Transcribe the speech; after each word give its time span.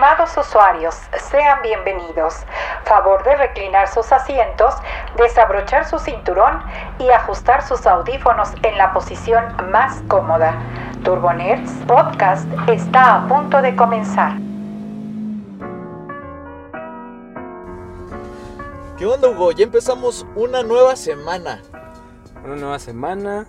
Estimados 0.00 0.34
usuarios, 0.38 0.94
sean 1.30 1.60
bienvenidos. 1.60 2.36
Favor 2.84 3.22
de 3.22 3.36
reclinar 3.36 3.86
sus 3.86 4.10
asientos, 4.12 4.72
desabrochar 5.18 5.86
su 5.86 5.98
cinturón 5.98 6.62
y 6.98 7.10
ajustar 7.10 7.62
sus 7.62 7.86
audífonos 7.86 8.48
en 8.62 8.78
la 8.78 8.94
posición 8.94 9.44
más 9.70 10.00
cómoda. 10.08 10.58
Turbonerds 11.04 11.70
Podcast 11.86 12.46
está 12.66 13.16
a 13.16 13.28
punto 13.28 13.60
de 13.60 13.76
comenzar. 13.76 14.32
¿Qué 18.96 19.04
onda, 19.04 19.28
Hugo? 19.28 19.52
Ya 19.52 19.64
empezamos 19.64 20.26
una 20.34 20.62
nueva 20.62 20.96
semana. 20.96 21.60
Una 22.42 22.56
nueva 22.56 22.78
semana, 22.78 23.44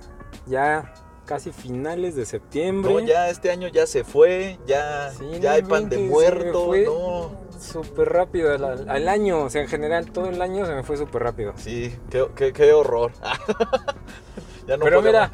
ya 0.46 0.84
casi 1.26 1.52
finales 1.52 2.16
de 2.16 2.26
septiembre. 2.26 2.94
No, 2.94 3.00
ya 3.00 3.30
este 3.30 3.52
año 3.52 3.68
ya 3.68 3.86
se 3.88 4.04
fue, 4.04 4.60
ya, 4.66 5.12
Sí, 5.12 5.40
ya 5.40 5.54
hay 5.54 5.64
pan 5.64 5.88
de 5.90 5.98
muerto, 6.00 6.66
fue. 6.68 6.86
no. 6.86 7.32
Súper 7.60 8.10
rápido 8.10 8.52
al, 8.54 8.90
al 8.90 9.08
año, 9.08 9.44
o 9.44 9.50
sea, 9.52 9.62
en 9.62 9.68
general 9.68 10.12
todo 10.12 10.26
el 10.30 10.42
año 10.42 10.66
se 10.66 10.74
me 10.74 10.82
fue 10.84 10.98
súper 10.98 11.22
rápido. 11.24 11.54
Sí, 11.58 11.96
qué, 12.10 12.28
qué- 12.36 12.54
qué 12.54 12.74
horror. 12.74 13.12
ya 14.68 14.78
no 14.78 14.84
Pero 14.86 15.02
mira. 15.02 15.30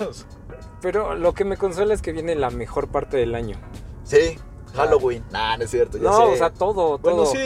Pero 0.82 1.16
lo 1.16 1.34
que 1.34 1.44
me 1.46 1.58
consuela 1.58 1.94
es 1.94 2.02
que 2.02 2.12
viene 2.12 2.36
la 2.36 2.50
mejor 2.50 2.90
parte 2.90 3.18
del 3.18 3.34
año. 3.34 3.58
Sí, 4.04 4.38
Halloween. 4.76 5.24
Nah, 5.32 5.58
no 5.58 5.64
es 5.64 5.72
cierto, 5.72 5.98
ya 5.98 6.04
no, 6.04 6.18
sé. 6.18 6.24
o 6.24 6.36
sea, 6.36 6.50
todo, 6.52 6.98
todo. 7.00 7.00
bueno, 7.00 7.26
sí, 7.26 7.38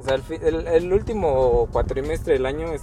O 0.00 0.04
sea, 0.04 0.14
el, 0.16 0.24
el- 0.42 0.66
el 0.66 0.92
último 0.92 1.68
cuatrimestre 1.70 2.32
del 2.32 2.46
año 2.46 2.72
es, 2.72 2.82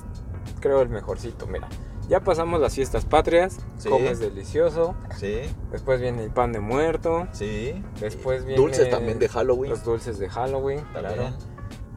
creo, 0.62 0.82
el 0.82 0.90
mejorcito. 0.90 1.48
Mira, 1.48 1.68
ya 2.10 2.20
pasamos 2.22 2.60
las 2.60 2.74
fiestas 2.76 3.06
patrias, 3.06 3.58
Sí. 3.78 3.88
comes 3.90 4.20
delicioso. 4.20 4.96
sí, 5.16 5.42
Después 5.72 6.02
viene 6.02 6.24
el 6.26 6.32
pan 6.32 6.52
de 6.52 6.60
muerto. 6.60 7.28
sí. 7.32 7.82
Después 8.02 8.44
viene 8.46 8.60
Dulces 8.62 8.90
también 8.90 9.20
de 9.20 9.30
Halloween. 9.30 9.70
Los 9.72 9.84
dulces 9.86 10.20
de 10.20 10.28
Halloween, 10.30 10.84
También. 10.94 11.14
claro. 11.16 11.36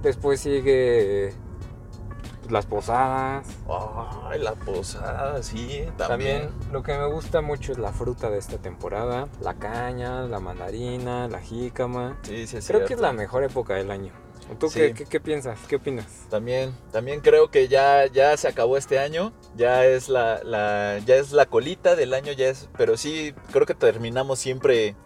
Después 0.03 0.41
sigue 0.41 1.33
las 2.51 2.67
posadas. 2.67 3.47
Ay, 4.29 4.41
la 4.41 4.53
posada, 4.55 5.43
sí, 5.43 5.85
También. 5.97 6.49
también. 6.49 6.73
lo 6.73 6.83
que 6.83 6.93
me 6.99 7.07
gusta 7.07 7.41
mucho 7.41 7.73
es 7.73 7.79
la 7.79 7.93
fruta 7.93 8.29
de 8.29 8.39
esta 8.39 8.59
temporada. 8.59 9.29
La 9.41 9.55
caña, 9.55 10.23
la 10.23 10.41
mandarina, 10.41 11.29
la 11.29 11.41
jícama. 11.41 12.19
Sí, 12.23 12.47
sí, 12.47 12.57
es 12.59 12.67
Creo 12.67 12.85
que 12.85 12.95
es 12.95 13.01
la 13.01 13.13
mejor 13.13 13.45
época 13.45 13.75
del 13.75 13.91
año. 13.91 14.13
¿Tú 14.59 14.69
Sí. 14.71 14.79
qué, 14.81 14.95
qué- 14.95 15.05
qué 15.07 15.21
piensas? 15.21 15.59
¿Qué 15.69 15.77
opinas? 15.77 16.07
También, 16.31 16.75
también 16.93 17.21
creo 17.21 17.51
que 17.51 17.69
ya, 17.69 18.07
ya 18.07 18.37
se 18.37 18.49
acabó 18.49 18.77
este 18.77 18.99
año, 18.99 19.33
ya 19.57 19.85
es 19.85 20.09
la, 20.09 20.43
la- 20.45 20.99
ya 21.05 21.17
es 21.17 21.33
la 21.33 21.47
colita 21.47 21.95
del 21.97 22.15
año, 22.15 22.33
ya 22.33 22.49
es, 22.49 22.69
pero 22.77 22.97
sí 22.97 23.35
creo 23.53 23.67
que 23.67 23.75
terminamos 23.75 24.39
siempre 24.39 24.97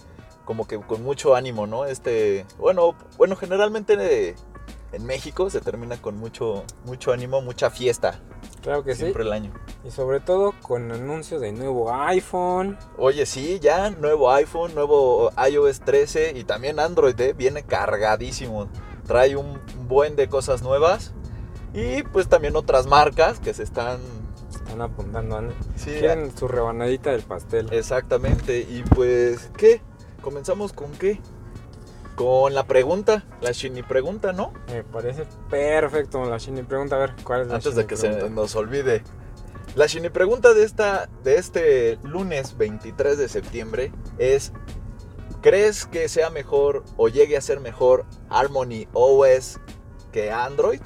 como 0.44 0.67
que 0.69 0.78
con 0.80 1.02
mucho 1.02 1.34
ánimo, 1.34 1.67
¿no? 1.67 1.86
Este, 1.86 2.47
bueno, 2.58 2.94
bueno, 3.19 3.34
generalmente 3.36 4.36
en 4.92 5.05
México 5.05 5.50
se 5.50 5.61
termina 5.61 6.00
con 6.00 6.17
mucho, 6.17 6.64
mucho 6.84 7.12
ánimo, 7.12 7.41
mucha 7.42 7.69
fiesta, 7.70 8.20
Claro 8.62 8.83
que 8.84 8.94
siempre 8.94 9.22
sí. 9.24 9.28
el 9.28 9.33
año. 9.33 9.52
Y 9.84 9.91
sobre 9.91 10.20
todo 10.20 10.52
con 10.62 10.91
anuncio 10.92 11.39
de 11.41 11.52
nuevo 11.52 11.92
iPhone. 11.92 12.78
Oye, 12.97 13.27
sí, 13.27 13.58
ya 13.61 13.91
nuevo 13.91 14.30
iPhone, 14.33 14.74
nuevo 14.74 15.30
iOS 15.50 15.80
13 15.80 16.33
y 16.36 16.44
también 16.44 16.78
Android, 16.80 17.20
¿eh? 17.20 17.33
viene 17.33 17.64
cargadísimo, 17.64 18.69
trae 19.07 19.37
un 19.37 19.61
buen 19.89 20.17
de 20.17 20.29
cosas 20.29 20.62
nuevas 20.62 21.12
y 21.73 22.03
pues 22.05 22.29
también 22.29 22.57
otras 22.57 22.87
marcas 22.87 23.39
que 23.41 23.53
se 23.55 23.63
están 23.63 24.01
Están 24.51 24.81
apuntando. 24.81 25.41
Sí, 25.77 25.93
Quieren 25.98 26.37
su 26.37 26.48
rebanadita 26.48 27.11
del 27.11 27.23
pastel. 27.23 27.73
Exactamente. 27.73 28.61
Y 28.61 28.83
pues, 28.95 29.51
¿qué? 29.57 29.81
¿Comenzamos 30.23 30.73
con 30.73 30.91
qué? 30.93 31.21
Con 32.17 32.55
la 32.55 32.65
pregunta, 32.65 33.25
la 33.43 33.53
Shini 33.53 33.83
pregunta, 33.83 34.33
¿no? 34.33 34.53
Me 34.73 34.83
parece 34.83 35.25
perfecto 35.51 36.25
la 36.25 36.39
Shini. 36.39 36.63
Pregunta 36.63 36.97
a 36.97 36.98
ver 37.01 37.14
cuál 37.23 37.42
es 37.42 37.48
la 37.48 37.57
Antes 37.57 37.75
de 37.75 37.86
que 37.86 37.97
se 37.97 38.30
nos 38.30 38.57
olvide. 38.57 39.03
La 39.75 39.86
Shini 39.86 40.09
pregunta 40.09 40.55
de, 40.55 40.64
esta, 40.64 41.11
de 41.23 41.36
este 41.36 41.98
lunes 42.03 42.57
23 42.57 43.19
de 43.19 43.29
septiembre 43.29 43.92
es, 44.17 44.53
¿crees 45.46 45.86
que 45.86 46.08
sea 46.08 46.29
mejor 46.29 46.83
o 46.96 47.07
llegue 47.08 47.36
a 47.36 47.40
ser 47.40 47.61
mejor 47.61 48.05
Harmony 48.30 48.89
OS 48.92 49.61
que 50.11 50.33
Android? 50.33 50.80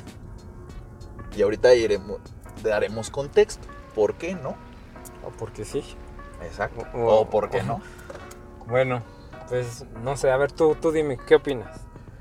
Y 1.35 1.41
ahorita 1.41 1.73
iremos, 1.75 2.19
daremos 2.63 3.09
contexto. 3.09 3.67
¿Por 3.95 4.17
qué 4.17 4.35
no? 4.35 4.51
O 5.27 5.31
porque 5.39 5.65
sí. 5.65 5.83
Exacto. 6.43 6.85
O- 6.95 7.21
O, 7.21 7.31
por 7.31 7.49
qué 7.49 7.63
no. 7.63 7.81
Bueno, 8.69 9.03
pues 9.49 9.87
no 10.05 10.15
sé, 10.19 10.31
a 10.31 10.37
ver 10.37 10.53
tú, 10.53 10.77
tú 10.81 10.93
dime, 10.93 11.17
¿qué 11.27 11.37
opinas? 11.37 11.81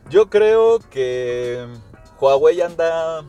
Yo 0.10 0.30
creo 0.30 0.80
que 0.80 1.68
Huawei 2.22 2.62
anda 2.62 3.26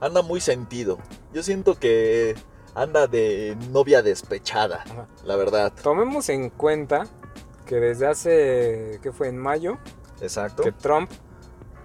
anda 0.00 0.22
muy 0.22 0.40
sentido. 0.40 0.98
Yo 1.34 1.42
siento 1.42 1.74
que 1.78 2.34
anda 2.74 3.06
de 3.06 3.56
novia 3.70 4.00
despechada, 4.02 4.84
Ajá. 4.90 5.06
la 5.26 5.36
verdad. 5.36 5.72
Tomemos 5.82 6.30
en 6.30 6.48
cuenta 6.48 7.06
que 7.66 7.76
desde 7.76 8.06
hace, 8.06 8.98
¿qué 9.02 9.12
fue? 9.12 9.28
En 9.28 9.38
mayo, 9.38 9.78
Exacto. 10.20 10.62
que 10.62 10.72
Trump 10.72 11.10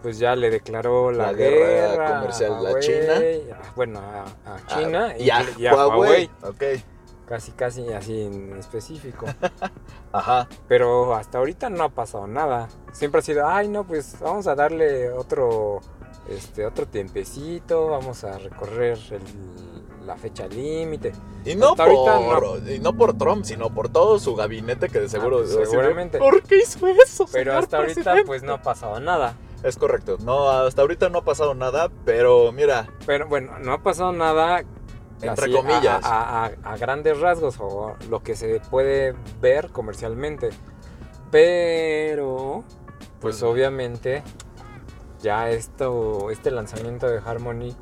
pues 0.02 0.20
ya 0.20 0.36
le 0.36 0.50
declaró 0.52 1.12
la, 1.12 1.28
La 1.28 1.34
guerra 1.34 1.68
guerra, 1.90 2.20
comercial 2.20 2.54
a 2.54 2.62
Huawei, 2.62 2.82
China. 2.84 3.14
a- 3.60 3.74
bueno, 3.76 4.00
a, 4.00 4.24
a 4.56 4.66
China 4.68 5.18
y 5.18 5.30
a, 5.30 5.44
y 5.58 5.66
a 5.66 5.74
Huawei. 5.76 6.30
Ok. 6.44 6.64
Casi, 7.28 7.52
casi 7.52 7.92
así 7.92 8.22
en 8.22 8.56
específico. 8.58 9.26
Ajá. 10.14 10.48
Pero 10.70 11.14
hasta 11.16 11.40
ahorita 11.40 11.70
no 11.70 11.84
ha 11.84 11.90
pasado 11.90 12.26
nada. 12.28 12.70
Siempre 12.94 13.20
ha 13.20 13.22
sido, 13.22 13.46
ay 13.48 13.68
no, 13.68 13.86
pues 13.86 14.16
vamos 14.22 14.48
a 14.48 14.56
darle 14.56 15.12
otro, 15.12 15.82
este, 16.30 16.66
otro 16.66 16.88
tiempecito, 16.88 17.88
vamos 17.88 18.24
a 18.24 18.38
recorrer 18.38 18.98
el- 19.12 19.67
la 20.08 20.16
fecha 20.18 20.48
límite. 20.48 21.12
Y 21.46 21.56
no, 21.56 21.76
ahorita 21.78 22.20
por, 22.20 22.70
y 22.72 22.80
no 22.80 22.94
por 22.94 23.18
Trump, 23.18 23.44
sino 23.46 23.70
por 23.70 23.90
todo 23.90 24.18
su 24.20 24.36
gabinete 24.36 24.90
que 24.90 25.00
de 25.02 25.10
seguro... 25.10 25.38
Ah, 25.38 25.42
pues, 25.44 25.56
a 25.56 25.60
decir, 25.60 25.72
seguramente. 25.72 26.18
¿Por 26.18 26.42
qué 26.42 26.58
hizo 26.60 26.88
eso? 26.88 27.26
Pero 27.32 27.52
señor 27.52 27.64
hasta 27.64 27.78
ahorita 27.78 27.94
presidente?" 28.02 28.26
pues 28.26 28.42
no 28.44 28.54
ha 28.54 28.62
pasado 28.62 29.00
nada. 29.00 29.36
Es 29.64 29.78
correcto. 29.78 30.18
No, 30.24 30.50
hasta 30.50 30.82
ahorita 30.82 31.10
no 31.10 31.20
ha 31.20 31.24
pasado 31.24 31.54
nada, 31.54 31.90
pero 32.06 32.52
mira, 32.52 32.88
Pero 33.06 33.28
bueno, 33.28 33.60
no 33.60 33.74
ha 33.74 33.84
pasado 33.84 34.12
nada. 34.14 34.64
Entre 35.22 35.46
así, 35.46 35.54
a- 35.54 35.58
comillas. 35.58 36.06
A, 36.06 36.46
a- 36.46 36.52
a 36.64 36.78
grandes 36.78 37.20
rasgos 37.20 37.56
o 37.60 37.96
lo 38.10 38.22
que 38.22 38.36
se 38.36 38.62
puede 38.70 39.14
ver 39.42 39.70
comercialmente. 39.72 40.50
Pero, 41.32 42.64
pues 43.20 43.38
Pues- 43.40 43.44
obviamente, 43.44 44.24
ya 45.22 45.50
esto, 45.50 46.30
este 46.30 46.52
lanzamiento 46.52 47.08
de 47.10 47.18
Harmony 47.26 47.76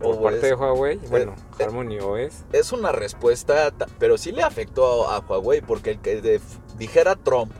por 0.00 0.14
OS. 0.16 0.22
parte 0.22 0.46
de 0.46 0.54
Huawei, 0.54 0.96
bueno, 1.10 1.34
eh, 1.58 1.64
Harmony 1.64 1.98
OS, 2.00 2.44
es 2.52 2.72
una 2.72 2.92
respuesta, 2.92 3.70
ta- 3.70 3.86
pero 3.98 4.18
sí 4.18 4.32
le 4.32 4.42
afectó 4.42 5.08
a, 5.08 5.16
a 5.16 5.20
Huawei, 5.20 5.60
porque 5.62 5.90
el 5.92 5.98
que 6.00 6.20
de- 6.20 6.40
dijera 6.78 7.16
Trump, 7.16 7.52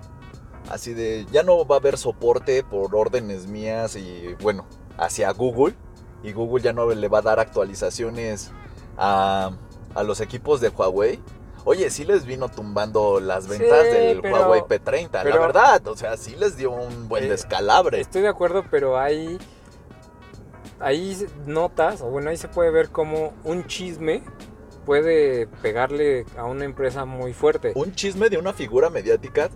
así 0.71 0.93
de, 0.95 1.27
ya 1.33 1.43
no 1.43 1.65
va 1.67 1.77
a 1.77 1.79
haber 1.79 1.97
soporte 1.99 2.63
por 2.65 2.95
órdenes 2.95 3.47
mías 3.47 3.97
y 3.97 4.35
bueno, 4.43 4.67
hacia 4.99 5.31
Google, 5.33 5.75
y 6.23 6.33
Google 6.33 6.63
ya 6.63 6.73
no 6.73 6.89
le 6.89 7.09
va 7.09 7.19
a 7.19 7.23
dar 7.23 7.39
actualizaciones 7.41 8.51
a, 8.97 9.51
a 9.95 10.03
los 10.03 10.21
equipos 10.21 10.61
de 10.61 10.69
Huawei. 10.71 11.21
Oye, 11.65 11.91
sí 11.91 12.05
les 12.05 12.25
vino 12.27 12.49
tumbando 12.49 13.19
las 13.19 13.45
Sí, 13.45 13.51
ventas 13.51 13.85
del 13.85 14.21
pero- 14.21 14.37
Huawei 14.37 14.61
P30, 14.63 15.25
la 15.25 15.37
verdad, 15.39 15.87
o 15.89 15.97
sea, 15.97 16.17
sí 16.17 16.37
les 16.37 16.57
dio 16.57 16.71
un 16.71 17.09
buen 17.09 17.25
Eh, 17.25 17.29
descalabre. 17.29 18.01
estoy 18.01 18.23
de 18.23 18.29
acuerdo, 18.29 18.65
pero 18.71 18.99
hay, 18.99 19.39
ahí 20.81 21.27
notas, 21.47 22.03
o 22.03 22.07
bueno, 22.07 22.31
ahí 22.31 22.37
se 22.37 22.49
puede 22.49 22.71
ver 22.71 22.91
como 22.91 23.33
un 23.45 23.67
chisme 23.67 24.23
puede 24.87 25.49
pegarle 25.49 26.25
a 26.39 26.45
una 26.45 26.65
empresa 26.65 27.05
muy 27.05 27.35
fuerte. 27.35 27.73
Un 27.75 27.93
chisme 27.95 28.31
de 28.31 28.39
una 28.39 28.53
figura 28.53 28.89
mediática 28.89 29.51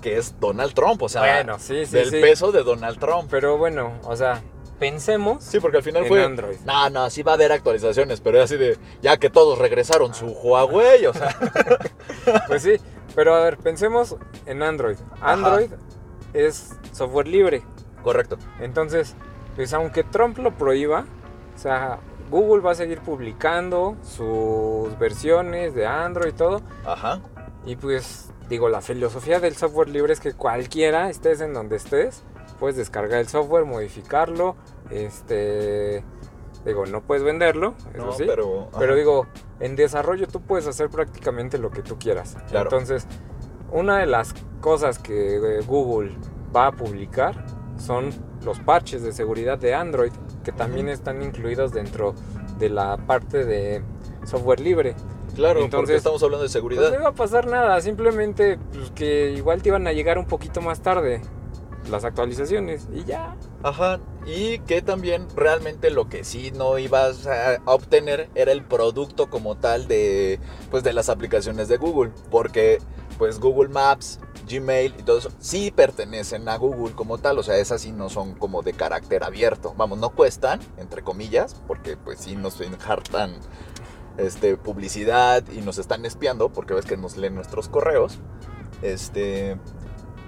que 0.00 0.16
es 0.16 0.40
Donald 0.40 0.72
Trump, 0.72 1.02
o 1.02 1.08
sea, 1.08 1.20
bueno, 1.20 1.58
sí, 1.58 1.84
sí, 1.84 1.92
del 1.92 2.10
sí. 2.10 2.20
peso 2.20 2.50
de 2.50 2.62
Donald 2.62 2.98
Trump. 2.98 3.28
Pero 3.30 3.58
bueno, 3.58 3.92
o 4.04 4.16
sea, 4.16 4.42
pensemos 4.78 5.44
Sí, 5.44 5.60
porque 5.60 5.76
al 5.76 5.82
final 5.82 6.04
en 6.04 6.08
fue. 6.08 6.24
Android. 6.24 6.56
No, 6.64 6.88
no, 6.88 7.10
sí 7.10 7.22
va 7.22 7.32
a 7.32 7.34
haber 7.34 7.52
actualizaciones, 7.52 8.20
pero 8.20 8.38
es 8.38 8.44
así 8.44 8.56
de. 8.56 8.78
Ya 9.02 9.18
que 9.18 9.28
todos 9.28 9.58
regresaron 9.58 10.14
su 10.14 10.26
Huawei, 10.26 11.06
o 11.06 11.12
sea. 11.12 11.36
Pues 12.46 12.62
sí, 12.62 12.76
pero 13.14 13.34
a 13.34 13.44
ver, 13.44 13.58
pensemos 13.58 14.16
en 14.46 14.62
Android. 14.62 14.96
Android 15.20 15.70
es 16.32 16.76
software 16.92 17.28
libre. 17.28 17.62
Correcto. 18.02 18.38
Entonces, 18.60 19.14
pues 19.56 19.72
aunque 19.72 20.04
Trump 20.04 20.38
lo 20.38 20.52
prohíba, 20.52 21.04
o 21.54 21.58
sea, 21.58 21.98
Google 22.30 22.62
va 22.62 22.72
a 22.72 22.74
seguir 22.74 23.00
publicando 23.00 23.96
sus 24.02 24.96
versiones 24.98 25.74
de 25.74 25.86
Android 25.86 26.30
y 26.30 26.36
todo. 26.36 26.60
Ajá. 26.86 27.20
Y 27.66 27.76
pues, 27.76 28.30
digo, 28.48 28.68
la 28.68 28.80
filosofía 28.80 29.40
del 29.40 29.56
software 29.56 29.88
libre 29.88 30.12
es 30.12 30.20
que 30.20 30.32
cualquiera, 30.32 31.10
estés 31.10 31.40
en 31.40 31.52
donde 31.52 31.76
estés, 31.76 32.22
puedes 32.58 32.76
descargar 32.76 33.20
el 33.20 33.28
software, 33.28 33.64
modificarlo, 33.64 34.56
este... 34.90 36.04
Digo, 36.64 36.84
no 36.84 37.00
puedes 37.00 37.24
venderlo, 37.24 37.74
eso 37.94 38.04
No, 38.04 38.12
sí. 38.12 38.24
pero. 38.26 38.68
Pero 38.78 38.94
digo, 38.94 39.26
en 39.60 39.76
desarrollo 39.76 40.28
tú 40.28 40.42
puedes 40.42 40.66
hacer 40.66 40.90
prácticamente 40.90 41.56
lo 41.56 41.70
que 41.70 41.80
tú 41.80 41.98
quieras. 41.98 42.36
Claro. 42.50 42.66
Entonces, 42.66 43.06
una 43.72 43.96
de 43.98 44.04
las 44.04 44.34
cosas 44.60 44.98
que 44.98 45.36
eh, 45.36 45.62
Google 45.66 46.12
va 46.54 46.66
a 46.66 46.72
publicar 46.72 47.46
son 47.80 48.10
los 48.44 48.58
parches 48.60 49.02
de 49.02 49.12
seguridad 49.12 49.58
de 49.58 49.74
Android, 49.74 50.12
que 50.44 50.52
también 50.52 50.88
están 50.88 51.22
incluidos 51.22 51.72
dentro 51.72 52.14
de 52.58 52.70
la 52.70 52.96
parte 52.96 53.44
de 53.44 53.82
software 54.24 54.60
libre. 54.60 54.94
Claro, 55.34 55.54
porque 55.60 55.64
Entonces, 55.64 55.96
estamos 55.96 56.22
hablando 56.22 56.42
de 56.42 56.46
Pues 56.46 56.52
seguridad. 56.52 56.90
no 56.90 56.94
iba 57.00 57.08
a 57.08 57.14
pasar 57.14 57.46
nada, 57.46 57.80
simplemente 57.80 58.58
pues, 58.72 58.90
que 58.90 59.30
igual 59.32 59.62
te 59.62 59.68
iban 59.68 59.86
a 59.86 59.92
llegar 59.92 60.18
un 60.18 60.26
poquito 60.26 60.60
más 60.60 60.80
tarde 60.80 61.22
las 61.90 62.04
actualizaciones 62.04 62.88
y 62.92 63.04
ya. 63.04 63.36
Ajá, 63.62 64.00
y 64.26 64.58
que 64.60 64.82
también 64.82 65.26
realmente 65.34 65.90
lo 65.90 66.08
que 66.08 66.24
sí 66.24 66.52
no 66.54 66.78
ibas 66.78 67.26
a 67.26 67.58
obtener 67.64 68.28
era 68.34 68.52
el 68.52 68.64
producto 68.64 69.30
como 69.30 69.56
tal 69.56 69.88
de 69.88 70.38
pues 70.70 70.82
de 70.82 70.92
las 70.92 71.08
aplicaciones 71.08 71.68
de 71.68 71.76
Google, 71.78 72.10
porque 72.30 72.78
pues 73.18 73.38
Google 73.40 73.68
Maps, 73.70 74.20
Gmail 74.50 74.94
y 74.98 75.02
todo 75.02 75.18
eso 75.18 75.30
sí 75.38 75.70
pertenecen 75.70 76.48
a 76.48 76.56
Google 76.56 76.94
como 76.94 77.18
tal, 77.18 77.38
o 77.38 77.42
sea, 77.42 77.56
esas 77.56 77.82
sí 77.82 77.92
no 77.92 78.08
son 78.08 78.34
como 78.34 78.62
de 78.62 78.72
carácter 78.72 79.24
abierto. 79.24 79.74
Vamos, 79.76 79.98
no 79.98 80.10
cuestan, 80.10 80.60
entre 80.78 81.02
comillas, 81.02 81.54
porque 81.66 81.96
pues 81.96 82.20
sí 82.20 82.36
nos 82.36 82.60
enjartan 82.60 83.34
este 84.18 84.56
publicidad 84.56 85.44
y 85.50 85.60
nos 85.60 85.78
están 85.78 86.04
espiando 86.04 86.50
porque 86.50 86.74
ves 86.74 86.84
que 86.84 86.96
nos 86.96 87.16
leen 87.16 87.34
nuestros 87.34 87.68
correos. 87.68 88.18
Este 88.82 89.58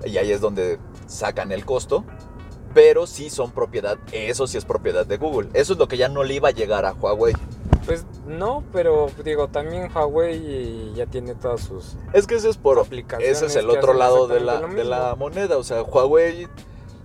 y 0.05 0.17
ahí 0.19 0.33
es 0.33 0.41
donde 0.41 0.79
sacan 1.07 1.53
el 1.53 1.65
costo 1.65 2.05
pero 2.75 3.07
sí 3.07 3.31
son 3.31 3.51
propiedad, 3.51 3.99
eso 4.13 4.47
sí 4.47 4.57
es 4.57 4.65
propiedad 4.65 5.07
de 5.07 5.17
Google. 5.17 5.49
Eso 5.55 5.75
es 5.75 5.79
lo 5.79 5.89
que 5.89 5.97
ya 5.97 6.09
no 6.09 6.25
le 6.25 6.35
iba 6.35 6.49
a 6.49 6.53
llegar 6.53 6.85
a 6.85 6.93
Huawei. 6.93 7.35
Pues 7.87 8.07
no, 8.27 8.63
pero 8.73 9.09
digo, 9.25 9.49
también 9.49 9.91
Huawei 9.93 10.93
ya 10.95 11.07
tiene 11.07 11.35
todas 11.35 11.63
sus 11.63 11.97
Es 12.13 12.27
que 12.27 12.37
ese 12.37 12.49
es 12.49 12.57
por 12.57 12.79
aplicaciones. 12.79 13.37
ese 13.39 13.47
es 13.47 13.57
el 13.57 13.69
otro 13.71 13.93
lado 13.93 14.29
de 14.29 14.41
la, 14.41 14.61
de 14.61 14.85
la 14.85 15.17
moneda, 15.17 15.59
o 15.59 15.65
sea, 15.65 15.83
Huawei 15.83 16.49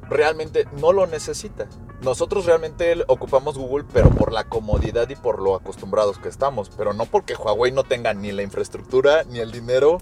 realmente 0.09 0.67
no 0.79 0.93
lo 0.93 1.07
necesita. 1.07 1.67
Nosotros 2.01 2.45
realmente 2.45 3.03
ocupamos 3.07 3.57
Google, 3.57 3.85
pero 3.91 4.09
por 4.11 4.31
la 4.31 4.43
comodidad 4.43 5.09
y 5.09 5.15
por 5.15 5.41
lo 5.41 5.55
acostumbrados 5.55 6.19
que 6.19 6.29
estamos, 6.29 6.69
pero 6.69 6.93
no 6.93 7.05
porque 7.05 7.33
Huawei 7.33 7.71
no 7.71 7.83
tenga 7.83 8.13
ni 8.13 8.31
la 8.31 8.43
infraestructura, 8.43 9.23
ni 9.23 9.39
el 9.39 9.51
dinero, 9.51 9.97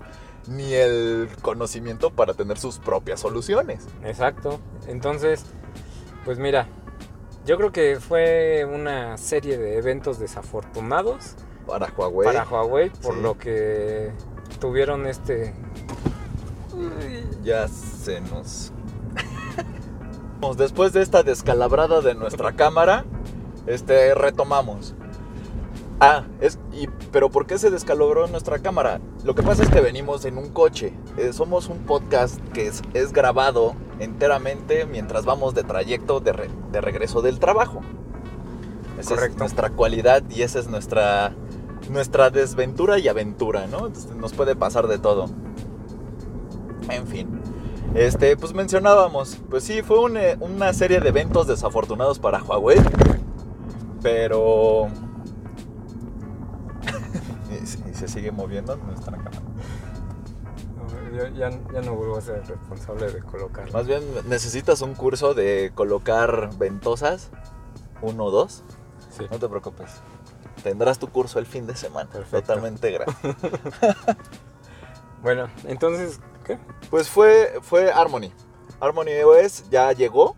ni 0.48 0.74
el 0.74 1.30
conocimiento 1.42 2.12
para 2.12 2.34
tener 2.34 2.58
sus 2.58 2.80
propias 2.80 3.22
soluciones. 3.22 3.86
Exacto. 4.04 4.60
Entonces, 4.88 5.46
pues 6.26 6.38
mira, 6.38 6.68
yo 7.46 7.58
creo 7.58 7.72
que 7.72 8.00
fue 8.00 8.66
una 8.66 9.18
serie 9.18 9.58
de 9.58 9.78
eventos 9.78 10.20
desafortunados 10.20 11.36
Para 11.68 11.88
Huawei. 11.96 12.26
para 12.26 12.44
Huawei 12.46 12.90
por 12.90 13.16
Sí. 13.16 13.22
lo 13.22 13.38
que 13.38 14.12
tuvieron 14.60 15.06
este 15.08 15.54
Ya 17.44 17.68
se 17.68 18.22
nos. 18.22 18.72
Después 20.58 20.94
de 20.94 21.02
esta 21.02 21.24
descalabrada 21.24 22.02
de 22.02 22.14
nuestra 22.14 22.52
cámara, 22.52 23.06
este 23.66 24.14
retomamos. 24.14 24.94
Ah, 26.00 26.24
es 26.42 26.60
y 26.74 26.85
pero 27.16 27.30
¿por 27.30 27.48
qué 27.48 27.58
se 27.58 27.72
descalabró 27.72 28.28
nuestra 28.28 28.60
cámara? 28.60 29.00
Lo 29.24 29.36
que 29.36 29.42
pasa 29.42 29.64
es 29.64 29.70
que 29.70 29.80
venimos 29.80 30.26
en 30.26 30.38
un 30.38 30.50
coche. 30.50 30.92
Eh, 31.16 31.32
somos 31.32 31.70
un 31.70 31.78
podcast 31.86 32.42
que 32.50 32.68
es, 32.68 32.82
es 32.94 33.14
grabado 33.14 33.74
enteramente 34.00 34.86
mientras 34.86 35.24
vamos 35.24 35.56
de 35.56 35.64
trayecto 35.64 36.20
de, 36.20 36.34
re- 36.34 36.50
de 36.74 36.82
regreso 36.82 37.22
del 37.22 37.40
trabajo. 37.40 37.80
Esa 39.00 39.14
es 39.26 39.38
nuestra 39.38 39.70
cualidad 39.70 40.24
y 40.30 40.42
esa 40.42 40.60
es 40.60 40.68
nuestra 40.68 41.34
nuestra 41.90 42.32
desventura 42.32 43.00
y 43.00 43.08
aventura, 43.08 43.66
¿no? 43.68 43.88
Entonces, 43.88 44.14
nos 44.18 44.34
puede 44.34 44.58
pasar 44.58 44.88
de 44.88 45.00
todo. 45.00 45.28
En 46.90 47.08
fin. 47.08 47.30
Este, 47.94 48.36
pues 48.36 48.54
mencionábamos, 48.54 49.38
pues 49.50 49.64
sí, 49.64 49.84
fue 49.84 50.02
un, 50.02 50.18
eh, 50.18 50.36
una 50.42 50.74
serie 50.74 51.00
de 51.00 51.08
eventos 51.08 51.48
desafortunados 51.48 52.20
para 52.20 52.44
Huawei, 52.44 52.82
pero... 54.02 54.90
se- 57.96 58.08
sigue 58.08 58.32
moviendo 58.32 58.76
nuestra 58.78 59.18
cámara. 59.18 59.42
ya, 61.14 61.30
ya- 61.30 61.60
ya 61.74 61.82
no 61.82 61.96
vuelvo 61.96 62.18
a 62.18 62.22
ser 62.22 62.46
responsable 62.46 63.12
de 63.12 63.20
colocarlo. 63.22 63.72
Más 63.74 63.88
bien, 63.88 64.04
necesitas 64.28 64.82
un 64.82 64.94
curso 64.96 65.34
de 65.34 65.72
colocar 65.74 66.50
ventosas, 66.58 67.30
uno 68.02 68.26
o 68.26 68.32
dos, 68.32 68.64
Sí. 69.18 69.26
no 69.32 69.40
te 69.40 69.48
preocupes. 69.48 69.90
Tendrás 70.64 71.00
tu 71.00 71.08
curso 71.10 71.40
el 71.40 71.46
fin 71.46 71.68
de 71.68 71.76
semana, 71.76 72.10
Perfecto. 72.10 72.42
totalmente 72.54 72.92
gratis. 72.92 73.16
Bueno, 75.22 75.48
entonces, 75.64 76.20
¿qué? 76.44 76.60
Pues 76.92 77.10
fue, 77.10 77.54
fue 77.62 77.92
Harmony. 77.92 78.32
Harmony 78.80 79.22
OS 79.26 79.64
ya 79.72 79.92
llegó, 79.94 80.36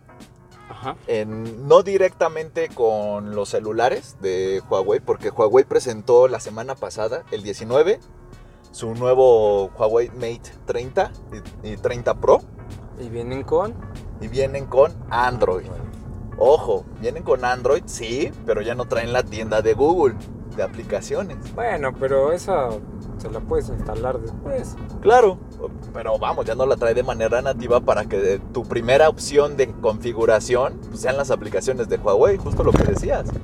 Ajá. 0.68 0.96
en- 1.06 1.66
no 1.66 1.82
directamente 1.82 2.68
con 2.68 3.34
los 3.34 3.48
celulares 3.48 4.16
de 4.20 4.62
Huawei, 4.68 5.00
porque 5.00 5.30
Huawei 5.30 5.64
presentó 5.64 6.28
la 6.28 6.40
semana 6.40 6.74
pasada, 6.74 7.24
el 7.30 7.42
19, 7.42 8.00
su 8.70 8.94
nuevo 8.94 9.66
Huawei 9.78 10.10
Mate 10.10 10.42
30 10.66 11.10
y, 11.62 11.68
y 11.72 11.76
30 11.76 12.14
Pro, 12.14 12.40
Y 13.00 13.08
vienen 13.08 13.44
con 13.44 13.74
y 14.20 14.26
vienen 14.28 14.66
con 14.66 14.92
Android. 15.10 15.66
Ojo, 16.36 16.84
vienen 17.00 17.22
con 17.22 17.44
Android, 17.44 17.82
sí, 17.86 18.30
pero 18.46 18.60
ya 18.62 18.74
no 18.74 18.84
traen 18.86 19.12
la 19.12 19.22
tienda 19.22 19.62
de 19.62 19.74
Google 19.74 20.14
de 20.58 20.64
aplicaciones. 20.64 21.38
Bueno, 21.54 21.94
pero 21.98 22.32
esa 22.32 22.68
se 23.16 23.30
la 23.30 23.40
puedes 23.40 23.68
instalar 23.68 24.18
después. 24.18 24.74
Claro, 25.00 25.38
pero 25.94 26.18
vamos, 26.18 26.44
ya 26.44 26.54
no 26.56 26.66
la 26.66 26.76
trae 26.76 26.94
de 26.94 27.04
manera 27.04 27.40
nativa 27.40 27.80
para 27.80 28.04
que 28.04 28.40
tu 28.52 28.64
primera 28.64 29.08
opción 29.08 29.56
de 29.56 29.70
configuración 29.70 30.80
sean 30.94 31.16
las 31.16 31.30
aplicaciones 31.30 31.88
de 31.88 31.96
Huawei, 31.96 32.36
justo 32.36 32.64
lo 32.64 32.72
que 32.72 32.82
decías. 32.82 33.28
Sí. 33.28 33.34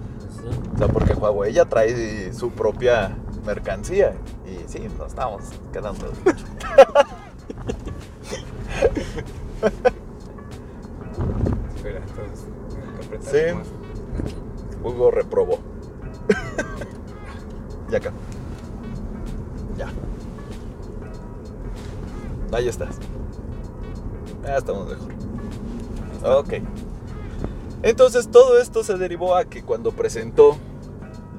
O 0.74 0.78
sea, 0.78 0.88
porque 0.88 1.14
Huawei 1.14 1.52
ya 1.52 1.64
trae 1.64 2.32
su 2.32 2.50
propia 2.50 3.16
mercancía. 3.46 4.14
Y 4.44 4.68
sí, 4.68 4.80
nos 4.98 5.08
estamos 5.08 5.44
quedando. 5.72 6.06
Espera, 11.76 12.00
entonces. 12.08 12.44
Sí. 13.20 13.38
Hugo 14.82 15.10
reprobó. 15.12 15.73
Ya 17.94 17.98
acá. 17.98 18.12
Ya. 19.78 19.88
Ahí 22.56 22.68
estás. 22.68 22.96
Ya 24.42 24.56
estamos 24.56 24.88
mejor. 24.88 25.12
Ok. 26.38 26.54
Entonces 27.82 28.30
todo 28.30 28.58
esto 28.58 28.82
se 28.82 28.96
derivó 28.96 29.36
a 29.36 29.44
que 29.44 29.62
cuando 29.62 29.92
presentó 29.92 30.56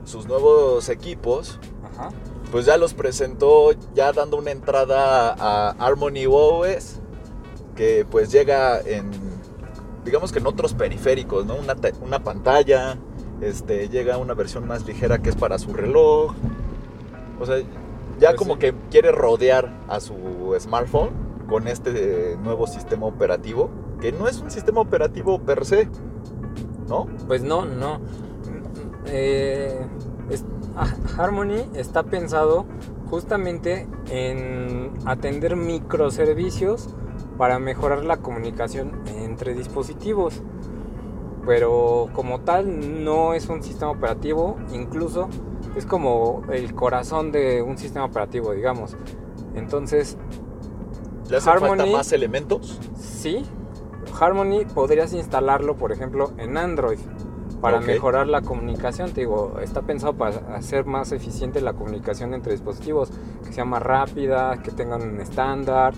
sus 0.05 0.27
nuevos 0.27 0.89
equipos, 0.89 1.59
Ajá. 1.83 2.09
pues 2.51 2.65
ya 2.65 2.77
los 2.77 2.93
presentó 2.93 3.71
ya 3.93 4.13
dando 4.13 4.37
una 4.37 4.51
entrada 4.51 5.35
a 5.37 5.71
Harmony 5.79 6.27
OS 6.29 6.99
que 7.75 8.05
pues 8.09 8.31
llega 8.31 8.79
en 8.79 9.11
digamos 10.05 10.31
que 10.31 10.37
en 10.37 10.45
otros 10.45 10.75
periféricos, 10.75 11.45
¿no? 11.47 11.55
Una, 11.55 11.75
una 12.01 12.23
pantalla, 12.23 12.97
este 13.41 13.89
llega 13.89 14.17
una 14.17 14.33
versión 14.33 14.67
más 14.67 14.85
ligera 14.85 15.19
que 15.19 15.29
es 15.29 15.35
para 15.35 15.57
su 15.57 15.73
reloj. 15.73 16.33
O 17.39 17.45
sea, 17.45 17.57
ya 18.19 18.29
Pues 18.29 18.35
como 18.35 18.53
sí. 18.53 18.59
que 18.59 18.73
quiere 18.89 19.11
rodear 19.11 19.71
a 19.87 19.99
su 19.99 20.55
smartphone 20.59 21.09
con 21.49 21.67
este 21.67 22.37
nuevo 22.43 22.65
sistema 22.67 23.05
operativo, 23.05 23.69
que 24.01 24.11
no 24.11 24.27
es 24.27 24.39
un 24.41 24.49
sistema 24.51 24.81
operativo 24.81 25.39
per 25.39 25.65
se, 25.65 25.87
¿no? 26.87 27.07
Pues 27.27 27.43
no, 27.43 27.65
no. 27.65 27.99
Eh, 29.07 29.79
es- 30.29 30.45
ah, 30.75 30.87
Harmony 31.17 31.65
está 31.75 32.03
pensado 32.03 32.65
justamente 33.09 33.87
en 34.09 34.91
atender 35.05 35.55
microservicios 35.55 36.89
para 37.37 37.59
mejorar 37.59 38.03
la 38.05 38.17
comunicación 38.17 38.91
entre 39.07 39.53
dispositivos. 39.53 40.41
Pero 41.45 42.07
como 42.13 42.41
tal 42.41 43.03
no 43.03 43.33
es 43.33 43.47
un 43.49 43.61
sistema 43.61 43.91
operativo, 43.91 44.57
incluso 44.73 45.29
es 45.75 45.85
como 45.85 46.41
el 46.51 46.73
corazón 46.73 47.31
de 47.31 47.61
un 47.61 47.77
sistema 47.77 48.05
operativo, 48.05 48.53
digamos. 48.53 48.95
Entonces, 49.55 50.17
Le 51.29 51.37
hacen 51.37 51.53
falta 51.59 51.67
Harmony- 51.83 51.91
más 51.91 52.11
elementos. 52.13 52.79
Sí, 52.97 53.43
Harmony 54.19 54.65
podrías 54.73 55.13
instalarlo, 55.13 55.75
por 55.75 55.91
ejemplo, 55.91 56.31
en 56.37 56.57
Android 56.57 56.99
para 57.61 57.77
Ok. 57.77 57.85
mejorar 57.85 58.27
la 58.27 58.41
comunicación. 58.41 59.11
Te 59.11 59.21
digo, 59.21 59.59
está 59.61 59.81
pensado 59.81 60.13
para 60.13 60.37
hacer 60.55 60.85
más 60.85 61.11
eficiente 61.11 61.61
la 61.61 61.73
comunicación 61.73 62.33
entre 62.33 62.51
dispositivos, 62.53 63.11
que 63.45 63.53
sea 63.53 63.65
más 63.65 63.81
rápida, 63.81 64.61
que 64.63 64.71
tengan 64.71 65.01
un 65.01 65.19
estándar. 65.19 65.93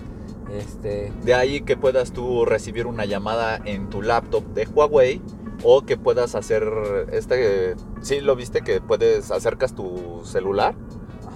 Este, 0.52 1.12
De 1.24 1.34
ahí 1.34 1.60
que 1.60 1.76
puedas 1.76 2.12
tú 2.12 2.46
recibir 2.46 2.86
una 2.86 3.04
llamada 3.04 3.60
en 3.66 3.90
tu 3.90 4.00
laptop 4.00 4.42
de 4.54 4.66
Huawei 4.66 5.20
o 5.62 5.82
que 5.82 5.96
puedas 5.96 6.34
hacer 6.34 6.64
este, 7.10 7.74
sí 8.00 8.20
lo 8.20 8.36
viste 8.36 8.62
que 8.62 8.80
puedes 8.80 9.30
acercas 9.30 9.74
tu 9.74 10.20
celular 10.24 10.74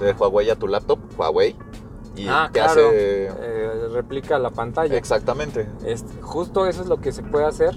de 0.01 0.13
Huawei 0.13 0.51
a 0.51 0.57
tu 0.57 0.69
laptop, 0.69 0.99
Huawei, 1.17 1.57
y 2.17 2.27
ah, 2.29 2.51
te 2.53 2.61
claro. 2.61 2.89
hace... 2.89 3.27
eh, 3.27 3.89
replica 3.93 4.39
la 4.39 4.51
pantalla. 4.51 4.97
Exactamente. 4.97 5.69
Este, 5.85 6.21
justo 6.21 6.67
eso 6.67 6.83
es 6.83 6.89
lo 6.89 7.01
que 7.01 7.13
se 7.13 7.23
puede 7.23 7.47
hacer 7.47 7.75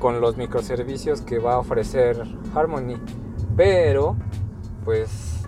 con 0.00 0.20
los 0.20 0.36
microservicios 0.36 1.20
que 1.20 1.38
va 1.38 1.54
a 1.54 1.58
ofrecer 1.58 2.22
Harmony. 2.54 2.98
Pero, 3.56 4.16
pues, 4.84 5.42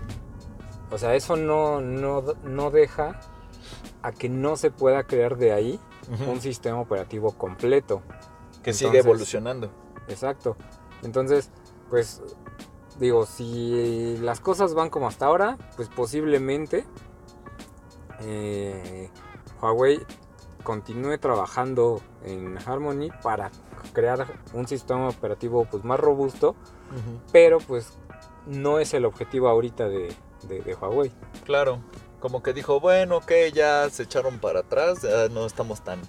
o 0.91 0.99
sea, 0.99 1.15
eso 1.15 1.37
no, 1.37 1.81
no, 1.81 2.23
no 2.45 2.71
deja 2.71 3.21
a 4.03 4.13
que 4.13 4.29
no 4.29 4.57
se 4.57 4.71
pueda 4.71 5.03
crear 5.05 5.37
de 5.37 5.53
ahí 5.53 5.81
un 6.27 6.41
sistema 6.41 6.81
operativo 6.81 7.33
completo. 7.33 8.03
Que 8.63 8.73
sigue 8.73 8.99
evolucionando. 8.99 9.71
Exacto. 10.09 10.57
Entonces, 11.03 11.51
pues, 11.91 12.23
digo, 12.99 13.27
si 13.27 14.17
las 14.21 14.41
cosas 14.41 14.75
van 14.75 14.91
como 14.91 15.07
hasta 15.09 15.27
ahora, 15.27 15.57
pues 15.77 15.89
posiblemente 15.89 16.85
eh, 18.21 19.11
Huawei 19.61 20.01
continúe 20.65 21.19
trabajando 21.19 22.01
en 22.25 22.59
Harmony 22.67 23.11
para 23.23 23.51
crear 23.93 24.27
un 24.53 24.67
sistema 24.67 25.09
operativo 25.09 25.65
pues 25.71 25.85
más 25.85 25.99
robusto, 26.01 26.57
pero 27.33 27.59
pues 27.59 27.93
no 28.47 28.79
es 28.79 28.93
el 28.95 29.05
objetivo 29.05 29.49
ahorita 29.49 29.89
de, 29.89 30.15
de- 30.49 30.61
de 30.61 30.75
Huawei. 30.75 31.13
Claro. 31.45 31.81
Como 32.21 32.43
que 32.43 32.53
dijo, 32.53 32.81
bueno, 32.81 33.19
ok, 33.19 33.31
ya 33.55 33.89
se 33.91 34.03
echaron 34.03 34.41
para 34.41 34.61
atrás, 34.61 35.03
ya 35.03 35.29
no 35.29 35.47
estamos 35.47 35.83
tan 35.83 36.01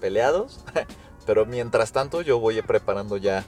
peleados. 0.00 0.64
Pero 1.28 1.44
mientras 1.44 1.92
tanto 1.92 2.22
yo 2.22 2.40
voy 2.40 2.62
preparando 2.62 3.18
ya, 3.18 3.44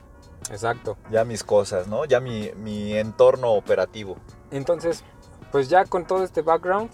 Exacto. 0.50 0.99
ya 1.10 1.25
mis 1.25 1.42
cosas, 1.42 1.88
¿no? 1.88 2.04
Ya 2.04 2.20
mi, 2.20 2.50
mi 2.56 2.94
entorno 2.94 3.52
operativo. 3.52 4.18
Entonces, 4.50 5.02
pues 5.50 5.70
ya 5.70 5.87
con 5.87 6.06
todo 6.06 6.22
este 6.22 6.42
background, 6.42 6.90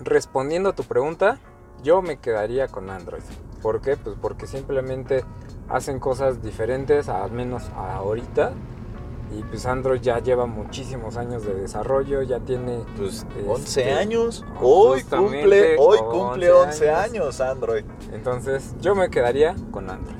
respondiendo 0.00 0.70
a 0.70 0.72
tu 0.74 0.82
pregunta, 0.82 1.38
yo 1.84 2.02
me 2.02 2.16
quedaría 2.16 2.66
con 2.66 2.90
Android. 2.90 3.22
¿Por 3.62 3.82
qué? 3.82 3.96
Pues 3.96 4.16
porque 4.20 4.48
simplemente 4.48 5.24
hacen 5.68 6.00
cosas 6.00 6.42
diferentes, 6.42 7.08
al 7.08 7.30
menos 7.30 7.62
ahorita. 7.76 8.52
Y 9.32 9.42
pues 9.42 9.66
Android 9.66 10.00
ya 10.00 10.18
lleva 10.20 10.46
muchísimos 10.46 11.16
años 11.16 11.44
de 11.44 11.54
desarrollo, 11.54 12.22
ya 12.22 12.40
tiene... 12.40 12.84
Pues 12.96 13.26
Este, 13.36 13.48
11 13.48 13.92
años. 13.92 14.44
Hoy 14.60 15.00
justamente, 15.00 15.40
cumple, 15.40 15.76
hoy 15.78 15.98
cumple 15.98 16.52
11 16.52 16.68
11 16.68 16.90
años. 16.90 17.04
años 17.04 17.40
Android. 17.40 17.84
Entonces 18.12 18.74
yo 18.80 18.94
me 18.94 19.10
quedaría 19.10 19.56
con 19.70 19.90
Android. 19.90 20.16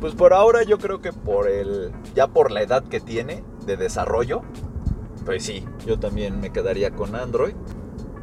Pues 0.00 0.14
por 0.14 0.32
ahora 0.32 0.62
yo 0.62 0.78
creo 0.78 1.00
que 1.00 1.12
por 1.12 1.48
el 1.48 1.92
ya 2.14 2.28
por 2.28 2.52
la 2.52 2.62
edad 2.62 2.84
que 2.84 3.00
tiene 3.00 3.42
de 3.66 3.76
desarrollo, 3.76 4.42
pues 5.24 5.44
sí, 5.44 5.64
yo 5.84 5.98
también 5.98 6.40
me 6.40 6.50
quedaría 6.50 6.92
con 6.92 7.16
Android, 7.16 7.54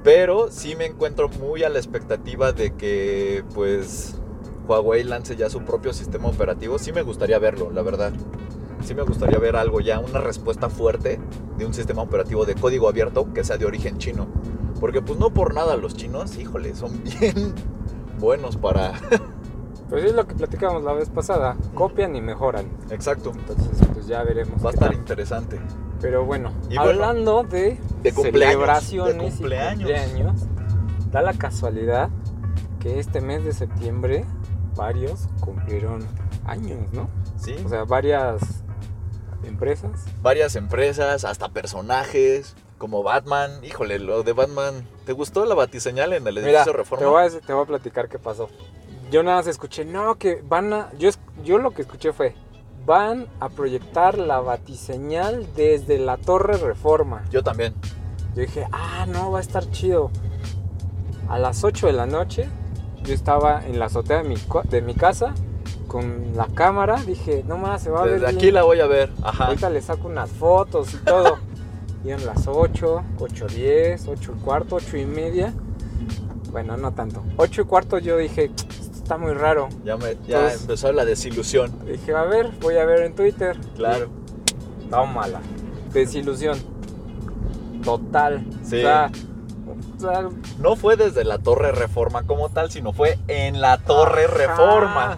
pero 0.04 0.50
sí 0.52 0.76
me 0.78 0.86
encuentro 0.86 1.28
muy 1.28 1.64
a 1.64 1.70
la 1.70 1.80
expectativa 1.80 2.54
de 2.54 2.74
que 2.76 3.44
pues 3.54 4.16
Huawei 4.68 5.04
lance 5.04 5.36
ya 5.36 5.50
su 5.50 5.64
propio 5.64 5.92
sistema 5.92 6.30
operativo, 6.30 6.80
sí 6.80 6.94
me 6.94 7.02
gustaría 7.02 7.40
verlo, 7.40 7.72
la 7.72 7.82
verdad. 7.82 8.14
Sí 8.86 8.94
me 8.94 9.02
gustaría 9.02 9.40
ver 9.40 9.56
algo 9.56 9.82
ya, 9.82 10.00
una 10.00 10.22
respuesta 10.22 10.70
fuerte 10.70 11.20
de 11.58 11.66
un 11.66 11.74
sistema 11.74 12.04
operativo 12.04 12.46
de 12.46 12.54
código 12.54 12.88
abierto 12.88 13.34
que 13.34 13.44
sea 13.44 13.58
de 13.58 13.66
origen 13.66 13.98
chino. 13.98 14.28
Porque 14.80 15.02
pues 15.02 15.18
no 15.18 15.34
por 15.34 15.56
nada 15.56 15.76
los 15.76 15.96
chinos, 15.96 16.38
híjole, 16.38 16.76
son 16.76 17.04
bien 17.20 17.56
buenos 18.20 18.58
para... 18.58 18.94
Pues 19.90 20.04
es 20.04 20.16
lo 20.16 20.26
que 20.26 20.34
platicábamos 20.34 20.84
la 20.84 20.94
vez 20.94 21.10
pasada, 21.10 21.56
copian 21.76 22.16
y 22.16 22.22
mejoran. 22.22 22.66
Exacto. 22.90 23.32
Entonces 23.36 23.88
pues 23.94 24.08
ya 24.08 24.24
veremos. 24.24 24.66
Va 24.66 24.72
a 24.72 24.74
estar 24.74 24.90
tal. 24.90 24.98
interesante. 24.98 25.60
Pero 26.02 26.26
bueno, 26.26 26.52
Y 26.72 26.76
bueno, 26.76 26.82
hablando 26.82 27.44
de, 27.44 27.80
celebraciones 28.02 29.16
de 29.16 29.44
cumpleaños. 29.44 29.80
y 29.80 29.84
cumpleaños, 29.84 30.48
da 31.12 31.22
la 31.22 31.34
casualidad 31.34 32.10
que 32.80 33.00
este 33.00 33.22
mes 33.22 33.46
de 33.46 33.54
septiembre 33.54 34.26
varios 34.76 35.28
cumplieron 35.40 36.04
años, 36.46 36.92
¿no? 36.92 37.08
Sí. 37.38 37.56
O 37.64 37.70
sea, 37.70 37.84
varias 37.84 38.65
empresas. 39.46 40.06
varias 40.22 40.56
empresas, 40.56 41.26
hasta 41.26 41.50
personajes, 41.50 42.56
como 42.78 43.04
Batman. 43.04 43.64
Híjole, 43.64 44.00
lo 44.00 44.24
de 44.24 44.34
Batman. 44.34 44.88
¿Te 45.06 45.14
gustó 45.14 45.46
la 45.46 45.56
batiseñal 45.56 46.14
en 46.14 46.28
el 46.28 46.38
edificio 46.38 46.60
Mira, 46.60 46.64
te 46.66 46.74
Reforma? 46.74 47.08
voy, 47.08 47.24
a, 47.24 47.30
te 47.30 47.54
voy 47.54 47.64
a 47.64 47.68
platicar 47.68 48.10
qué 48.10 48.20
pasó. 48.20 48.50
Yo 49.12 49.24
nada 49.24 49.38
más 49.38 49.48
escuché, 49.48 49.86
no, 49.86 50.16
que 50.18 50.42
van 50.48 50.74
a... 50.74 50.92
Yo, 50.98 51.10
yo 51.44 51.58
lo 51.60 51.72
que 51.72 51.84
escuché 51.84 52.12
fue, 52.12 52.36
van 52.86 53.28
a 53.40 53.50
proyectar 53.50 54.18
la 54.18 54.40
batiseñal 54.40 55.48
desde 55.56 55.98
la 56.00 56.18
Torre 56.18 56.58
Reforma. 56.58 57.24
Yo 57.32 57.44
también. 57.44 57.74
Yo 58.36 58.42
dije, 58.42 58.68
ah, 58.72 59.06
no, 59.08 59.32
va 59.32 59.40
a 59.40 59.42
estar 59.42 59.70
chido. 59.72 60.12
A 61.30 61.40
las 61.40 61.64
8 61.64 61.88
de 61.88 61.94
la 61.94 62.06
noche, 62.06 62.50
yo 63.04 63.14
estaba 63.14 63.66
en 63.66 63.80
la 63.80 63.86
azotea 63.86 64.24
de 64.24 64.30
mi, 64.30 64.36
de 64.70 64.82
mi 64.82 64.94
casa 64.94 65.34
con 65.88 66.36
la 66.36 66.48
cámara. 66.48 67.02
Dije, 67.06 67.44
no 67.48 67.58
más, 67.58 67.84
se 67.84 67.90
va 67.90 68.02
a 68.02 68.06
ver. 68.06 68.16
Desde 68.16 68.28
aquí 68.28 68.46
bien. 68.46 68.56
la 68.56 68.64
voy 68.64 68.80
a 68.80 68.88
ver. 68.88 69.12
Ajá. 69.24 69.46
Ahorita 69.48 69.70
le 69.70 69.82
saco 69.82 70.08
unas 70.08 70.30
fotos 70.30 70.94
y 70.94 70.98
todo. 70.98 71.38
y 72.06 72.12
en 72.12 72.26
las 72.26 72.48
8, 72.48 73.04
8, 73.20 73.48
10, 73.48 74.08
8 74.08 74.34
y 74.36 74.42
cuarto, 74.42 74.76
8 74.76 74.98
y 74.98 75.06
media. 75.06 75.54
Bueno, 76.52 76.78
no 76.78 76.94
tanto. 76.94 77.24
8 77.38 77.62
y 77.62 77.66
cuarto 77.66 77.98
yo 77.98 78.18
dije, 78.18 78.46
esto 78.46 78.66
está 78.96 79.18
muy 79.18 79.34
raro. 79.34 79.70
Ya, 79.84 79.98
me, 79.98 80.16
ya 80.28 80.38
Entonces- 80.38 80.62
empezó 80.62 80.92
la 80.92 81.06
desilusión. 81.06 81.72
Dije, 81.86 82.16
a 82.16 82.24
ver, 82.24 82.52
voy 82.62 82.78
a 82.78 82.86
ver 82.86 83.02
en 83.02 83.16
Twitter. 83.16 83.58
Claro. 83.76 84.08
Tómala. 84.90 85.42
Desilusión. 85.92 86.58
Total. 87.84 88.46
Sí. 88.64 88.84
O 88.84 90.00
sea, 90.00 90.28
No 90.60 90.76
fue 90.76 90.98
desde 90.98 91.24
la 91.24 91.38
Torre 91.40 91.72
Reforma 91.72 92.24
como 92.24 92.50
tal, 92.50 92.72
sino 92.72 92.94
fue 92.94 93.18
en 93.28 93.62
la 93.62 93.78
Torre 93.78 94.26
Ajá. 94.26 95.18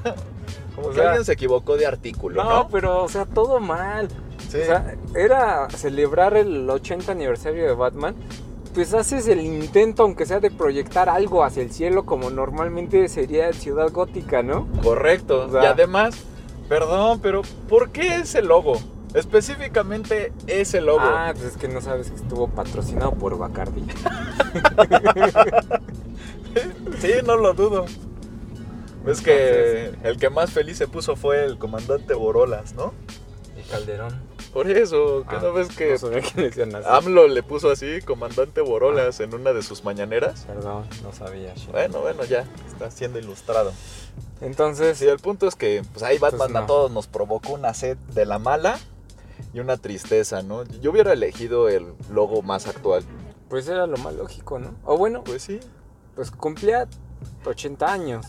Como 0.77 0.89
O 0.89 0.91
que 0.91 0.97
sea, 0.99 1.07
alguien 1.09 1.25
se 1.25 1.33
equivocó 1.33 1.75
de 1.75 1.85
artículo, 1.87 2.41
no, 2.43 2.49
¿no? 2.49 2.67
pero, 2.69 3.03
o 3.03 3.09
sea, 3.09 3.25
todo 3.25 3.59
mal. 3.59 4.07
Sí. 4.47 4.59
O 4.61 4.65
sea, 4.65 4.95
era 5.15 5.67
celebrar 5.71 6.37
el 6.37 6.69
80 6.69 7.11
aniversario 7.11 7.65
de 7.65 7.73
Batman. 7.73 8.15
Pues 8.75 8.93
haces 8.93 9.27
el 9.27 9.41
intento, 9.41 10.03
aunque 10.03 10.27
sea 10.27 10.39
de 10.39 10.51
proyectar 10.51 11.09
algo 11.09 11.43
hacia 11.43 11.63
el 11.63 11.71
cielo, 11.71 12.05
como 12.05 12.29
normalmente 12.29 13.09
sería 13.09 13.47
en 13.47 13.55
Ciudad 13.55 13.91
Gótica, 13.91 14.43
¿no? 14.43 14.67
Correcto. 14.83 15.47
O 15.47 15.51
sea- 15.51 15.63
y 15.63 15.65
además, 15.65 16.15
perdón, 16.69 17.19
pero 17.23 17.41
¿por 17.67 17.89
qué 17.89 18.17
ese 18.17 18.43
logo? 18.43 18.73
Específicamente 19.15 20.31
ese 20.45 20.79
logo. 20.79 20.99
Ah, 21.01 21.31
pues 21.33 21.45
es 21.45 21.57
que 21.57 21.67
no 21.67 21.81
sabes 21.81 22.11
que 22.11 22.17
estuvo 22.17 22.49
patrocinado 22.49 23.13
por 23.13 23.35
Bacardi. 23.37 23.83
Sí, 26.99 27.11
no 27.25 27.35
lo 27.37 27.53
dudo. 27.53 27.85
Es 29.07 29.21
que 29.21 29.91
el 30.03 30.17
que 30.17 30.29
más 30.29 30.51
feliz 30.51 30.77
se 30.77 30.87
puso 30.87 31.15
fue 31.15 31.43
el 31.45 31.57
comandante 31.57 32.13
Borolas, 32.13 32.73
¿no? 32.73 32.93
Y 33.57 33.61
Calderón. 33.69 34.13
Por 34.53 34.69
eso, 34.71 35.23
que 35.29 35.35
Ah, 35.35 35.39
no 35.41 35.53
ves 35.53 35.67
que 35.75 35.97
No. 36.65 36.77
AMLO 36.87 37.27
le 37.27 37.43
puso 37.43 37.69
así, 37.69 38.01
comandante 38.01 38.61
Borolas, 38.61 39.19
en 39.19 39.33
una 39.33 39.53
de 39.53 39.61
sus 39.61 39.83
mañaneras? 39.83 40.45
Perdón, 40.47 40.85
no 41.03 41.11
sabía. 41.13 41.53
shit. 41.55 41.71
Bueno, 41.71 41.99
bueno, 41.99 42.23
ya, 42.25 42.45
está 42.71 42.89
siendo 42.91 43.19
ilustrado. 43.19 43.71
Entonces, 44.41 44.97
Sí, 44.97 45.07
el 45.07 45.19
punto 45.19 45.47
es 45.47 45.55
que 45.55 45.81
pues 45.93 46.03
ahí 46.03 46.17
Batman 46.17 46.53
no. 46.53 46.59
a 46.59 46.65
todos 46.65 46.91
nos 46.91 47.07
provocó 47.07 47.53
una 47.53 47.73
sed 47.73 47.97
de 48.13 48.25
la 48.25 48.39
mala 48.39 48.79
y 49.53 49.59
una 49.59 49.77
tristeza, 49.77 50.41
¿no? 50.43 50.63
Yo 50.81 50.91
hubiera 50.91 51.13
elegido 51.13 51.69
el 51.69 51.93
logo 52.11 52.41
más 52.41 52.67
actual. 52.67 53.03
pues 53.49 53.67
era 53.67 53.87
lo 53.87 53.97
más 53.97 54.13
lógico, 54.13 54.59
¿no? 54.59 54.73
O 54.85 54.97
bueno, 54.97 55.23
Pues 55.23 55.41
sí. 55.43 55.59
pues 56.15 56.31
cumplía 56.31 56.87
80 57.45 57.91
años. 57.91 58.25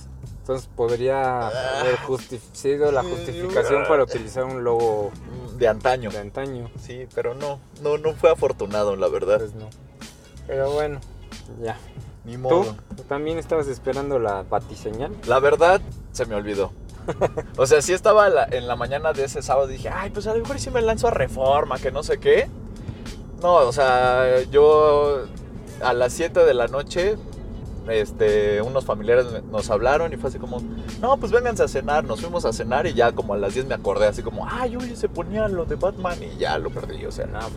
Entonces 0.48 0.70
podría 0.74 1.48
haber 1.48 1.96
justi- 2.06 2.40
sido 2.54 2.90
la 2.90 3.02
justificación 3.02 3.84
para 3.86 4.02
utilizar 4.04 4.44
un 4.44 4.64
logo 4.64 5.10
De 5.58 5.68
antaño. 5.68 6.08
de 6.10 6.16
antaño. 6.20 6.70
Sí, 6.80 7.06
pero 7.14 7.34
no, 7.34 7.60
no, 7.82 7.98
no 7.98 8.14
fue 8.14 8.30
afortunado, 8.30 8.96
la 8.96 9.08
verdad. 9.08 9.40
Pues 9.40 9.52
no. 9.54 9.68
Pero 10.46 10.70
bueno, 10.72 11.00
ya. 11.62 11.76
Ni 12.24 12.38
modo. 12.38 12.74
¿Tú 12.96 13.02
también 13.02 13.36
estabas 13.36 13.68
esperando 13.68 14.18
la 14.18 14.42
batiseñal? 14.42 15.12
La 15.26 15.38
verdad, 15.38 15.82
se 16.12 16.24
me 16.24 16.34
olvidó. 16.34 16.72
O 17.58 17.66
sea, 17.66 17.82
sí 17.82 17.92
estaba 17.92 18.30
la- 18.30 18.48
en 18.50 18.66
la 18.68 18.74
mañana 18.74 19.12
de 19.12 19.24
ese 19.24 19.42
sábado 19.42 19.68
y 19.68 19.74
dije, 19.74 19.90
ay, 19.90 20.08
pues 20.08 20.26
a 20.28 20.32
lo 20.34 20.40
mejor 20.40 20.58
sí 20.58 20.70
me 20.70 20.80
lanzo 20.80 21.08
a 21.08 21.10
reforma, 21.10 21.78
que 21.78 21.92
no 21.92 22.02
sé 22.02 22.16
qué. 22.20 22.48
No, 23.42 23.56
o 23.56 23.72
sea, 23.74 24.40
yo 24.50 25.24
a 25.82 25.92
las 25.92 26.14
7 26.14 26.40
de 26.46 26.54
la 26.54 26.68
noche, 26.68 27.18
este, 27.90 28.60
unos 28.62 28.84
familiares 28.84 29.26
nos 29.50 29.70
hablaron 29.70 30.12
y 30.12 30.16
fue 30.16 30.28
así 30.30 30.38
como, 30.38 30.58
no, 31.00 31.16
pues 31.18 31.32
vénganse 31.32 31.62
a 31.62 31.68
cenar. 31.68 32.04
Nos 32.04 32.20
fuimos 32.20 32.44
a 32.44 32.52
cenar 32.52 32.86
y 32.86 32.94
ya 32.94 33.12
como 33.12 33.34
a 33.34 33.36
las 33.36 33.54
10 33.54 33.66
me 33.66 33.74
acordé, 33.74 34.06
así 34.06 34.22
como, 34.22 34.46
ay, 34.48 34.76
oye, 34.76 34.94
se 34.96 35.08
ponía 35.08 35.48
lo 35.48 35.64
de 35.64 35.76
Batman 35.76 36.18
y 36.22 36.36
ya 36.38 36.58
lo 36.58 36.70
perdí, 36.70 37.04
o 37.06 37.12
sea. 37.12 37.26
No, 37.26 37.38
pues, 37.40 37.52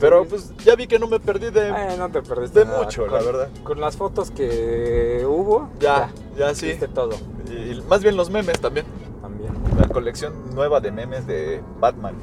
Pero 0.00 0.24
pues 0.26 0.52
ya 0.64 0.74
vi 0.76 0.86
que 0.86 0.98
no 0.98 1.06
me 1.06 1.20
perdí 1.20 1.50
de, 1.50 1.70
Ay, 1.70 1.96
no 1.98 2.08
te 2.10 2.22
perdiste 2.22 2.60
de 2.60 2.64
nada. 2.66 2.82
mucho, 2.82 3.06
Con- 3.06 3.12
la 3.14 3.22
verdad. 3.22 3.48
Con 3.64 3.80
las 3.80 3.96
fotos 3.96 4.30
que 4.30 5.24
hubo, 5.28 5.70
Ya, 5.80 6.10
ya 6.36 6.54
sí. 6.54 6.66
viste 6.68 6.88
todo 6.88 7.10
Y, 7.50 7.52
y 7.72 7.82
más 7.88 8.02
bien 8.02 8.16
los 8.16 8.30
memes 8.30 8.60
también. 8.60 8.86
también. 9.22 9.52
La 9.78 9.88
colección 9.88 10.32
nueva 10.54 10.80
de 10.80 10.90
memes 10.92 11.26
de 11.26 11.62
Batman 11.80 12.14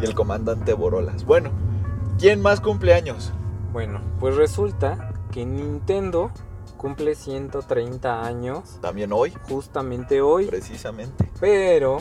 y 0.00 0.04
el 0.04 0.14
comandante 0.14 0.72
Borolas. 0.74 1.24
Bueno, 1.24 1.50
¿quién 2.18 2.40
más 2.40 2.60
cumpleaños? 2.60 3.32
Bueno, 3.72 4.00
pues 4.18 4.34
resulta 4.36 5.09
que 5.30 5.44
Nintendo 5.46 6.30
cumple 6.76 7.14
130 7.14 8.24
años 8.24 8.78
También 8.80 9.12
hoy, 9.12 9.32
justamente 9.48 10.22
hoy. 10.22 10.46
precisamente. 10.46 11.30
Pero, 11.40 11.98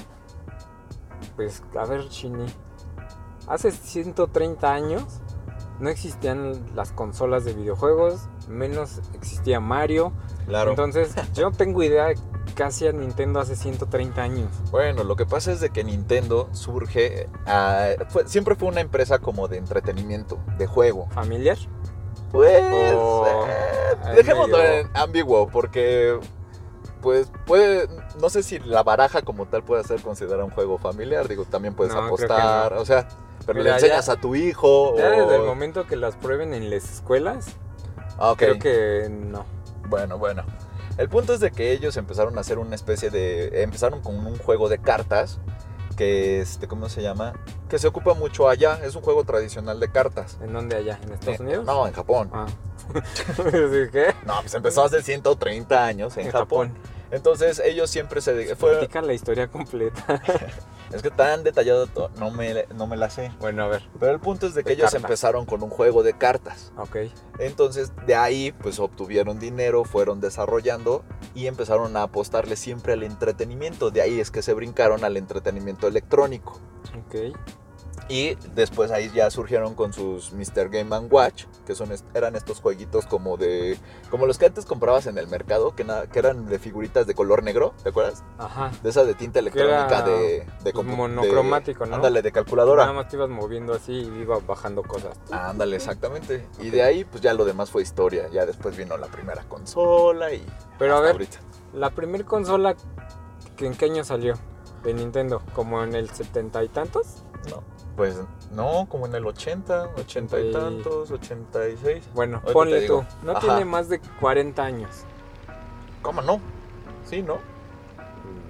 pues, 1.36 1.64
a 1.78 1.86
ver, 1.86 2.08
Chini. 2.10 2.46
Hace 3.48 3.72
130 3.72 4.72
años 4.74 5.04
no 5.80 5.90
existían 5.90 6.54
las 6.76 6.92
consolas 6.92 7.46
de 7.46 7.54
videojuegos, 7.54 8.28
menos 8.48 9.02
existía 9.14 9.60
Mario. 9.60 10.12
Claro. 10.46 10.72
Entonces, 10.72 11.14
yo 11.34 11.50
no 11.50 11.56
tengo 11.56 11.82
idea 11.84 12.06
de 12.08 12.16
qué 12.56 12.64
hacía 12.64 12.92
Nintendo 12.92 13.40
hace 13.40 13.56
130 13.56 14.22
años. 14.22 14.50
Bueno, 14.72 15.04
lo 15.04 15.16
que 15.16 15.26
pasa 15.26 15.52
es 15.52 15.60
de 15.62 15.70
que 15.72 15.84
Nintendo 15.84 16.50
surge, 16.52 17.30
ah, 17.46 17.90
fue- 18.10 18.28
siempre 18.28 18.56
fue 18.56 18.68
una 18.68 18.82
empresa 18.82 19.20
como 19.20 19.48
de 19.48 19.58
entretenimiento, 19.58 20.40
de 20.58 20.68
juego. 20.68 21.08
¿Familiar? 21.12 21.58
Pues, 22.32 22.62
Oh, 22.96 23.26
eh, 23.48 23.98
es 24.12 24.16
dejémoslo 24.18 24.62
en 24.64 24.90
ambiguo, 24.96 25.48
porque, 25.48 26.20
pues, 27.02 27.32
puede, 27.46 27.88
no 28.22 28.30
sé 28.30 28.44
si 28.44 28.60
la 28.60 28.84
baraja 28.84 29.22
como 29.22 29.46
tal 29.48 29.64
puede 29.64 29.84
ser 29.84 30.02
considerada 30.02 30.44
un 30.46 30.52
juego 30.52 30.78
familiar, 30.78 31.28
digo, 31.28 31.46
también 31.46 31.74
puedes 31.74 31.94
No, 31.94 32.04
apostar, 32.04 32.74
o 32.74 32.86
sea, 32.86 33.08
pero 33.46 33.60
Mira, 33.60 33.72
le 33.72 33.76
enseñas 33.78 34.06
ya- 34.08 34.14
a 34.14 34.16
tu 34.22 34.36
hijo, 34.36 34.96
Ya 34.98 35.08
o... 35.08 35.12
desde 35.12 35.36
el 35.38 35.44
momento 35.44 35.88
que 35.88 35.96
las 35.96 36.16
prueben 36.16 36.54
en 36.54 36.70
las 36.70 36.84
escuelas, 36.92 37.48
Ah, 38.22 38.34
creo 38.38 38.60
que 38.60 39.08
no. 39.10 39.46
Bueno, 39.88 40.18
bueno. 40.18 40.44
El 40.98 41.08
punto 41.08 41.34
es 41.34 41.40
de 41.40 41.52
que 41.52 41.72
ellos 41.72 41.96
empezaron 41.96 42.38
a 42.38 42.42
hacer 42.42 42.60
una 42.60 42.76
especie 42.76 43.10
de... 43.10 43.64
Empezaron 43.64 44.02
con 44.02 44.16
un 44.28 44.38
juego 44.38 44.68
de 44.68 44.78
cartas 44.80 45.40
que, 46.00 46.40
este, 46.40 46.66
¿cómo 46.66 46.88
se 46.88 47.02
llama? 47.02 47.34
Que 47.68 47.78
se 47.78 47.86
ocupa 47.86 48.14
mucho 48.14 48.48
allá. 48.48 48.80
Es 48.86 48.96
un 48.96 49.02
juego 49.02 49.26
tradicional 49.26 49.82
de 49.82 49.92
cartas. 49.92 50.38
¿En 50.42 50.54
dónde 50.54 50.78
allá? 50.78 50.98
¿En 51.04 51.12
Estados 51.12 51.42
Eh, 51.42 51.44
Unidos? 51.44 51.66
No, 51.66 51.86
en 51.86 51.92
Japón. 51.92 52.30
Ah. 52.32 52.46
¿Sí, 53.36 53.44
¿Qué? 53.92 54.16
No, 54.26 54.36
pues 54.40 54.54
empezó 54.54 54.86
hace 54.86 55.04
130 55.04 55.86
años 55.86 56.16
en, 56.16 56.32
Japón. 56.32 56.74
Entonces 57.12 57.62
ellos 57.66 57.90
siempre 57.90 58.22
se... 58.22 58.56
Fue, 58.56 58.78
Platica 58.78 59.02
la 59.02 59.14
historia 59.14 59.50
completa. 59.50 60.22
es 60.92 61.02
que 61.02 61.12
tan 61.12 61.44
detallado 61.44 61.88
no 62.18 62.32
me, 62.32 62.66
no 62.76 62.88
me 62.88 62.98
la 62.98 63.10
sé. 63.10 63.32
bueno, 63.40 63.64
a 63.64 63.68
ver. 63.68 63.84
Pero 64.00 64.12
el 64.12 64.20
punto 64.20 64.48
es 64.48 64.54
de 64.54 64.64
que 64.64 64.70
De 64.70 64.74
ellos 64.76 64.86
cartas. 64.92 65.04
empezaron 65.04 65.46
con 65.46 65.62
un 65.64 65.70
juego 65.70 66.04
de 66.04 66.14
cartas. 66.18 66.72
Ok. 66.78 66.98
Entonces 67.40 67.92
de 68.06 68.16
ahí 68.16 68.52
pues 68.52 68.80
obtuvieron 68.80 69.40
dinero, 69.40 69.84
fueron 69.84 70.20
desarrollando 70.20 71.04
y 71.36 71.48
empezaron 71.48 71.96
a 71.98 72.04
apostarle 72.04 72.56
siempre 72.56 72.94
al 72.94 73.04
entretenimiento. 73.04 73.92
De 73.92 74.02
ahí 74.02 74.20
es 74.20 74.32
que 74.32 74.42
se 74.42 74.54
brincaron 74.54 75.04
al 75.04 75.18
entretenimiento 75.18 75.88
electrónico. 75.88 76.60
Ok. 77.06 77.36
Y 78.12 78.34
después 78.56 78.90
ahí 78.90 79.12
ya 79.14 79.30
surgieron 79.30 79.76
con 79.76 79.94
sus 79.94 80.34
Mr. 80.34 80.70
Game 80.70 80.96
and 80.96 81.14
Watch, 81.14 81.46
que 81.68 81.76
son 81.76 81.90
eran 82.16 82.36
estos 82.36 82.60
jueguitos 82.60 83.06
como 83.06 83.38
de 83.38 83.78
como 84.10 84.26
los 84.26 84.40
que 84.40 84.48
antes 84.48 84.66
comprabas 84.66 85.06
en 85.06 85.20
el 85.20 85.28
mercado, 85.28 85.76
que, 85.76 85.84
na- 85.84 86.08
que 86.08 86.18
eran 86.18 86.48
de 86.48 86.58
figuritas 86.58 87.06
de 87.06 87.14
color 87.14 87.44
negro, 87.44 87.76
¿te 87.84 87.90
acuerdas? 87.90 88.24
Ajá. 88.40 88.72
De 88.82 88.90
esa 88.90 89.04
de 89.06 89.14
tinta 89.14 89.38
electrónica 89.38 89.86
era, 89.86 90.02
de, 90.02 90.48
de 90.64 90.74
pues, 90.74 90.86
monocromático, 90.88 91.84
de- 91.84 91.90
¿no? 91.92 91.96
Ándale, 91.98 92.24
de 92.24 92.30
Nada 92.32 92.34
calculadora. 92.44 92.92
más 92.94 93.08
te 93.10 93.16
ibas 93.16 93.30
moviendo 93.30 93.74
así 93.76 93.92
y 93.94 94.22
iba 94.22 94.40
bajando 94.40 94.82
cosas. 94.82 95.16
Ándale, 95.30 95.76
exactamente. 95.76 96.48
Y 96.60 96.72
de 96.72 96.82
ahí 96.82 97.06
pues 97.06 97.22
ya 97.22 97.36
lo 97.36 97.46
demás 97.46 97.70
fue 97.70 97.84
historia. 97.84 98.28
Ya 98.30 98.48
después 98.48 98.76
vino 98.76 98.98
la 98.98 99.06
primera 99.08 99.44
consola 99.44 100.34
y 100.34 100.44
Pero 100.80 100.98
a 100.98 101.02
ver, 101.02 101.12
ahorita. 101.12 101.38
la 101.74 101.92
primer 101.92 102.26
consola, 102.26 102.76
que 103.56 103.68
¿en 103.68 103.76
qué 103.76 103.86
año 103.86 104.04
salió? 104.04 104.34
De 104.84 104.96
Nintendo, 104.96 105.44
como 105.54 105.84
en 105.84 105.94
el 105.94 106.10
setenta 106.10 106.64
y 106.64 106.70
tantos. 106.70 107.24
No, 107.52 107.62
pues 108.00 108.18
no, 108.54 108.88
como 108.88 109.08
en 109.08 109.16
el 109.16 109.26
80, 109.26 109.90
80 109.98 110.40
y 110.40 110.54
tantos, 110.54 111.12
86. 111.12 112.08
Bueno, 112.14 112.38
Ahorita 112.38 112.54
ponle 112.54 112.88
tú. 112.88 113.04
No 113.24 113.32
Ajá. 113.34 113.42
tiene 113.42 113.66
más 113.66 113.90
de 113.90 114.00
40 114.22 114.64
años. 114.64 115.04
¿Cómo 116.02 116.22
no? 116.22 116.40
Sí, 117.04 117.22
¿no? 117.22 117.40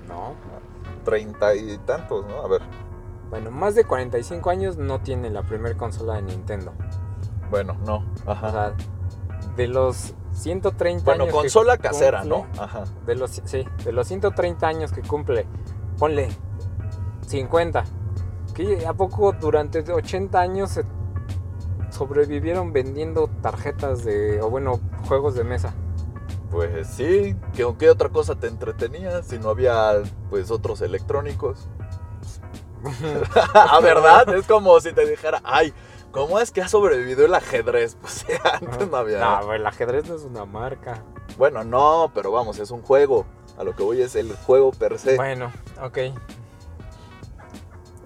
No. 0.07 0.35
30 1.03 1.55
y 1.55 1.77
tantos, 1.79 2.27
¿no? 2.27 2.43
A 2.43 2.47
ver. 2.47 2.62
Bueno, 3.31 3.49
más 3.49 3.73
de 3.73 3.85
45 3.85 4.51
años 4.51 4.77
no 4.77 4.99
tiene 5.01 5.31
la 5.31 5.41
primera 5.41 5.75
consola 5.75 6.17
de 6.17 6.21
Nintendo. 6.21 6.71
Bueno, 7.49 7.75
no. 7.88 8.05
O 8.27 8.31
Ajá. 8.31 8.51
sea, 8.51 8.73
de 9.55 9.67
los 9.67 10.13
130 10.33 11.03
Bueno, 11.05 11.23
años. 11.23 11.33
que 11.33 11.41
consola 11.41 11.79
casera, 11.79 12.19
cumple, 12.21 12.38
¿no? 12.55 12.62
Ajá. 12.63 12.83
De 13.07 13.15
los, 13.15 13.41
sí, 13.45 13.65
de 13.83 13.93
los 13.93 14.05
130 14.07 14.67
años 14.67 14.91
que 14.91 15.01
cumple, 15.01 15.47
ponle 15.97 16.29
50. 17.25 17.83
¿Qué, 18.59 18.85
¿A 18.85 18.91
poco 18.91 19.31
durante 19.31 19.79
80 19.89 20.37
años 20.37 20.71
se 20.71 20.83
sobrevivieron 21.91 22.73
vendiendo 22.73 23.29
tarjetas 23.41 24.03
de, 24.03 24.41
o 24.41 24.49
bueno, 24.49 24.81
juegos 25.07 25.35
de 25.35 25.45
mesa? 25.45 25.73
Pues 26.51 26.89
sí, 26.89 27.37
¿qué, 27.53 27.65
qué 27.79 27.89
otra 27.89 28.09
cosa 28.09 28.35
te 28.35 28.47
entretenía 28.47 29.23
si 29.23 29.39
no 29.39 29.47
había 29.47 30.01
pues 30.29 30.51
otros 30.51 30.81
electrónicos? 30.81 31.69
ah, 33.53 33.79
¿verdad? 33.81 34.27
Es 34.35 34.45
como 34.45 34.77
si 34.81 34.91
te 34.91 35.09
dijera, 35.09 35.39
ay, 35.45 35.73
¿cómo 36.11 36.37
es 36.37 36.51
que 36.51 36.61
ha 36.61 36.67
sobrevivido 36.67 37.25
el 37.25 37.35
ajedrez? 37.35 37.95
Pues 38.01 38.25
antes 38.43 38.89
no 38.89 38.97
había. 38.97 39.19
No, 39.21 39.53
el 39.53 39.65
ajedrez 39.65 40.09
no 40.09 40.15
es 40.15 40.23
una 40.23 40.43
marca. 40.43 41.01
Bueno, 41.37 41.63
no, 41.63 42.11
pero 42.13 42.33
vamos, 42.33 42.59
es 42.59 42.71
un 42.71 42.81
juego. 42.81 43.25
A 43.57 43.63
lo 43.63 43.73
que 43.73 43.83
voy 43.83 44.01
es 44.01 44.17
el 44.17 44.35
juego 44.35 44.71
per 44.71 44.99
se. 44.99 45.15
Bueno, 45.15 45.49
ok. 45.81 45.97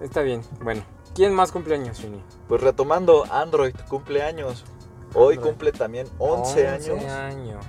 Está 0.00 0.22
bien. 0.22 0.42
Bueno, 0.62 0.82
¿quién 1.14 1.34
más 1.34 1.52
cumpleaños, 1.52 1.98
Shini? 1.98 2.22
Pues 2.48 2.60
retomando, 2.60 3.24
Android 3.30 3.74
cumple 3.88 4.22
años. 4.22 4.64
Hoy 5.14 5.34
Android. 5.34 5.50
cumple 5.50 5.72
también 5.72 6.06
11, 6.18 6.68
años. 6.68 7.04
años. 7.04 7.64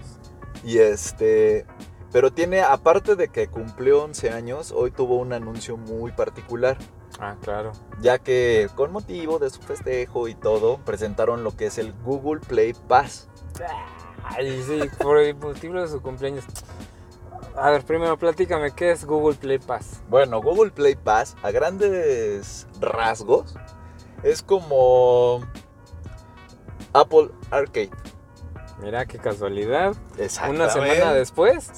Y 0.64 0.80
este. 0.80 1.66
Pero 2.12 2.32
tiene, 2.32 2.62
aparte 2.62 3.16
de 3.16 3.28
que 3.28 3.48
cumplió 3.48 4.04
11 4.04 4.32
años, 4.32 4.72
hoy 4.72 4.92
tuvo 4.92 5.18
un 5.18 5.34
anuncio 5.34 5.76
muy 5.76 6.12
particular. 6.14 6.78
Ah, 7.20 7.36
claro. 7.42 7.74
Ya 8.02 8.20
que 8.20 8.70
con 8.76 8.92
motivo 8.92 9.38
de 9.38 9.50
su 9.50 9.62
festejo 9.62 10.28
y 10.28 10.36
todo, 10.36 10.78
presentaron 10.86 11.44
lo 11.44 11.56
que 11.56 11.68
es 11.68 11.78
el 11.78 11.94
Google 12.04 12.40
Play 12.40 12.74
Pass. 12.88 13.28
Ay, 14.24 14.64
sí, 14.66 14.80
por 15.02 15.20
el 15.20 15.36
motivo 15.36 15.82
de 15.82 15.88
su 15.88 16.02
cumpleaños. 16.02 16.46
A 17.58 17.72
ver, 17.72 17.86
primero 17.86 18.18
platícame, 18.18 18.72
¿qué 18.72 18.92
es 18.92 19.06
Google 19.06 19.38
Play 19.38 19.60
Pass? 19.60 20.02
Bueno, 20.10 20.42
Google 20.42 20.72
Play 20.72 20.96
Pass, 20.96 21.36
a 21.42 21.52
grandes 21.52 22.68
rasgos, 22.82 23.56
es 24.24 24.44
como 24.44 25.42
Apple 26.94 27.30
Arcade. 27.52 27.92
Mira 28.80 29.06
qué 29.06 29.18
casualidad. 29.20 29.96
Una 30.16 30.26
Exactamente. 30.26 30.70
semana 30.74 31.14
después. 31.14 31.70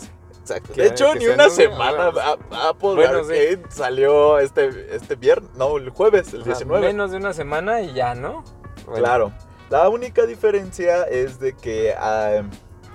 Exacto. 0.41 0.73
De 0.73 0.87
hecho, 0.87 1.13
ni 1.13 1.27
una 1.27 1.49
semana. 1.49 2.07
A- 2.07 2.69
Apple 2.69 2.95
Bueno, 2.95 3.23
sí. 3.25 3.33
Arcade 3.33 3.61
salió 3.69 4.39
este, 4.39 4.95
este 4.95 5.15
viernes, 5.15 5.51
no, 5.55 5.77
el 5.77 5.89
jueves, 5.91 6.33
el 6.33 6.41
o 6.41 6.43
sea, 6.45 6.53
19. 6.53 6.87
menos 6.87 7.11
de 7.11 7.17
una 7.17 7.33
semana 7.33 7.81
y 7.81 7.93
ya, 7.93 8.15
¿no? 8.15 8.43
Bueno, 8.85 8.99
Claro. 9.03 9.31
La 9.69 9.89
única 9.89 10.25
diferencia 10.25 11.03
es 11.03 11.39
de 11.39 11.53
que 11.53 11.93
ah, 11.95 12.41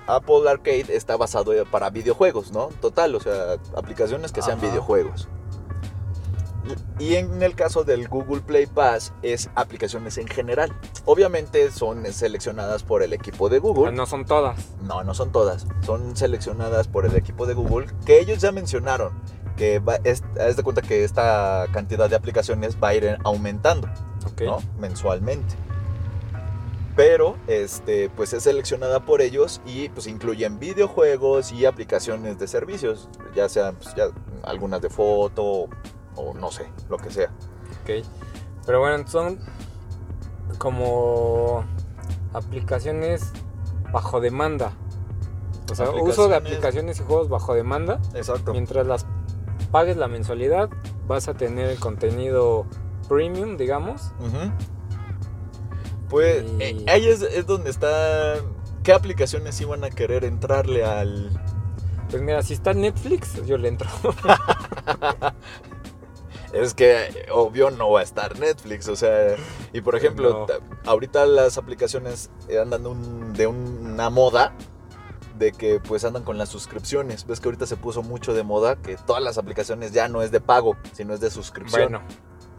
Apple 0.07 0.49
Arcade 0.49 0.85
está 0.89 1.17
basado 1.17 1.51
para 1.65 1.89
videojuegos, 1.89 2.51
¿no? 2.51 2.67
Total, 2.81 3.13
o 3.15 3.19
sea, 3.19 3.57
aplicaciones 3.75 4.31
que 4.31 4.41
sean 4.41 4.57
Ajá. 4.57 4.67
videojuegos. 4.67 5.27
Y 6.97 7.15
en 7.15 7.43
el 7.43 7.55
caso 7.55 7.83
del 7.83 8.07
Google 8.07 8.41
Play 8.41 8.67
Pass 8.67 9.13
es 9.21 9.49
aplicaciones 9.55 10.17
en 10.17 10.27
general. 10.27 10.73
Obviamente 11.05 11.69
son 11.71 12.05
seleccionadas 12.13 12.83
por 12.83 13.03
el 13.03 13.11
equipo 13.11 13.49
de 13.49 13.59
Google. 13.59 13.91
No 13.91 14.05
son 14.05 14.25
todas. 14.25 14.57
No, 14.81 15.03
no 15.03 15.13
son 15.13 15.31
todas. 15.31 15.67
Son 15.85 16.15
seleccionadas 16.15 16.87
por 16.87 17.05
el 17.05 17.15
equipo 17.15 17.45
de 17.45 17.53
Google 17.53 17.87
que 18.05 18.19
ellos 18.19 18.39
ya 18.39 18.51
mencionaron 18.51 19.11
que 19.57 19.79
va, 19.79 19.97
es, 20.03 20.23
de 20.55 20.63
cuenta 20.63 20.81
que 20.81 21.03
esta 21.03 21.67
cantidad 21.71 22.09
de 22.09 22.15
aplicaciones 22.15 22.77
va 22.81 22.89
a 22.89 22.95
ir 22.95 23.17
aumentando. 23.23 23.89
¿no? 24.39 24.59
mensualmente. 24.79 25.55
Pero 26.95 27.37
este, 27.47 28.09
pues 28.09 28.33
es 28.33 28.43
seleccionada 28.43 28.99
por 29.03 29.21
ellos 29.21 29.61
y 29.65 29.89
pues 29.89 30.05
incluyen 30.07 30.59
videojuegos 30.59 31.51
y 31.51 31.65
aplicaciones 31.65 32.37
de 32.37 32.47
servicios, 32.47 33.09
ya 33.35 33.49
sean 33.49 33.75
pues, 33.75 33.95
ya 33.95 34.05
algunas 34.43 34.81
de 34.81 34.89
foto 34.89 35.67
o 36.15 36.33
no 36.35 36.51
sé, 36.51 36.67
lo 36.89 36.97
que 36.97 37.09
sea. 37.09 37.31
Ok. 37.81 38.05
Pero 38.65 38.79
bueno, 38.79 39.07
son 39.07 39.39
como 40.59 41.65
aplicaciones 42.33 43.31
bajo 43.91 44.19
demanda. 44.21 44.73
O 45.71 45.75
sea, 45.75 45.89
uso 45.91 46.27
de 46.27 46.35
Aplicaciones- 46.35 46.37
aplicaciones 46.37 46.99
y 46.99 47.03
juegos 47.03 47.29
bajo 47.29 47.53
demanda. 47.53 47.99
Exacto. 48.13 48.51
Mientras 48.51 48.85
las 48.85 49.05
pagues 49.71 49.97
la 49.97 50.07
mensualidad, 50.07 50.69
vas 51.07 51.27
a 51.27 51.33
tener 51.33 51.69
el 51.69 51.79
contenido 51.79 52.65
premium, 53.09 53.57
digamos. 53.57 54.11
Pues 56.09 56.45
eh, 56.59 56.83
ahí 56.87 57.07
es, 57.07 57.21
es 57.21 57.45
donde 57.47 57.69
está 57.69 58.35
qué 58.83 58.93
aplicaciones 58.93 59.59
iban 59.61 59.83
a 59.83 59.89
querer 59.89 60.23
entrarle 60.25 60.83
al 60.85 61.31
Pues 62.09 62.21
mira, 62.21 62.41
si 62.43 62.53
está 62.53 62.73
Netflix, 62.73 63.43
yo 63.45 63.57
le 63.57 63.69
entro. 63.69 63.89
Es 66.53 66.75
que 66.75 67.25
obvio 67.31 67.71
no 67.71 67.89
va 67.89 68.01
a 68.01 68.03
estar 68.03 68.37
Netflix, 68.37 68.87
o 68.87 68.95
sea, 68.95 69.35
y 69.73 69.81
por 69.81 69.95
ejemplo, 69.95 70.29
No. 70.41 70.45
ta- 70.45 70.59
ahorita 70.85 71.25
las 71.25 71.57
aplicaciones 71.57 72.29
andan 72.61 72.85
un- 72.85 73.33
de 73.33 73.47
un 73.47 73.87
una 73.93 74.11
moda 74.11 74.53
de 75.39 75.51
que 75.51 75.79
pues 75.79 76.05
andan 76.05 76.21
con 76.23 76.37
las 76.37 76.49
suscripciones. 76.49 77.25
Ves 77.25 77.39
que 77.39 77.47
ahorita 77.47 77.65
se 77.65 77.75
puso 77.75 78.03
mucho 78.03 78.35
de 78.35 78.43
moda 78.43 78.75
que 78.75 78.97
todas 78.97 79.23
las 79.23 79.39
aplicaciones 79.39 79.93
ya 79.93 80.07
no 80.09 80.21
es 80.21 80.29
de 80.29 80.41
pago, 80.41 80.77
sino 80.91 81.15
es 81.15 81.19
de 81.21 81.31
suscripción. 81.31 81.91
Bueno, 81.91 82.01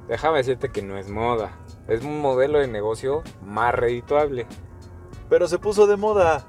déjame 0.08 0.38
decirte 0.38 0.70
que 0.70 0.82
no 0.82 0.96
es 0.98 1.08
moda. 1.08 1.52
Es 1.88 2.02
un 2.04 2.20
modelo 2.20 2.58
de 2.58 2.68
negocio 2.68 3.22
más 3.44 3.74
redituable. 3.74 4.46
Pero 5.28 5.48
se 5.48 5.58
puso 5.58 5.86
de 5.86 5.96
moda. 5.96 6.44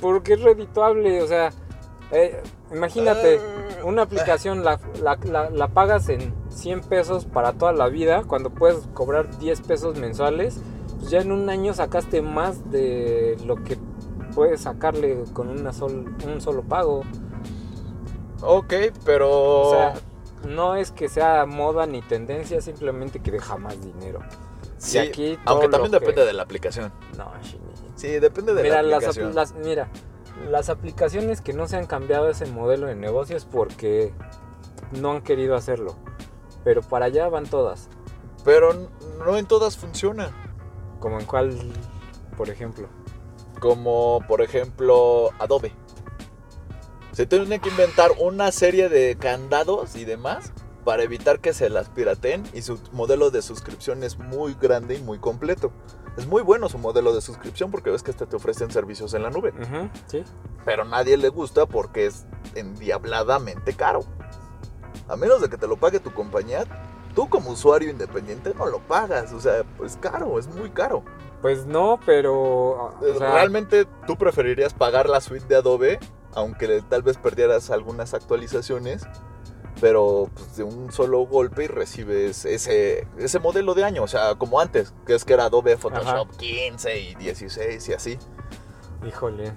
Porque 0.00 0.34
es 0.34 0.42
redituable, 0.42 1.22
o 1.22 1.26
sea, 1.26 1.50
eh, 2.12 2.40
imagínate, 2.72 3.38
Ah. 3.40 3.84
una 3.84 4.02
aplicación 4.02 4.64
la, 4.64 4.78
la- 5.02 5.18
la- 5.24 5.50
la 5.50 5.68
pagas 5.68 6.08
en 6.08 6.32
100 6.48 6.80
pesos 6.82 7.24
para 7.24 7.52
toda 7.54 7.72
la 7.72 7.88
vida, 7.88 8.22
cuando 8.26 8.50
puedes 8.50 8.86
cobrar 8.94 9.38
10 9.38 9.60
pesos 9.62 9.98
mensuales, 9.98 10.60
pues 10.98 11.10
ya 11.10 11.20
en 11.20 11.32
un 11.32 11.48
año 11.50 11.74
sacaste 11.74 12.22
más 12.22 12.70
de 12.70 13.36
lo 13.44 13.56
que 13.56 13.78
puedes 14.34 14.60
sacarle 14.62 15.24
con 15.32 15.48
una 15.48 15.72
sol- 15.72 16.14
un 16.26 16.40
solo 16.40 16.62
pago. 16.62 17.02
Ok, 18.42 18.72
pero... 19.04 19.30
O 19.62 19.70
sea, 19.70 19.94
no 20.46 20.74
es 20.76 20.90
que 20.92 21.08
sea 21.08 21.46
moda 21.46 21.86
ni 21.86 22.02
tendencia, 22.02 22.60
simplemente 22.60 23.20
que 23.20 23.30
deja 23.30 23.56
más 23.56 23.80
dinero. 23.80 24.20
sí, 24.78 24.98
aquí 24.98 25.38
aunque 25.44 25.68
también 25.68 25.92
que- 25.92 25.98
depende 26.00 26.24
de 26.24 26.32
la 26.32 26.42
aplicación. 26.44 26.92
No, 27.16 27.32
Shini. 27.42 27.64
Sí, 27.96 28.08
depende 28.20 28.54
de 28.54 28.62
Mira, 28.62 28.82
la 28.82 28.82
las, 28.82 29.04
apl- 29.04 29.08
aplicación. 29.08 29.34
las- 29.34 29.54
mira, 29.54 29.88
las 30.50 30.68
aplicaciones 30.68 31.40
que 31.40 31.52
no 31.52 31.66
se 31.66 31.76
han 31.76 31.86
cambiado 31.86 32.28
ese 32.28 32.46
modelo 32.46 32.86
de 32.86 32.94
negocio 32.94 33.36
es 33.36 33.44
porque 33.44 34.12
no 34.92 35.10
han 35.12 35.22
querido 35.22 35.56
hacerlo. 35.56 35.96
Pero 36.64 36.82
para 36.82 37.06
allá 37.06 37.28
van 37.28 37.46
todas. 37.46 37.88
Pero 38.44 38.72
no 39.24 39.36
en 39.36 39.46
todas 39.46 39.76
funciona. 39.76 40.30
Como 41.00 41.18
en 41.18 41.26
cuál, 41.26 41.58
por 42.36 42.48
ejemplo. 42.50 42.88
Como 43.60 44.20
por 44.28 44.42
ejemplo 44.42 45.30
Adobe. 45.40 45.72
Se 47.18 47.26
tiene 47.26 47.58
que 47.58 47.68
inventar 47.68 48.12
una 48.20 48.52
serie 48.52 48.88
de 48.88 49.16
candados 49.16 49.96
y 49.96 50.04
demás 50.04 50.52
para 50.84 51.02
evitar 51.02 51.40
que 51.40 51.52
se 51.52 51.68
las 51.68 51.88
pirateen 51.88 52.44
y 52.54 52.62
su 52.62 52.78
modelo 52.92 53.32
de 53.32 53.42
suscripción 53.42 54.04
es 54.04 54.20
muy 54.20 54.54
grande 54.54 54.94
y 54.94 55.02
muy 55.02 55.18
completo. 55.18 55.72
Es 56.16 56.28
muy 56.28 56.42
bueno 56.42 56.68
su 56.68 56.78
modelo 56.78 57.12
de 57.12 57.20
suscripción 57.20 57.72
porque 57.72 57.90
ves 57.90 58.04
que 58.04 58.12
hasta 58.12 58.26
te 58.26 58.36
ofrecen 58.36 58.70
servicios 58.70 59.14
en 59.14 59.24
la 59.24 59.30
nube. 59.30 59.52
Sí. 60.06 60.22
Pero 60.64 60.82
a 60.82 60.84
nadie 60.84 61.16
le 61.16 61.28
gusta 61.28 61.66
porque 61.66 62.06
es 62.06 62.24
endiabladamente 62.54 63.74
caro. 63.74 64.04
A 65.08 65.16
menos 65.16 65.40
de 65.40 65.48
que 65.48 65.56
te 65.56 65.66
lo 65.66 65.76
pague 65.76 65.98
tu 65.98 66.14
compañía, 66.14 66.66
tú 67.16 67.28
como 67.28 67.50
usuario 67.50 67.90
independiente 67.90 68.54
no 68.56 68.66
lo 68.66 68.78
pagas. 68.78 69.32
O 69.32 69.40
sea, 69.40 69.64
es 69.84 69.96
caro, 69.96 70.38
es 70.38 70.46
muy 70.54 70.70
caro. 70.70 71.02
Pues 71.42 71.66
no, 71.66 71.98
pero. 72.06 72.34
o 72.34 73.18
sea, 73.18 73.32
Realmente 73.32 73.86
tú 74.06 74.16
preferirías 74.16 74.72
pagar 74.72 75.08
la 75.08 75.20
suite 75.20 75.46
de 75.46 75.56
Adobe, 75.56 75.98
aunque 76.34 76.82
tal 76.88 77.02
vez 77.02 77.16
perdieras 77.16 77.70
algunas 77.70 78.14
actualizaciones, 78.14 79.06
pero 79.80 80.30
pues, 80.34 80.56
de 80.56 80.64
un 80.64 80.92
solo 80.92 81.20
golpe 81.20 81.64
y 81.64 81.66
recibes 81.68 82.44
ese, 82.44 83.06
ese 83.18 83.38
modelo 83.38 83.74
de 83.74 83.84
año, 83.84 84.02
o 84.02 84.08
sea, 84.08 84.34
como 84.34 84.60
antes, 84.60 84.92
que 85.06 85.14
es 85.14 85.24
que 85.24 85.34
era 85.34 85.44
Adobe 85.44 85.76
Photoshop 85.76 86.36
15 86.36 87.00
y 87.00 87.14
16 87.14 87.88
y 87.88 87.92
así. 87.92 88.18
Híjole. 89.06 89.52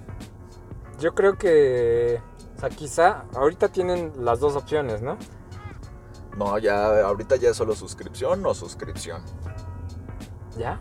Yo 0.98 1.14
creo 1.14 1.36
que. 1.36 2.20
O 2.56 2.60
sea, 2.60 2.68
quizá 2.68 3.24
ahorita 3.34 3.68
tienen 3.68 4.12
las 4.18 4.38
dos 4.38 4.54
opciones, 4.54 5.02
¿no? 5.02 5.18
No, 6.36 6.56
ya 6.58 7.04
ahorita 7.04 7.36
ya 7.36 7.50
es 7.50 7.56
solo 7.56 7.74
suscripción 7.74 8.44
o 8.46 8.54
suscripción. 8.54 9.22
¿Ya? 10.56 10.78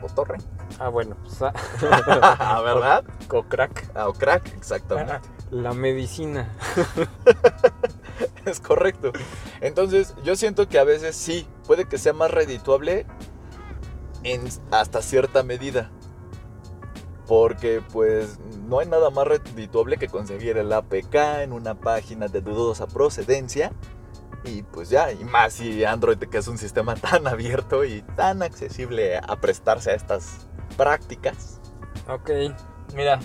O 0.00 0.06
torre. 0.06 0.38
Ah, 0.78 0.88
bueno, 0.88 1.16
pues. 1.22 1.38
ah, 1.42 2.60
¿Verdad? 2.64 3.04
o 3.30 3.42
crack. 3.44 3.90
Ah, 3.94 4.08
o 4.08 4.12
crack, 4.12 4.52
exactamente. 4.56 5.28
La 5.50 5.72
medicina. 5.72 6.48
Es 8.44 8.60
correcto. 8.60 9.12
Entonces, 9.60 10.14
yo 10.24 10.36
siento 10.36 10.68
que 10.68 10.78
a 10.78 10.84
veces 10.84 11.16
sí, 11.16 11.46
puede 11.66 11.86
que 11.86 11.98
sea 11.98 12.12
más 12.12 12.30
redituable 12.30 13.06
en 14.24 14.48
hasta 14.70 15.02
cierta 15.02 15.42
medida. 15.42 15.90
Porque 17.26 17.82
pues 17.92 18.38
no 18.66 18.80
hay 18.80 18.88
nada 18.88 19.10
más 19.10 19.26
redituable 19.26 19.96
que 19.96 20.08
conseguir 20.08 20.58
el 20.58 20.72
APK 20.72 21.14
en 21.42 21.52
una 21.52 21.74
página 21.74 22.28
de 22.28 22.40
dudosa 22.40 22.86
procedencia. 22.86 23.72
Y 24.44 24.64
pues 24.64 24.90
ya, 24.90 25.12
y 25.12 25.24
más 25.24 25.52
si 25.54 25.84
Android 25.84 26.18
que 26.18 26.38
es 26.38 26.48
un 26.48 26.58
sistema 26.58 26.96
tan 26.96 27.26
abierto 27.28 27.84
y 27.84 28.02
tan 28.16 28.42
accesible 28.42 29.18
a 29.18 29.36
prestarse 29.40 29.92
a 29.92 29.94
estas 29.94 30.48
prácticas. 30.76 31.60
Ok, 32.08 32.30
mira. 32.94 33.20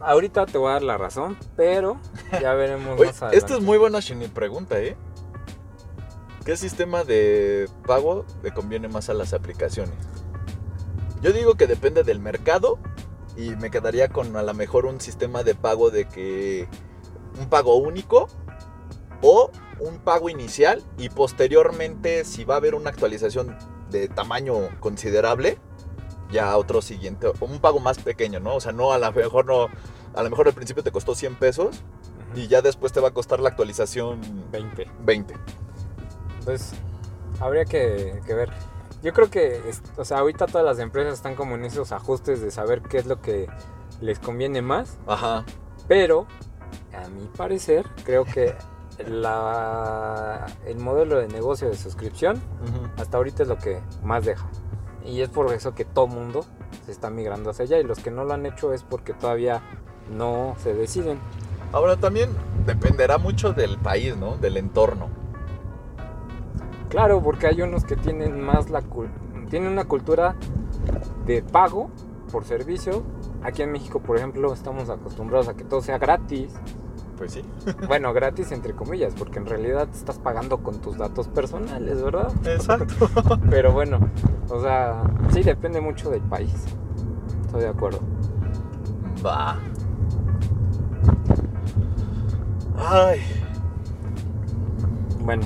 Ahorita 0.00 0.44
te 0.44 0.58
voy 0.58 0.68
a 0.68 0.72
dar 0.74 0.82
la 0.82 0.98
razón, 0.98 1.38
pero 1.56 1.98
ya 2.40 2.52
veremos 2.52 2.94
Oye, 3.00 3.06
más 3.06 3.22
adelante. 3.22 3.38
esta 3.38 3.54
es 3.54 3.62
muy 3.62 3.78
buena 3.78 4.00
pregunta, 4.34 4.78
¿eh? 4.78 4.96
¿Qué 6.44 6.58
sistema 6.58 7.04
de 7.04 7.70
pago 7.86 8.26
le 8.42 8.52
conviene 8.52 8.88
más 8.88 9.08
a 9.08 9.14
las 9.14 9.32
aplicaciones? 9.32 9.96
Yo 11.22 11.32
digo 11.32 11.54
que 11.54 11.66
depende 11.66 12.02
del 12.02 12.20
mercado 12.20 12.78
y 13.34 13.56
me 13.56 13.70
quedaría 13.70 14.08
con 14.08 14.36
a 14.36 14.42
lo 14.42 14.52
mejor 14.52 14.84
un 14.84 15.00
sistema 15.00 15.42
de 15.42 15.54
pago 15.54 15.90
de 15.90 16.04
que 16.06 16.68
un 17.40 17.48
pago 17.48 17.76
único 17.76 18.28
o 19.22 19.50
un 19.80 19.98
pago 20.00 20.28
inicial 20.28 20.82
y 20.98 21.08
posteriormente 21.08 22.24
si 22.24 22.44
va 22.44 22.54
a 22.54 22.56
haber 22.58 22.74
una 22.74 22.90
actualización 22.90 23.56
de 23.90 24.08
tamaño 24.08 24.68
considerable 24.80 25.58
ya 26.30 26.56
otro 26.56 26.82
siguiente 26.82 27.30
un 27.40 27.58
pago 27.58 27.80
más 27.80 27.98
pequeño, 27.98 28.40
¿no? 28.40 28.56
O 28.56 28.60
sea, 28.60 28.72
no 28.72 28.92
a 28.92 28.98
lo 28.98 29.12
mejor 29.12 29.46
no 29.46 29.68
a 30.14 30.22
lo 30.22 30.30
mejor 30.30 30.46
al 30.48 30.54
principio 30.54 30.82
te 30.82 30.92
costó 30.92 31.14
100 31.14 31.36
pesos 31.36 31.82
y 32.34 32.46
ya 32.48 32.62
después 32.62 32.92
te 32.92 33.00
va 33.00 33.08
a 33.08 33.10
costar 33.12 33.40
la 33.40 33.48
actualización 33.50 34.20
20. 34.50 34.88
20. 35.00 35.34
Entonces, 36.40 36.72
habría 37.40 37.64
que, 37.64 38.20
que 38.26 38.34
ver. 38.34 38.50
Yo 39.02 39.12
creo 39.12 39.30
que, 39.30 39.60
o 39.96 40.04
sea, 40.04 40.18
ahorita 40.18 40.46
todas 40.46 40.64
las 40.64 40.78
empresas 40.78 41.14
están 41.14 41.34
como 41.34 41.56
en 41.56 41.64
esos 41.64 41.92
ajustes 41.92 42.40
de 42.40 42.50
saber 42.50 42.80
qué 42.82 42.98
es 42.98 43.06
lo 43.06 43.20
que 43.20 43.48
les 44.00 44.18
conviene 44.18 44.62
más, 44.62 44.98
Ajá. 45.06 45.44
pero 45.88 46.26
a 46.94 47.08
mi 47.08 47.26
parecer, 47.26 47.86
creo 48.04 48.24
que 48.24 48.54
la, 49.06 50.46
el 50.66 50.78
modelo 50.78 51.18
de 51.18 51.28
negocio 51.28 51.68
de 51.68 51.76
suscripción 51.76 52.40
hasta 52.96 53.16
ahorita 53.16 53.42
es 53.42 53.48
lo 53.48 53.58
que 53.58 53.80
más 54.02 54.24
deja. 54.24 54.48
Y 55.04 55.20
es 55.20 55.28
por 55.28 55.52
eso 55.52 55.74
que 55.74 55.84
todo 55.84 56.06
mundo 56.06 56.44
se 56.86 56.92
está 56.92 57.10
migrando 57.10 57.50
hacia 57.50 57.64
allá 57.64 57.78
y 57.78 57.84
los 57.84 57.98
que 57.98 58.10
no 58.10 58.24
lo 58.24 58.34
han 58.34 58.46
hecho 58.46 58.72
es 58.72 58.82
porque 58.82 59.12
todavía 59.12 59.62
no 60.10 60.54
se 60.58 60.74
deciden. 60.74 61.18
Ahora 61.72 61.96
también 61.96 62.30
dependerá 62.66 63.18
mucho 63.18 63.52
del 63.52 63.78
país, 63.78 64.16
¿no? 64.16 64.36
Del 64.36 64.56
entorno. 64.56 65.08
Claro, 66.88 67.20
porque 67.22 67.48
hay 67.48 67.60
unos 67.62 67.84
que 67.84 67.96
tienen 67.96 68.40
más 68.40 68.70
la 68.70 68.82
tienen 69.50 69.72
una 69.72 69.84
cultura 69.84 70.36
de 71.26 71.42
pago 71.42 71.90
por 72.30 72.44
servicio. 72.44 73.02
Aquí 73.42 73.62
en 73.62 73.72
México, 73.72 74.00
por 74.00 74.16
ejemplo, 74.16 74.52
estamos 74.52 74.88
acostumbrados 74.88 75.48
a 75.48 75.54
que 75.54 75.64
todo 75.64 75.82
sea 75.82 75.98
gratis. 75.98 76.54
Pues 77.16 77.32
sí. 77.32 77.42
Bueno, 77.88 78.12
gratis 78.12 78.50
entre 78.52 78.74
comillas, 78.74 79.14
porque 79.16 79.38
en 79.38 79.46
realidad 79.46 79.88
estás 79.92 80.18
pagando 80.18 80.58
con 80.58 80.80
tus 80.80 80.96
datos 80.98 81.28
personales, 81.28 82.02
¿verdad? 82.02 82.32
Exacto. 82.46 83.08
Pero 83.50 83.72
bueno, 83.72 83.98
o 84.48 84.60
sea, 84.60 85.02
sí 85.32 85.42
depende 85.42 85.80
mucho 85.80 86.10
del 86.10 86.22
país. 86.22 86.52
Estoy 87.46 87.62
de 87.62 87.68
acuerdo. 87.68 88.00
Va. 89.24 89.56
Ay. 92.76 93.20
Bueno, 95.20 95.42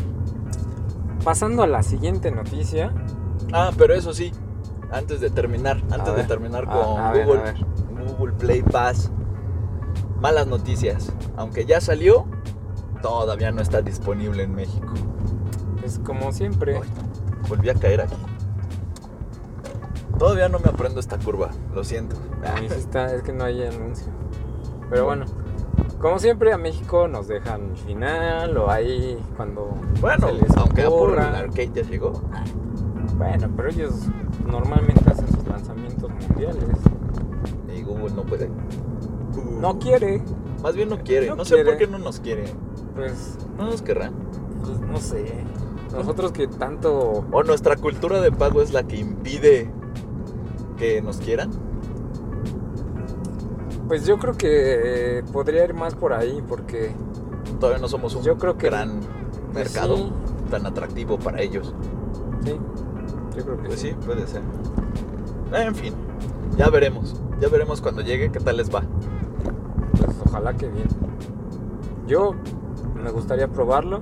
pasando 1.25 1.63
a 1.63 1.67
la 1.67 1.83
siguiente 1.83 2.31
noticia. 2.31 2.93
Ah, 3.53 3.71
pero 3.77 3.95
eso 3.95 4.13
sí. 4.13 4.33
Antes 4.91 5.21
de 5.21 5.31
terminar, 5.31 5.81
antes 5.91 6.17
de 6.17 6.25
terminar 6.25 6.65
a- 6.65 6.71
con 6.73 7.01
a 7.01 7.13
Google, 7.13 7.43
ver. 7.43 7.57
Google 8.17 8.33
Play 8.33 8.63
Pass. 8.63 9.11
Malas 10.21 10.47
noticias. 10.47 11.13
Aunque 11.37 11.65
ya 11.65 11.81
salió, 11.81 12.27
todavía 13.03 13.53
no 13.53 13.61
está 13.63 13.83
disponible 13.83 14.43
en 14.43 14.55
México. 14.55 14.93
Es 15.85 15.99
como 16.01 16.33
siempre. 16.33 16.77
Ay, 16.77 16.89
volví 17.49 17.69
a 17.71 17.75
caer 17.75 18.03
aquí. 18.03 18.17
Todavía 20.19 20.49
no 20.49 20.59
me 20.59 20.69
aprendo 20.69 20.99
esta 20.99 21.17
curva, 21.19 21.51
lo 21.73 21.85
siento. 21.85 22.17
Está, 22.77 23.15
es 23.15 23.23
que 23.23 23.33
no 23.33 23.45
hay 23.45 23.63
anuncio. 23.65 24.09
Pero 24.91 25.05
bueno, 25.05 25.27
como 26.01 26.19
siempre 26.19 26.53
a 26.53 26.59
México 26.59 27.07
nos 27.07 27.29
dejan 27.29 27.77
final 27.77 28.57
o 28.57 28.69
ahí 28.69 29.17
cuando 29.37 29.77
Bueno, 30.01 30.27
se 30.29 30.33
les 30.35 30.57
aunque 30.57 30.83
Apple 30.83 30.95
ocurra. 30.97 31.29
el 31.29 31.35
arcade 31.37 31.71
ya 31.73 31.83
llegó. 31.83 32.21
Bueno, 33.17 33.49
pero 33.57 33.69
ellos 33.69 33.93
normalmente 34.45 35.09
hacen 35.09 35.29
sus 35.29 35.47
lanzamientos 35.47 36.11
mundiales. 36.11 36.65
Y 37.77 37.83
Google 37.83 38.11
no 38.15 38.23
puede. 38.23 38.51
No 39.61 39.79
quiere, 39.79 40.23
Más 40.63 40.75
bien 40.75 40.89
no 40.89 40.99
quiere. 40.99 41.29
No 41.29 41.37
No, 41.37 41.45
sé 41.45 41.65
por 41.65 41.77
qué 41.77 41.87
no 41.87 41.99
nos 41.99 42.19
quiere. 42.21 42.45
pues, 42.95 43.37
No 43.57 43.67
nos 43.67 43.83
querrá. 43.83 44.11
pues, 44.65 44.81
no 44.81 44.99
sé. 44.99 45.45
Nosotros 45.93 46.33
que 46.33 46.47
tanto 46.49 47.25
O 47.33 47.43
nuestra 47.45 47.77
cultura 47.77 48.21
de 48.21 48.31
pago 48.33 48.61
es 48.61 48.73
la 48.73 48.83
que 48.83 48.97
impide 48.97 49.71
que 50.77 51.01
nos 51.03 51.19
quieran. 51.19 51.51
Pues 53.89 54.05
yo 54.07 54.19
creo 54.19 54.35
que 54.35 55.19
eh, 55.19 55.23
podría 55.33 55.65
ir 55.65 55.75
más 55.75 55.95
por 55.95 56.13
ahí 56.13 56.43
porque 56.47 56.93
Todavía 57.59 57.81
no 57.81 57.89
somos 57.89 58.15
un 58.15 58.23
Yo 58.23 58.37
creo 58.37 58.59
que- 58.59 58.67
gran 58.69 59.01
pues 59.01 59.55
mercado 59.55 59.97
sí. 59.97 60.13
tan 60.51 60.67
atractivo 60.67 61.19
para 61.19 61.41
ellos. 61.41 61.75
sí, 62.45 62.55
yo 63.37 63.45
creo 63.45 63.57
que 63.63 63.69
Pues 63.69 63.81
sí. 63.81 63.89
sí, 63.89 63.97
puede 64.05 64.27
ser. 64.27 64.43
En 65.53 65.75
fin, 65.75 65.95
ya 66.59 66.69
veremos. 66.69 67.17
Ya 67.41 67.49
veremos 67.49 67.81
cuando 67.81 68.03
llegue 68.03 68.31
qué 68.31 68.39
tal 68.41 68.59
les 68.59 68.73
va. 68.73 68.83
Ojalá 70.39 70.57
que 70.57 70.69
bien. 70.69 70.87
Yo 72.07 72.35
me 73.03 73.11
gustaría 73.11 73.49
probarlo. 73.49 73.99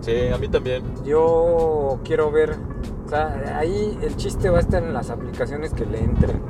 Sí, 0.00 0.12
a 0.34 0.38
mí 0.38 0.48
también. 0.48 0.82
Yo 1.04 1.98
quiero 2.02 2.30
ver, 2.30 2.56
o 3.04 3.08
sea, 3.10 3.58
ahí 3.58 3.98
el 4.02 4.16
chiste 4.16 4.48
va 4.48 4.56
a 4.58 4.60
estar 4.60 4.82
en 4.82 4.94
las 4.94 5.10
aplicaciones 5.10 5.74
que 5.74 5.84
le 5.84 5.98
entren. 6.02 6.40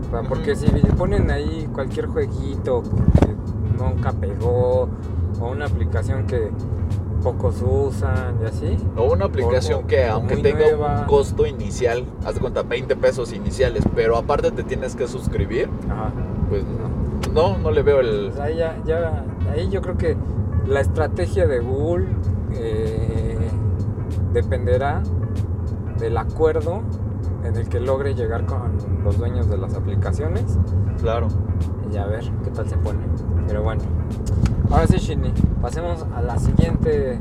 O 0.00 0.10
sea, 0.10 0.22
porque 0.28 0.52
Ujú. 0.52 0.60
si 0.60 0.72
le 0.72 0.80
ponen 0.94 1.30
ahí 1.30 1.68
cualquier 1.72 2.06
jueguito 2.06 2.82
que 2.82 3.36
nunca 3.82 4.10
pegó 4.12 4.88
o 5.40 5.48
una 5.50 5.66
aplicación 5.66 6.26
que 6.26 6.50
pocos 7.22 7.62
usan 7.62 8.38
y 8.42 8.46
así, 8.46 8.76
O 8.96 9.12
una 9.12 9.26
aplicación 9.26 9.84
O- 9.84 9.86
que 9.86 10.04
aunque 10.06 10.36
tenga 10.38 10.58
nueva. 10.60 11.00
un 11.02 11.06
costo 11.06 11.46
inicial, 11.46 12.04
haz 12.24 12.34
de 12.34 12.40
cuenta 12.40 12.62
20 12.62 12.96
pesos 12.96 13.32
iniciales, 13.32 13.84
pero 13.94 14.16
aparte 14.16 14.50
te 14.50 14.62
tienes 14.64 14.96
que 14.96 15.06
suscribir, 15.06 15.68
ajá, 15.90 16.10
pues 16.48 16.64
no. 16.64 16.97
No, 17.32 17.58
no 17.58 17.70
le 17.70 17.82
veo 17.82 18.00
el... 18.00 18.28
Pues 18.28 18.40
ahí, 18.40 18.56
ya, 18.56 18.76
ya- 18.84 19.24
ahí 19.52 19.68
yo 19.70 19.80
creo 19.82 19.96
que 19.96 20.16
la 20.66 20.80
estrategia 20.80 21.46
de 21.46 21.60
Google 21.60 22.06
eh, 22.54 23.38
dependerá 24.32 25.02
del 25.98 26.16
acuerdo 26.16 26.82
en 27.44 27.56
el 27.56 27.68
que 27.68 27.80
logre 27.80 28.14
llegar 28.14 28.44
con 28.46 28.72
los 29.04 29.18
dueños 29.18 29.48
de 29.48 29.56
las 29.58 29.74
aplicaciones 29.74 30.58
Claro. 31.00 31.28
y 31.92 31.96
a 31.96 32.06
ver 32.06 32.24
qué 32.44 32.50
tal 32.50 32.68
se 32.68 32.76
pone. 32.76 32.98
Pero 33.46 33.62
bueno, 33.62 33.82
ahora 34.70 34.86
sí, 34.86 34.98
Shinny, 34.98 35.32
pasemos 35.62 36.04
a 36.14 36.20
la 36.22 36.38
siguiente. 36.38 37.18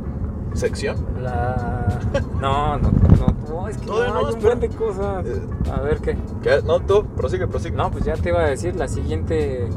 ¿Sección? 0.53 0.95
La... 1.21 1.99
No, 2.41 2.77
no, 2.77 2.89
no, 2.91 3.35
no, 3.49 3.67
es 3.67 3.77
que 3.77 3.85
no, 3.87 3.93
no, 4.07 4.27
hay 4.27 4.33
un 4.35 4.41
buen 4.41 4.59
de 4.59 4.69
cosas. 4.69 5.25
Eh. 5.25 5.41
A 5.75 5.81
ver 5.81 5.99
qué. 5.99 6.17
¿Qué? 6.41 6.61
No, 6.65 6.79
tú, 6.79 7.03
prosigue, 7.15 7.47
prosigue. 7.47 7.75
No, 7.75 7.89
pues 7.91 8.05
ya 8.05 8.13
te 8.15 8.29
iba 8.29 8.41
a 8.41 8.45
decir 8.49 8.75
la 8.75 8.87
siguiente 8.87 9.67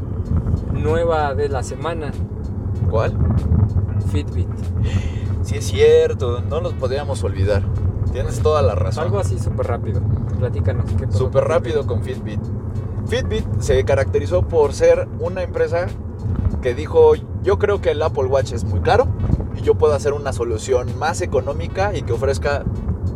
nueva 0.83 1.35
de 1.35 1.49
la 1.49 1.63
semana, 1.63 2.13
¿Cuál? 2.91 3.17
Fitbit. 4.11 4.49
Sí 5.43 5.57
es 5.57 5.67
cierto, 5.67 6.43
no 6.43 6.61
los 6.61 6.75
podíamos 6.75 7.23
olvidar. 7.25 7.63
Tienes 8.13 8.41
toda 8.41 8.63
la 8.63 8.75
razón. 8.75 9.05
Algo 9.05 9.21
así 9.21 9.39
súper 9.39 9.67
rápido. 9.69 10.01
Platícanos. 10.39 10.91
¿qué 10.99 11.07
pasó 11.07 11.19
Súper 11.19 11.45
rápido 11.45 11.87
con 11.87 12.03
Fitbit. 12.03 12.41
Fitbit 13.07 13.45
se 13.61 13.85
caracterizó 13.85 14.43
por 14.43 14.73
ser 14.73 15.09
una 15.21 15.43
empresa 15.43 15.87
que 16.63 16.75
dijo, 16.75 17.13
yo 17.43 17.59
creo 17.59 17.81
que 17.81 17.93
el 17.93 18.03
Apple 18.03 18.25
Watch 18.25 18.53
es 18.53 18.65
muy 18.65 18.81
caro 18.81 19.07
y 19.57 19.63
yo 19.63 19.77
puedo 19.77 19.95
hacer 19.95 20.13
una 20.13 20.33
solución 20.33 20.99
más 20.99 21.21
económica 21.21 21.95
y 21.97 22.03
que 22.03 22.13
ofrezca 22.13 22.65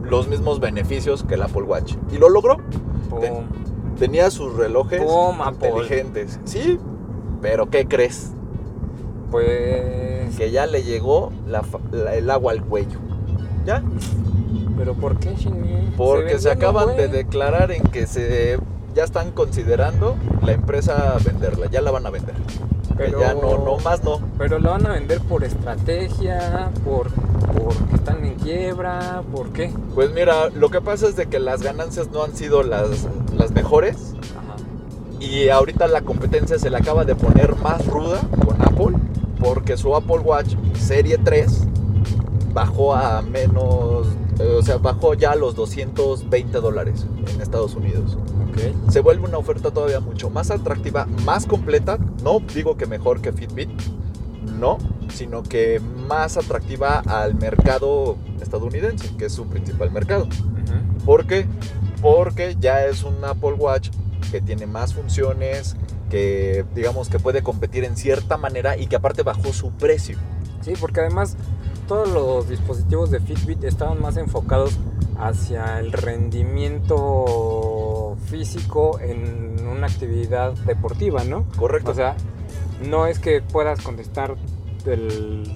los 0.03 0.29
mismos 0.29 0.61
beneficios 0.61 1.25
que 1.25 1.35
el 1.35 1.43
Apple 1.43 1.63
Watch. 1.63 1.95
Y 2.13 2.19
lo 2.19 2.29
logró. 2.29 2.59
Tenía 3.99 4.31
sus 4.31 4.55
relojes 4.55 5.03
inteligentes. 5.03 6.41
Sí, 6.45 6.79
pero 7.45 7.69
¿qué 7.69 7.87
crees? 7.87 8.33
Pues. 9.31 10.35
Que 10.39 10.51
ya 10.51 10.65
le 10.67 10.83
llegó 10.83 11.31
la 11.47 11.63
la- 11.93 12.15
el 12.15 12.31
agua 12.31 12.53
al 12.53 12.65
cuello. 12.65 12.99
¿Ya? 13.67 13.83
¿Pero 14.79 14.95
por 14.95 15.19
qué, 15.19 15.35
Shinny? 15.37 15.93
Porque 15.97 16.39
se, 16.39 16.51
acaban 16.51 16.97
de 16.97 17.09
declarar 17.09 17.71
en 17.71 17.83
que 17.83 18.07
se 18.07 18.59
ya 18.95 19.05
están 19.05 19.31
considerando 19.33 20.17
la 20.43 20.53
empresa 20.53 21.17
venderla, 21.25 21.67
ya 21.71 21.83
la 21.83 21.91
van 21.91 22.07
a 22.07 22.11
vender. 22.11 22.35
Que 22.35 22.95
Pero- 23.05 23.21
ya 23.21 23.35
no, 23.35 23.59
no 23.63 23.77
más 23.79 24.03
no. 24.03 24.21
Pero 24.39 24.59
lo 24.59 24.71
van 24.71 24.87
a 24.87 24.93
vender 24.95 25.21
por 25.21 25.45
estrategia, 25.45 26.71
por 26.85 27.11
porque 27.11 27.95
están 27.95 28.25
en 28.25 28.35
quiebra, 28.37 29.23
¿por 29.33 29.51
qué? 29.51 29.71
Pues 29.95 30.13
mira, 30.15 30.49
lo 30.49 30.71
que 30.71 30.81
pasa 30.81 31.07
es 31.09 31.15
de 31.17 31.27
que 31.27 31.39
las 31.39 31.63
ganancias 31.63 32.09
no 32.11 32.25
han 32.25 32.35
sido 32.35 32.63
las, 32.63 33.07
las 33.37 33.51
mejores. 33.53 34.14
Y 35.25 35.49
ahorita 35.49 35.87
la 35.89 36.03
competencia 36.03 36.59
se 36.59 36.71
le 36.71 36.77
acaba 36.77 37.05
de 37.05 37.15
poner 37.15 37.57
más 37.57 37.87
ruda 37.87 38.21
con 38.45 38.61
Apple 38.61 38.99
porque 39.41 39.77
su 39.77 39.95
Apple 39.95 40.19
Watch 40.19 40.55
Serie 40.79 41.19
3 41.19 41.67
bajó 42.53 42.95
a 42.95 43.23
menos, 43.23 44.07
eh, 44.39 44.57
o 44.59 44.63
sea, 44.63 44.79
bajó 44.79 45.15
ya 45.15 45.33
a 45.33 45.37
los 45.37 45.55
220 45.55 46.61
dólares 46.61 47.07
en 47.35 47.41
Estados 47.41 47.75
Unidos. 47.75 48.17
Ok. 48.49 48.91
se 48.91 49.01
vuelve 49.01 49.27
una 49.27 49.39
oferta 49.39 49.73
todavía 49.73 49.99
mucho 49.99 50.31
más 50.31 50.51
atractiva, 50.51 51.07
más 51.25 51.47
completa. 51.47 51.99
No 52.23 52.41
digo 52.55 52.77
que 52.77 52.87
mejor 52.87 53.21
que 53.21 53.33
Fitbit, 53.33 53.69
no, 54.59 54.79
sino 55.09 55.43
que 55.43 55.81
más 56.09 56.37
atractiva 56.37 57.03
al 57.07 57.35
mercado 57.35 58.17
estadounidense, 58.41 59.17
que 59.17 59.27
es 59.27 59.33
su 59.33 59.47
principal 59.47 59.91
mercado. 59.91 60.29
¿Por 61.05 61.27
qué? 61.27 61.47
Porque 62.01 62.57
ya 62.61 62.87
es 62.87 63.03
un 63.03 63.25
Apple 63.25 63.55
Watch 63.55 63.91
que 64.31 64.41
tiene 64.41 64.67
más 64.67 64.95
funciones, 64.95 65.77
que 66.11 66.65
digamos 66.75 67.09
que 67.09 67.19
puede 67.19 67.43
competir 67.43 67.85
en 67.85 67.97
cierta 67.97 68.37
manera 68.37 68.77
y 68.77 68.87
que 68.87 68.97
aparte 68.97 69.23
bajó 69.23 69.53
su 69.53 69.71
precio. 69.73 70.19
Sí, 70.63 70.75
porque 70.81 71.01
además 71.01 71.37
todos 71.89 72.09
los 72.09 72.49
dispositivos 72.49 73.11
de 73.11 73.21
Fitbit 73.21 73.65
estaban 73.65 74.01
más 74.01 74.17
enfocados 74.17 74.79
hacia 75.19 75.79
el 75.81 75.93
rendimiento 75.93 78.17
físico 78.27 78.99
en 79.01 79.67
una 79.67 79.87
actividad 79.87 80.53
deportiva, 80.67 81.25
¿no? 81.25 81.45
Correcto. 81.57 81.91
O 81.91 81.95
sea, 81.95 82.17
no 82.89 83.07
es 83.07 83.19
que 83.19 83.43
puedas 83.43 83.81
contestar 83.83 84.37
el 84.87 85.51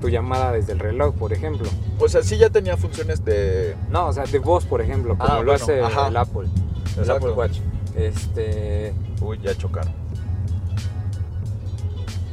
tu 0.00 0.08
llamada 0.08 0.52
desde 0.52 0.72
el 0.72 0.78
reloj, 0.78 1.14
por 1.14 1.32
ejemplo. 1.32 1.68
o 1.98 2.08
sea, 2.08 2.22
sí 2.22 2.38
ya 2.38 2.48
tenía 2.48 2.76
funciones 2.76 3.24
de... 3.24 3.76
No, 3.90 4.06
o 4.08 4.12
sea, 4.12 4.24
de 4.24 4.38
voz, 4.38 4.64
por 4.64 4.80
ejemplo, 4.80 5.16
como 5.18 5.30
Ah, 5.30 5.38
lo 5.40 5.46
bueno, 5.46 5.52
hace 5.62 5.82
ajá. 5.82 6.08
el 6.08 6.16
Apple, 6.16 6.48
el 6.94 6.98
Exacto. 7.00 7.28
Apple 7.28 7.32
Watch. 7.32 7.58
Este, 7.94 8.94
Uy, 9.20 9.38
ya 9.42 9.54
chocaron. 9.56 9.92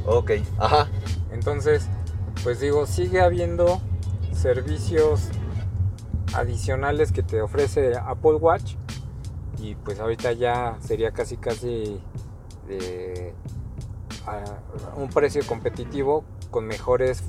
Ok, 0.04 0.32
ajá. 0.58 0.88
entonces, 1.32 1.88
pues 2.44 2.60
digo, 2.60 2.86
sigue 2.86 3.20
habiendo 3.20 3.80
servicios 4.32 5.28
adicionales 6.34 7.10
que 7.10 7.22
te 7.22 7.40
ofrece 7.40 7.96
Apple 7.96 8.34
Watch 8.34 8.74
y 9.58 9.74
pues 9.74 9.98
ahorita 9.98 10.32
ya 10.32 10.76
sería 10.80 11.10
casi 11.10 11.36
casi 11.36 12.00
de 12.68 13.32
a 14.26 14.44
un 14.96 15.08
precio 15.08 15.42
competitivo 15.46 16.24
con 16.50 16.66
mejores 16.66 17.22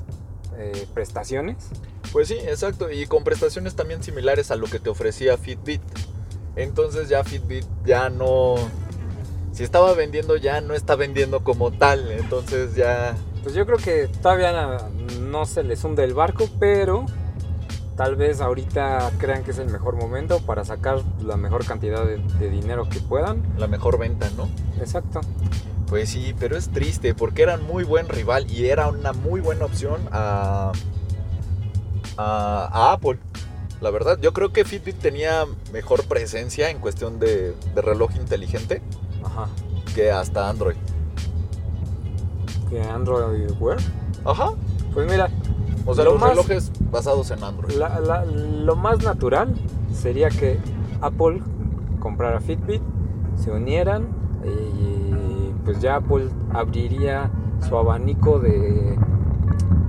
eh, 0.56 0.86
prestaciones. 0.94 1.68
Pues 2.12 2.28
sí, 2.28 2.34
exacto. 2.34 2.90
Y 2.90 3.06
con 3.06 3.24
prestaciones 3.24 3.76
también 3.76 4.02
similares 4.02 4.50
a 4.50 4.56
lo 4.56 4.66
que 4.66 4.78
te 4.78 4.90
ofrecía 4.90 5.36
Fitbit. 5.36 5.82
Entonces 6.58 7.08
ya 7.08 7.24
Fitbit 7.24 7.64
ya 7.86 8.10
no... 8.10 8.56
Si 9.52 9.62
estaba 9.64 9.94
vendiendo 9.94 10.36
ya 10.36 10.60
no 10.60 10.74
está 10.74 10.96
vendiendo 10.96 11.42
como 11.42 11.70
tal. 11.70 12.10
Entonces 12.10 12.74
ya... 12.74 13.16
Pues 13.42 13.54
yo 13.54 13.64
creo 13.64 13.78
que 13.78 14.08
todavía 14.20 14.78
no 15.20 15.46
se 15.46 15.62
les 15.62 15.82
hunde 15.84 16.04
el 16.04 16.12
barco, 16.14 16.48
pero 16.58 17.06
tal 17.96 18.16
vez 18.16 18.40
ahorita 18.40 19.12
crean 19.18 19.44
que 19.44 19.52
es 19.52 19.58
el 19.58 19.70
mejor 19.70 19.96
momento 19.96 20.40
para 20.40 20.64
sacar 20.64 21.02
la 21.22 21.36
mejor 21.36 21.64
cantidad 21.64 22.04
de, 22.04 22.18
de 22.18 22.50
dinero 22.50 22.88
que 22.88 23.00
puedan. 23.00 23.42
La 23.56 23.68
mejor 23.68 23.98
venta, 23.98 24.28
¿no? 24.36 24.48
Exacto. 24.80 25.20
Pues 25.88 26.10
sí, 26.10 26.34
pero 26.38 26.56
es 26.56 26.68
triste 26.68 27.14
porque 27.14 27.42
eran 27.42 27.64
muy 27.64 27.84
buen 27.84 28.08
rival 28.08 28.50
y 28.50 28.66
era 28.66 28.88
una 28.88 29.12
muy 29.12 29.40
buena 29.40 29.64
opción 29.64 30.00
a, 30.12 30.72
a, 32.16 32.68
a 32.72 32.92
Apple. 32.92 33.18
La 33.80 33.90
verdad, 33.90 34.18
yo 34.20 34.32
creo 34.32 34.52
que 34.52 34.64
Fitbit 34.64 34.98
tenía 34.98 35.44
mejor 35.72 36.04
presencia 36.06 36.70
en 36.70 36.78
cuestión 36.78 37.18
de, 37.20 37.54
de 37.74 37.82
reloj 37.82 38.10
inteligente 38.16 38.82
Ajá. 39.24 39.46
que 39.94 40.10
hasta 40.10 40.48
Android. 40.48 40.76
Que 42.70 42.82
Android 42.82 43.50
Wear. 43.60 43.78
Ajá. 44.24 44.50
Pues 44.92 45.08
mira, 45.10 45.28
O 45.86 45.94
sea, 45.94 46.04
Lo 46.04 46.12
los 46.12 46.20
más- 46.20 46.30
relojes 46.30 46.70
basados 46.90 47.30
en 47.30 47.42
Android. 47.42 47.72
la- 47.76 47.98
la- 48.00 48.24
lo 48.26 48.76
más 48.76 49.02
natural 49.02 49.54
sería 49.94 50.28
que 50.28 50.58
Apple 51.00 51.40
comprara 52.00 52.40
Fitbit, 52.40 52.82
se 53.42 53.50
unieran 53.50 54.08
y 54.44 55.52
pues 55.64 55.80
ya 55.80 55.96
Apple 55.96 56.28
abriría 56.52 57.30
su 57.66 57.76
abanico 57.76 58.38
de, 58.38 58.98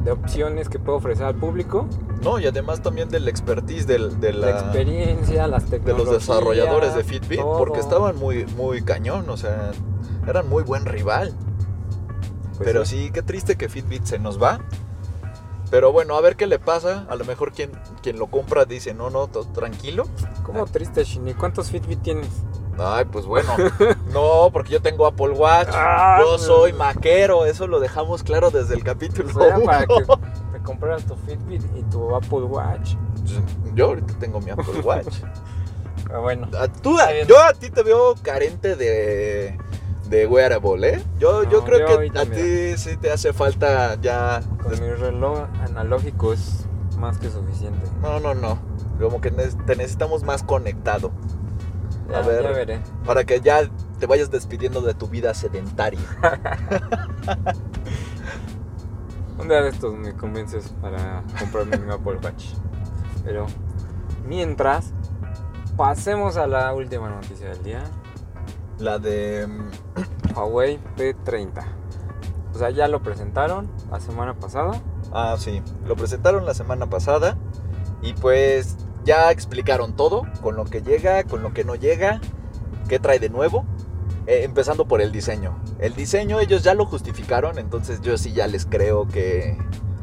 de 0.06 0.12
opciones 0.12 0.70
que 0.70 0.80
puede 0.80 1.00
ofrecer 1.00 1.26
al 1.26 1.36
público. 1.36 1.86
No, 2.22 2.38
y 2.40 2.46
además 2.48 2.82
también 2.82 3.10
del 3.10 3.28
expertise 3.28 3.88
del- 3.88 4.20
de, 4.20 4.34
la 4.34 4.48
la, 4.52 4.60
experiencia, 4.60 5.48
las 5.48 5.70
de 5.70 5.80
tecnologías. 5.80 6.12
los 6.12 6.28
desarrolladores 6.28 6.94
de 6.96 7.04
Fitbit, 7.04 7.40
todo. 7.40 7.58
porque 7.58 7.80
estaban 7.80 8.18
muy, 8.18 8.46
muy 8.58 8.82
cañón, 8.82 9.30
o 9.30 9.38
sea, 9.38 9.72
eran 10.28 10.50
muy 10.50 10.64
buen 10.64 10.86
rival. 10.86 11.34
Pues 12.58 12.60
Pero 12.68 12.86
sí, 12.86 13.10
qué 13.14 13.22
triste 13.22 13.56
que 13.56 13.70
Fitbit 13.70 14.04
se 14.06 14.20
nos 14.20 14.42
va. 14.42 14.60
Pero 15.72 15.92
bueno, 15.92 16.16
a 16.18 16.22
ver 16.22 16.36
qué 16.36 16.48
le 16.48 16.60
pasa. 16.60 17.06
A 17.10 17.16
lo 17.16 17.24
mejor 17.26 17.52
quien, 17.54 17.72
quien 18.02 18.18
lo 18.20 18.28
compra 18.28 18.66
dice, 18.66 18.94
no, 18.94 19.10
no, 19.10 19.28
tranquilo. 19.28 20.06
¿Cómo 20.44 20.66
triste, 20.66 21.04
Shini? 21.04 21.36
¿Cuántos 21.36 21.70
Fitbit 21.70 22.02
tienes? 22.02 22.28
Ay, 22.78 23.06
pues 23.06 23.26
bueno. 23.26 23.54
No, 24.12 24.50
porque 24.52 24.72
yo 24.74 24.82
tengo 24.82 25.06
Apple 25.06 25.30
Watch. 25.30 25.70
Ah, 25.72 26.18
yo 26.22 26.38
soy 26.40 26.74
maquero. 26.74 27.46
Eso 27.46 27.68
lo 27.68 27.80
dejamos 27.80 28.24
claro 28.24 28.50
desde 28.50 28.74
el 28.74 28.84
capítulo. 28.84 29.30
Pues 29.32 29.64
para 29.64 29.86
que 29.86 30.04
compraras 30.70 31.04
tu 31.04 31.16
Fitbit 31.16 31.64
y 31.76 31.82
tu 31.84 32.16
Apple 32.16 32.44
Watch. 32.44 32.94
Yo 33.74 33.88
ahorita 33.88 34.14
tengo 34.20 34.40
mi 34.40 34.52
Apple 34.52 34.82
Watch. 34.84 35.16
Pero 36.06 36.22
bueno, 36.22 36.48
A- 36.60 36.68
tú- 36.68 36.96
yo 37.28 37.42
a 37.44 37.54
ti 37.54 37.72
te 37.72 37.82
veo 37.82 38.14
carente 38.22 38.76
de, 38.76 39.58
de 40.10 40.28
wearable, 40.28 40.90
¿eh? 40.96 41.04
Yo, 41.18 41.44
yo 41.50 41.64
creo 41.66 41.80
yo 41.80 42.00
que 42.12 42.20
a 42.20 42.26
ti 42.26 42.78
sí 42.78 42.98
te 42.98 43.12
hace 43.12 43.34
falta 43.34 43.96
ya... 44.00 44.42
con 44.62 44.72
mi 44.80 44.90
reloj 44.92 45.48
analógico 45.68 46.34
es 46.34 46.66
más 47.00 47.18
que 47.18 47.32
suficiente. 47.32 47.88
No, 48.04 48.20
no, 48.20 48.36
no. 48.36 48.60
Como 49.00 49.22
que 49.22 49.32
te 49.32 49.76
necesitamos 49.76 50.22
más 50.24 50.44
conectado. 50.44 51.12
Ya, 52.12 52.20
A 52.20 52.22
ver. 52.22 52.44
ya 52.44 52.52
veré. 52.52 52.80
Para 53.06 53.24
que 53.24 53.42
ya 53.42 53.68
te 54.00 54.06
vayas 54.06 54.30
despidiendo 54.30 54.82
de 54.82 54.94
tu 54.94 55.08
vida 55.08 55.34
sedentaria. 55.34 56.00
Un 59.40 59.48
día 59.48 59.62
de 59.62 59.70
estos 59.70 59.96
me 59.96 60.14
convences 60.14 60.68
para 60.82 61.24
comprarme 61.40 61.78
mi 61.78 61.92
Apple 61.94 62.20
Watch. 62.22 62.48
Pero 63.24 63.46
mientras, 64.28 64.92
pasemos 65.78 66.36
a 66.36 66.46
la 66.46 66.74
última 66.74 67.10
noticia 67.10 67.50
del 67.50 67.64
día. 67.64 67.84
La 68.80 69.00
de... 69.00 69.48
mm, 69.48 70.36
Huawei 70.36 70.78
P30. 70.98 71.64
O 72.54 72.58
sea, 72.58 72.70
ya 72.72 72.90
lo 72.90 73.02
presentaron 73.02 73.70
la 73.90 74.02
semana 74.02 74.34
pasada. 74.34 74.82
Ah, 75.14 75.38
sí. 75.40 75.62
Lo 75.86 75.96
presentaron 75.96 76.46
la 76.46 76.54
semana 76.54 76.90
pasada. 76.90 77.38
Y 78.02 78.14
pues 78.14 78.76
ya 79.06 79.32
explicaron 79.32 79.96
todo. 79.96 80.24
Con 80.42 80.58
lo 80.58 80.66
que 80.66 80.82
llega, 80.82 81.24
con 81.24 81.44
lo 81.44 81.54
que 81.54 81.64
no 81.64 81.76
llega. 81.76 82.20
¿Qué 82.90 83.00
trae 83.00 83.20
de 83.20 83.30
nuevo? 83.30 83.64
Eh, 84.28 84.44
empezando 84.44 84.86
por 84.86 85.00
el 85.00 85.14
diseño. 85.14 85.56
El 85.80 85.96
diseño 85.96 86.40
ellos 86.40 86.64
ya 86.64 86.74
lo 86.74 86.86
justificaron. 86.86 87.58
Entonces 87.58 88.02
yo 88.02 88.18
sí 88.18 88.34
ya 88.34 88.48
les 88.48 88.66
creo 88.66 89.08
que... 89.08 89.58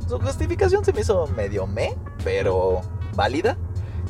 Su 0.09 0.19
justificación 0.21 0.85
se 0.85 0.93
me 0.93 1.01
hizo 1.01 1.27
medio 1.29 1.67
me, 1.67 1.95
pero 2.25 2.81
válida. 3.15 3.57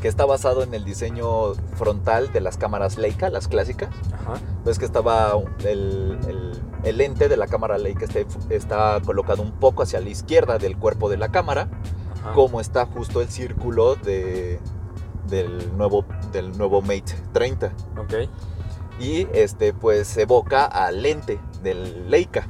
Que 0.03 0.09
está 0.09 0.27
basado 0.27 0.63
en 0.63 0.75
el 0.75 0.85
diseño 0.85 1.55
frontal 1.77 2.31
de 2.31 2.41
las 2.43 2.59
cámaras 2.59 2.99
Leica, 2.99 3.31
las 3.31 3.49
clásicas. 3.49 3.89
Ajá. 4.13 4.35
Ves 4.65 4.79
que 4.79 4.85
estaba 4.85 5.33
el, 5.65 6.19
el- 6.29 6.63
el 6.85 6.99
lente 6.99 7.29
de 7.29 7.37
la 7.39 7.47
cámara 7.47 7.79
Leica 7.79 8.05
este- 8.05 8.27
está 8.51 9.01
colocado 9.05 9.43
un 9.43 9.53
poco 9.53 9.83
hacia 9.83 10.01
la 10.01 10.11
izquierda 10.11 10.59
del 10.59 10.77
cuerpo 10.77 11.09
de 11.09 11.17
la 11.17 11.31
cámara, 11.31 11.69
ajá. 12.21 12.33
como 12.35 12.61
está 12.61 12.85
justo 12.85 13.23
el 13.23 13.29
círculo 13.31 13.97
de, 13.97 14.61
del, 15.29 15.75
nuevo, 15.79 16.05
del 16.31 16.57
nuevo 16.59 16.83
Mate 16.83 17.15
30. 17.33 17.73
Ok. 17.99 18.15
Y 19.01 19.27
este 19.33 19.73
pues 19.73 20.15
evoca 20.19 20.67
al 20.67 21.03
lente 21.03 21.41
del 21.67 22.11
Leica. 22.11 22.47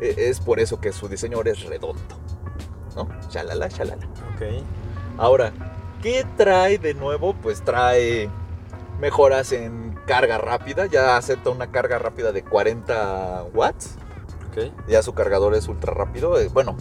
E- 0.00 0.14
Es 0.28 0.40
por 0.40 0.60
eso 0.60 0.80
que 0.80 0.92
su 0.92 1.08
diseño 1.08 1.36
ahora 1.38 1.52
es 1.52 1.62
redondo. 1.64 2.02
¿No? 2.94 3.08
Shalala, 3.30 3.68
shalala. 3.68 4.04
Ok. 4.34 4.42
Ahora, 5.18 5.52
¿qué 6.02 6.26
trae 6.36 6.78
de 6.78 6.94
nuevo? 6.94 7.34
Pues 7.34 7.62
trae 7.62 8.28
mejoras 9.00 9.52
en 9.52 9.94
carga 10.06 10.38
rápida. 10.38 10.86
Ya 10.86 11.16
acepta 11.16 11.50
una 11.50 11.70
carga 11.70 11.98
rápida 11.98 12.32
de 12.32 12.42
40 12.42 13.44
watts. 13.54 13.94
Ya 14.88 15.02
su 15.02 15.12
cargador 15.12 15.54
es 15.54 15.68
ultra 15.68 15.92
rápido. 15.92 16.38
eh, 16.40 16.48
Bueno, 16.52 16.76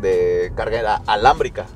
de 0.00 0.52
carga 0.56 1.02
alámbrica. 1.06 1.66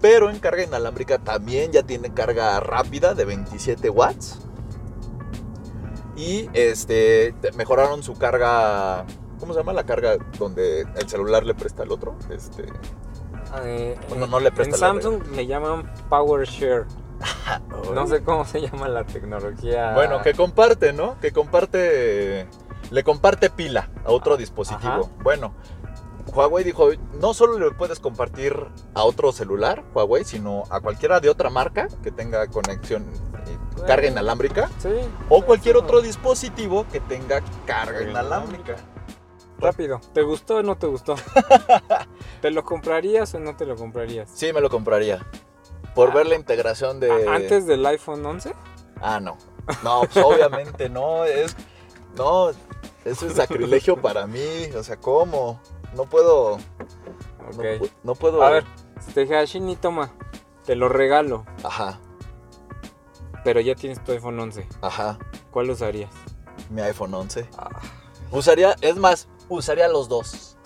Pero 0.00 0.30
en 0.30 0.38
carga 0.40 0.62
inalámbrica 0.64 1.18
también 1.18 1.70
ya 1.72 1.82
tiene 1.84 2.12
carga 2.12 2.58
rápida 2.60 3.14
de 3.14 3.24
27 3.24 3.90
watts. 3.90 4.38
Y 6.18 6.50
este 6.52 7.32
te- 7.40 7.52
mejoraron 7.52 8.02
su 8.02 8.14
carga. 8.14 9.06
¿Cómo 9.38 9.52
se 9.54 9.60
llama 9.60 9.72
la 9.72 9.84
carga 9.84 10.16
donde 10.38 10.80
el 10.80 11.08
celular 11.08 11.44
le 11.46 11.54
presta 11.54 11.84
al 11.84 11.92
otro? 11.92 12.16
Este. 12.28 12.64
Eh, 13.64 13.96
Bueno, 14.08 14.24
en- 14.24 14.30
no 14.30 14.40
le 14.40 14.50
presta 14.50 14.74
En 14.74 14.80
Samsung 14.80 15.22
le 15.34 15.46
llaman 15.46 15.90
Power 16.10 16.46
Share. 16.46 16.86
No 17.94 18.06
sé 18.06 18.22
cómo 18.22 18.44
se 18.44 18.60
llama 18.60 18.88
la 18.88 19.04
tecnología. 19.04 19.94
Bueno, 19.94 20.22
que 20.22 20.34
comparte, 20.34 20.92
¿no? 20.92 21.18
Que 21.20 21.32
comparte. 21.32 22.46
Le 22.90 23.04
comparte 23.04 23.50
pila 23.50 23.88
a 24.04 24.10
otro 24.12 24.36
dispositivo. 24.36 24.90
Ajá. 24.92 25.22
Bueno, 25.22 25.54
Huawei 26.34 26.64
dijo: 26.64 26.90
no 27.20 27.32
solo 27.34 27.58
le 27.58 27.74
puedes 27.74 28.00
compartir 28.00 28.54
a 28.94 29.04
otro 29.04 29.32
celular, 29.32 29.84
Huawei, 29.94 30.24
sino 30.24 30.64
a 30.70 30.80
cualquiera 30.80 31.20
de 31.20 31.28
otra 31.30 31.48
marca 31.50 31.88
que 32.02 32.10
tenga 32.10 32.46
conexión, 32.48 33.04
carga 33.86 34.08
inalámbrica. 34.08 34.68
Sí. 34.78 34.88
O 35.28 35.42
cualquier 35.42 35.76
sí. 35.76 35.82
otro 35.82 36.00
dispositivo 36.00 36.86
que 36.90 37.00
tenga 37.00 37.42
carga 37.66 38.02
inalámbrica. 38.02 38.76
Rápido. 39.58 40.00
¿Te 40.14 40.22
gustó 40.22 40.56
o 40.56 40.62
no 40.62 40.76
te 40.76 40.86
gustó? 40.86 41.16
¿Te 42.40 42.50
lo 42.50 42.64
comprarías 42.64 43.34
o 43.34 43.40
no 43.40 43.56
te 43.56 43.66
lo 43.66 43.76
comprarías? 43.76 44.30
Sí, 44.32 44.52
me 44.52 44.60
lo 44.60 44.70
compraría. 44.70 45.24
Por 45.94 46.10
Ah. 46.10 46.14
ver 46.14 46.26
la 46.26 46.36
integración 46.36 47.00
de. 47.00 47.10
A- 47.10 47.34
¿Antes 47.34 47.66
del 47.66 47.84
iPhone 47.86 48.24
11? 48.24 48.54
Ah, 49.00 49.18
no. 49.20 49.36
No, 49.82 50.00
pues 50.12 50.24
obviamente 50.24 50.88
no. 50.88 51.24
Es. 51.24 51.56
No, 52.16 52.50
eso 53.04 53.26
es 53.26 53.32
sacrilegio 53.34 53.96
para 54.00 54.26
mí. 54.26 54.66
O 54.76 54.82
sea, 54.84 54.96
¿cómo? 54.96 55.60
No 55.96 56.04
puedo. 56.04 56.58
No, 56.58 57.48
Ok. 57.56 57.64
pu- 57.80 57.90
no 58.04 58.14
puedo. 58.14 58.42
A 58.42 58.50
ver, 58.50 58.64
si 59.04 59.12
te 59.12 59.20
dijera, 59.22 59.44
Shini, 59.44 59.74
toma, 59.76 60.10
te 60.66 60.76
lo 60.76 60.88
regalo, 60.88 61.44
Ajá, 61.64 61.98
pero 63.44 63.60
ya 63.60 63.74
tienes 63.74 64.02
tu 64.04 64.12
iPhone 64.12 64.38
11. 64.40 64.66
ajá. 64.82 65.18
¿Cuál 65.50 65.70
usarías? 65.70 66.10
Mi 66.70 66.80
iPhone 66.82 67.14
11. 67.14 67.48
Ah, 67.56 67.70
Usaría, 68.30 68.76
es 68.82 68.96
más, 68.96 69.28
usaría 69.48 69.88
los 69.88 70.08
dos. 70.08 70.56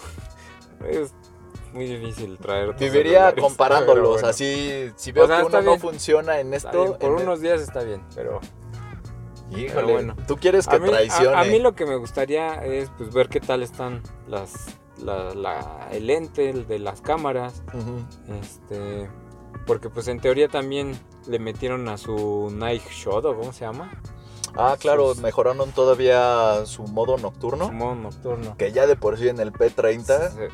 es 0.88 1.14
muy 1.72 1.86
difícil 1.86 2.36
traer. 2.38 2.74
Viviría 2.74 3.34
comparándolos. 3.38 4.14
bueno. 4.14 4.28
Así, 4.28 4.90
si 4.96 5.12
veo 5.12 5.24
O 5.24 5.26
sea, 5.28 5.38
que 5.40 5.44
uno 5.46 5.62
no 5.62 5.70
bien. 5.70 5.80
funciona 5.80 6.40
en 6.40 6.52
esto. 6.54 6.70
bien, 6.72 6.94
por 6.98 7.10
en- 7.20 7.26
unos 7.26 7.40
días 7.40 7.60
está 7.60 7.82
bien, 7.84 8.04
pero 8.14 8.40
Híjole, 9.50 9.70
pero 9.74 9.86
bueno. 9.88 10.16
tú 10.26 10.36
quieres 10.38 10.66
que 10.66 10.76
a 10.76 10.78
mí, 10.78 10.88
traicione. 10.88 11.36
a- 11.36 11.40
a 11.40 11.44
mí 11.44 11.58
lo 11.60 11.74
que 11.74 11.86
me 11.86 11.96
gustaría 11.96 12.64
es 12.64 12.90
pues 12.98 13.12
ver 13.12 13.28
qué 13.28 13.38
tal 13.40 13.62
están 13.62 14.02
las 14.26 14.52
la- 14.98 15.34
la- 15.34 15.88
el 15.92 16.06
lente 16.06 16.48
el 16.50 16.66
de 16.66 16.78
las 16.78 17.00
cámaras, 17.00 17.62
Ujú. 17.74 18.04
este 18.40 19.08
porque 19.66 19.88
pues 19.90 20.08
en 20.08 20.20
teoría 20.20 20.48
también 20.48 20.98
le 21.26 21.38
metieron 21.38 21.88
a 21.88 21.96
su 21.98 22.50
Night 22.52 22.82
Shot 22.90 23.24
o 23.24 23.36
cómo 23.36 23.52
se 23.52 23.64
llama, 23.64 23.92
Ah, 24.54 24.76
claro, 24.78 25.14
Sus- 25.14 25.22
mejoraron 25.22 25.72
todavía 25.72 26.66
su 26.66 26.82
modo 26.82 27.16
nocturno. 27.16 27.68
su 27.68 27.72
modo 27.72 27.94
nocturno. 27.94 28.54
Que 28.58 28.70
ya 28.70 28.86
de 28.86 28.96
por 28.96 29.16
sí 29.18 29.28
en 29.28 29.40
el 29.40 29.50
P30. 29.50 30.30
Se- 30.30 30.50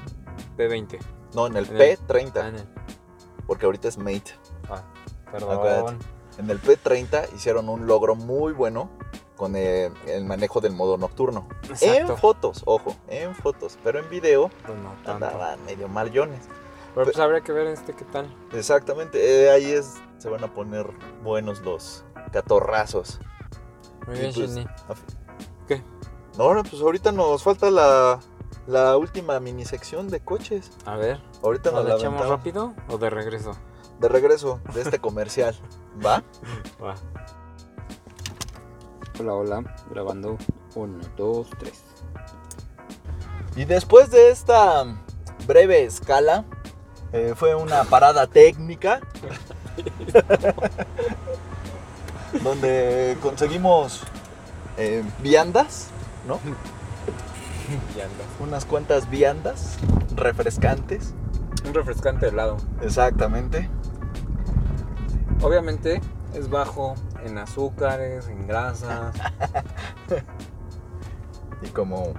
P20. 0.56 1.00
No, 1.34 1.48
en 1.48 1.56
el 1.56 1.66
En 1.66 1.80
el- 1.80 1.98
P30. 1.98 2.32
Ah, 2.44 2.48
en 2.48 2.54
el- 2.56 2.68
Porque 3.48 3.66
ahorita 3.66 3.88
es 3.88 3.98
Mate. 3.98 4.34
ah, 4.70 4.82
perdón. 5.32 5.52
Acuérdate. 5.56 5.96
En 6.38 6.48
el 6.48 6.60
P30 6.62 7.26
hicieron 7.34 7.68
un 7.68 7.88
logro 7.88 8.14
muy 8.14 8.52
bueno 8.52 8.88
con 9.36 9.56
el 9.56 10.24
manejo 10.24 10.60
del 10.60 10.74
modo 10.74 10.96
nocturno. 10.96 11.48
Exacto. 11.68 12.12
En 12.12 12.18
fotos, 12.18 12.62
ojo, 12.66 12.94
en 13.08 13.34
fotos. 13.34 13.78
Pero 13.82 13.98
en 13.98 14.08
video 14.10 14.48
Pues 14.64 14.78
no 14.78 14.90
tanto. 15.04 15.26
andaban 15.26 15.64
medio 15.64 15.88
mallones. 15.88 16.42
Pero 16.98 17.12
pues 17.12 17.18
habría 17.18 17.40
que 17.42 17.52
ver 17.52 17.68
este 17.68 17.94
qué 17.94 18.04
tal. 18.06 18.34
Exactamente, 18.52 19.18
eh, 19.44 19.50
ahí 19.50 19.70
es, 19.70 19.94
se 20.18 20.28
van 20.28 20.42
a 20.42 20.52
poner 20.52 20.90
buenos 21.22 21.60
los 21.60 22.04
catorrazos. 22.32 23.20
Muy 24.06 24.16
Y 24.16 24.20
bien, 24.20 24.34
pues, 24.34 24.54
¿Qué? 25.68 25.82
No, 26.36 26.54
no, 26.54 26.62
pues 26.64 26.82
ahorita 26.82 27.12
nos 27.12 27.42
falta 27.44 27.70
la, 27.70 28.18
la 28.66 28.96
última 28.96 29.38
mini 29.38 29.64
sección 29.64 30.08
de 30.08 30.18
coches. 30.20 30.72
A 30.86 30.96
ver, 30.96 31.20
Ahorita 31.42 31.70
¿nos 31.70 31.84
la 31.84 31.90
la 31.90 31.96
echamos 31.96 32.20
aventamos. 32.20 32.38
rápido 32.38 32.74
o 32.88 32.98
de 32.98 33.10
regreso? 33.10 33.52
De 34.00 34.08
regreso 34.08 34.60
de 34.74 34.80
este 34.82 34.98
comercial. 34.98 35.54
¿Va? 36.04 36.24
Va. 36.82 36.94
Hola, 39.20 39.34
hola, 39.34 39.76
grabando 39.90 40.36
1, 40.74 40.98
2, 41.16 41.50
3. 41.58 41.84
Y 43.56 43.64
después 43.66 44.10
de 44.10 44.30
esta 44.30 44.84
breve 45.46 45.84
escala, 45.84 46.44
eh, 47.12 47.34
fue 47.36 47.54
una 47.54 47.84
parada 47.84 48.26
técnica. 48.26 49.00
donde 52.42 53.16
conseguimos 53.22 54.02
eh, 54.76 55.02
viandas, 55.22 55.88
¿no? 56.26 56.38
Y 57.96 58.00
anda. 58.00 58.24
Unas 58.40 58.64
cuantas 58.64 59.10
viandas 59.10 59.76
refrescantes. 60.14 61.14
Un 61.66 61.74
refrescante 61.74 62.28
helado. 62.28 62.56
Exactamente. 62.82 63.68
Obviamente 65.42 66.00
es 66.34 66.48
bajo 66.48 66.94
en 67.24 67.38
azúcares, 67.38 68.28
en 68.28 68.46
grasas. 68.46 69.14
Y 71.60 71.70
como, 71.70 72.14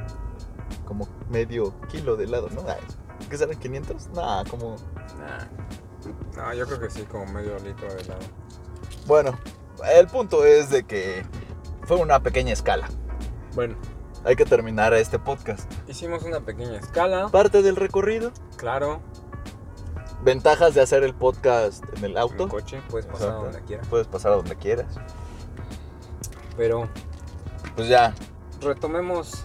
como 0.85 1.07
medio 1.29 1.73
kilo 1.87 2.17
de 2.17 2.25
helado, 2.25 2.49
¿no? 2.49 2.65
Ay, 2.67 2.75
¿Qué 3.29 3.37
serán 3.37 3.57
500? 3.57 4.07
Nah, 4.09 4.43
como... 4.45 4.75
Nah. 5.17 5.45
No, 6.37 6.53
yo 6.53 6.65
creo 6.65 6.79
que 6.79 6.89
sí, 6.89 7.03
como 7.03 7.25
medio 7.27 7.57
litro 7.59 7.93
de 7.93 8.01
helado. 8.01 8.19
Bueno, 9.05 9.37
el 9.95 10.07
punto 10.07 10.45
es 10.45 10.69
de 10.69 10.83
que 10.83 11.25
fue 11.83 11.97
una 11.97 12.21
pequeña 12.21 12.53
escala. 12.53 12.87
Bueno, 13.55 13.75
Hay 14.23 14.35
que 14.35 14.45
terminar 14.45 14.93
este 14.93 15.17
podcast. 15.19 15.69
hicimos 15.87 16.23
una 16.23 16.39
pequeña 16.41 16.77
escala, 16.77 17.29
Parte 17.29 17.61
del 17.61 17.75
recorrido. 17.75 18.31
claro, 18.57 19.01
Ventajas 20.21 20.73
de 20.73 20.81
hacer 20.81 21.03
el 21.03 21.13
podcast 21.15 21.83
en 21.97 22.03
el 22.03 22.17
auto. 22.17 22.43
en 22.43 22.49
coche, 22.49 22.81
puedes 22.89 23.05
pasar 23.05 23.29
a 23.29 23.33
donde 23.35 23.61
quieras. 23.61 23.87
Puedes 23.87 24.07
pasar 24.07 24.33
a 24.33 24.35
donde 24.35 24.55
quieras. 24.57 24.87
Pero 26.57 26.89
Pues 27.75 27.87
ya, 27.87 28.13
retomemos 28.61 29.43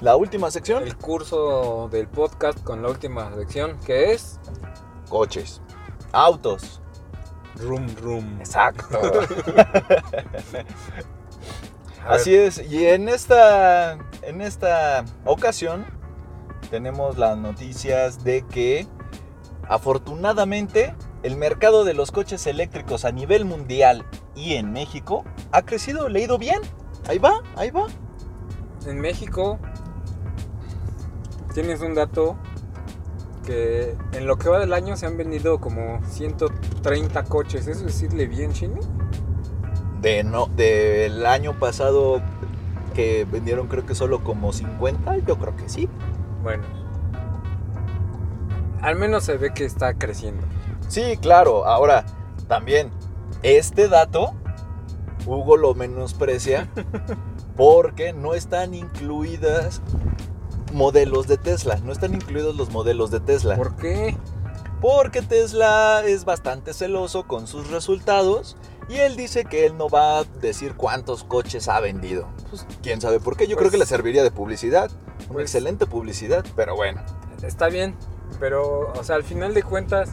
la 0.00 0.16
última 0.16 0.50
sección. 0.50 0.82
el 0.82 0.96
curso 0.96 1.88
del 1.90 2.08
podcast 2.08 2.62
con 2.62 2.82
la 2.82 2.88
última 2.88 3.34
sección, 3.34 3.78
que 3.84 4.12
es 4.12 4.38
Coches. 5.08 5.62
Autos. 6.12 6.80
Room 7.56 7.86
Room. 8.02 8.36
Exacto. 8.38 9.00
Así 12.06 12.34
es. 12.34 12.62
Y 12.70 12.86
en 12.86 13.08
esta, 13.08 13.98
en 14.22 14.40
esta 14.40 15.04
ocasión 15.24 15.86
tenemos 16.70 17.16
las 17.18 17.36
noticias 17.36 18.22
de 18.22 18.42
que 18.42 18.86
afortunadamente 19.68 20.94
el 21.22 21.36
mercado 21.36 21.84
de 21.84 21.94
los 21.94 22.12
coches 22.12 22.46
eléctricos 22.46 23.04
a 23.04 23.12
nivel 23.12 23.44
mundial 23.44 24.04
y 24.34 24.54
en 24.54 24.72
México 24.72 25.24
ha 25.50 25.62
crecido, 25.62 26.08
le 26.08 26.20
ha 26.20 26.24
ido 26.24 26.38
bien. 26.38 26.60
Ahí 27.08 27.18
va, 27.18 27.42
ahí 27.56 27.70
va. 27.70 27.86
En 28.86 29.00
México 29.00 29.58
tienes 31.56 31.80
un 31.80 31.94
dato 31.94 32.36
que 33.46 33.96
en 34.12 34.26
lo 34.26 34.36
que 34.36 34.50
va 34.50 34.58
del 34.58 34.74
año 34.74 34.94
se 34.94 35.06
han 35.06 35.16
vendido 35.16 35.58
como 35.58 36.04
130 36.06 37.24
coches. 37.24 37.66
¿Eso 37.66 37.80
es 37.80 37.86
decirle 37.86 38.26
bien, 38.26 38.52
Chini? 38.52 38.78
De 40.02 40.22
no, 40.22 40.48
del 40.48 41.24
año 41.24 41.58
pasado 41.58 42.20
que 42.94 43.24
vendieron 43.24 43.68
creo 43.68 43.86
que 43.86 43.94
solo 43.94 44.22
como 44.22 44.52
50, 44.52 45.16
yo 45.26 45.38
creo 45.38 45.56
que 45.56 45.70
sí. 45.70 45.88
Bueno. 46.42 46.62
Al 48.82 48.96
menos 48.96 49.24
se 49.24 49.38
ve 49.38 49.54
que 49.54 49.64
está 49.64 49.94
creciendo. 49.94 50.46
Sí, 50.88 51.16
claro. 51.16 51.64
Ahora, 51.64 52.04
también, 52.48 52.90
este 53.42 53.88
dato, 53.88 54.34
Hugo 55.24 55.56
lo 55.56 55.72
menosprecia 55.74 56.68
porque 57.56 58.12
no 58.12 58.34
están 58.34 58.74
incluidas 58.74 59.80
modelos 60.72 61.26
de 61.26 61.36
Tesla. 61.38 61.76
No 61.84 61.92
están 61.92 62.14
incluidos 62.14 62.56
los 62.56 62.70
modelos 62.70 63.10
de 63.10 63.20
Tesla. 63.20 63.56
¿Por 63.56 63.76
qué? 63.76 64.16
Porque 64.80 65.22
Tesla 65.22 66.02
es 66.06 66.24
bastante 66.24 66.74
celoso 66.74 67.26
con 67.26 67.46
sus 67.46 67.70
resultados 67.70 68.56
y 68.88 68.96
él 68.96 69.16
dice 69.16 69.44
que 69.44 69.66
él 69.66 69.76
no 69.76 69.88
va 69.88 70.18
a 70.20 70.24
decir 70.24 70.74
cuántos 70.74 71.24
coches 71.24 71.68
ha 71.68 71.80
vendido. 71.80 72.28
Pues 72.50 72.66
quién 72.82 73.00
sabe 73.00 73.18
por 73.18 73.36
qué. 73.36 73.46
Yo 73.46 73.56
Pues- 73.56 73.62
creo 73.62 73.70
que 73.72 73.78
le 73.78 73.86
serviría 73.86 74.22
de 74.22 74.30
publicidad. 74.30 74.90
Una 75.24 75.32
pues- 75.34 75.44
excelente 75.44 75.86
publicidad, 75.86 76.44
pero 76.54 76.76
bueno. 76.76 77.00
Está 77.42 77.68
bien, 77.68 77.96
pero, 78.38 78.92
o 78.92 79.02
sea, 79.02 79.16
al 79.16 79.24
final 79.24 79.54
de 79.54 79.62
cuentas, 79.62 80.10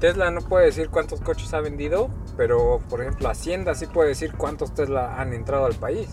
Tesla 0.00 0.30
no 0.32 0.40
puede 0.40 0.66
decir 0.66 0.90
cuántos 0.90 1.20
coches 1.20 1.54
ha 1.54 1.60
vendido, 1.60 2.08
pero, 2.36 2.80
por 2.90 3.00
ejemplo, 3.02 3.28
Hacienda 3.28 3.74
sí 3.74 3.86
puede 3.86 4.08
decir 4.10 4.32
cuántos 4.36 4.74
Tesla 4.74 5.20
han 5.20 5.32
entrado 5.32 5.64
al 5.66 5.74
país. 5.74 6.08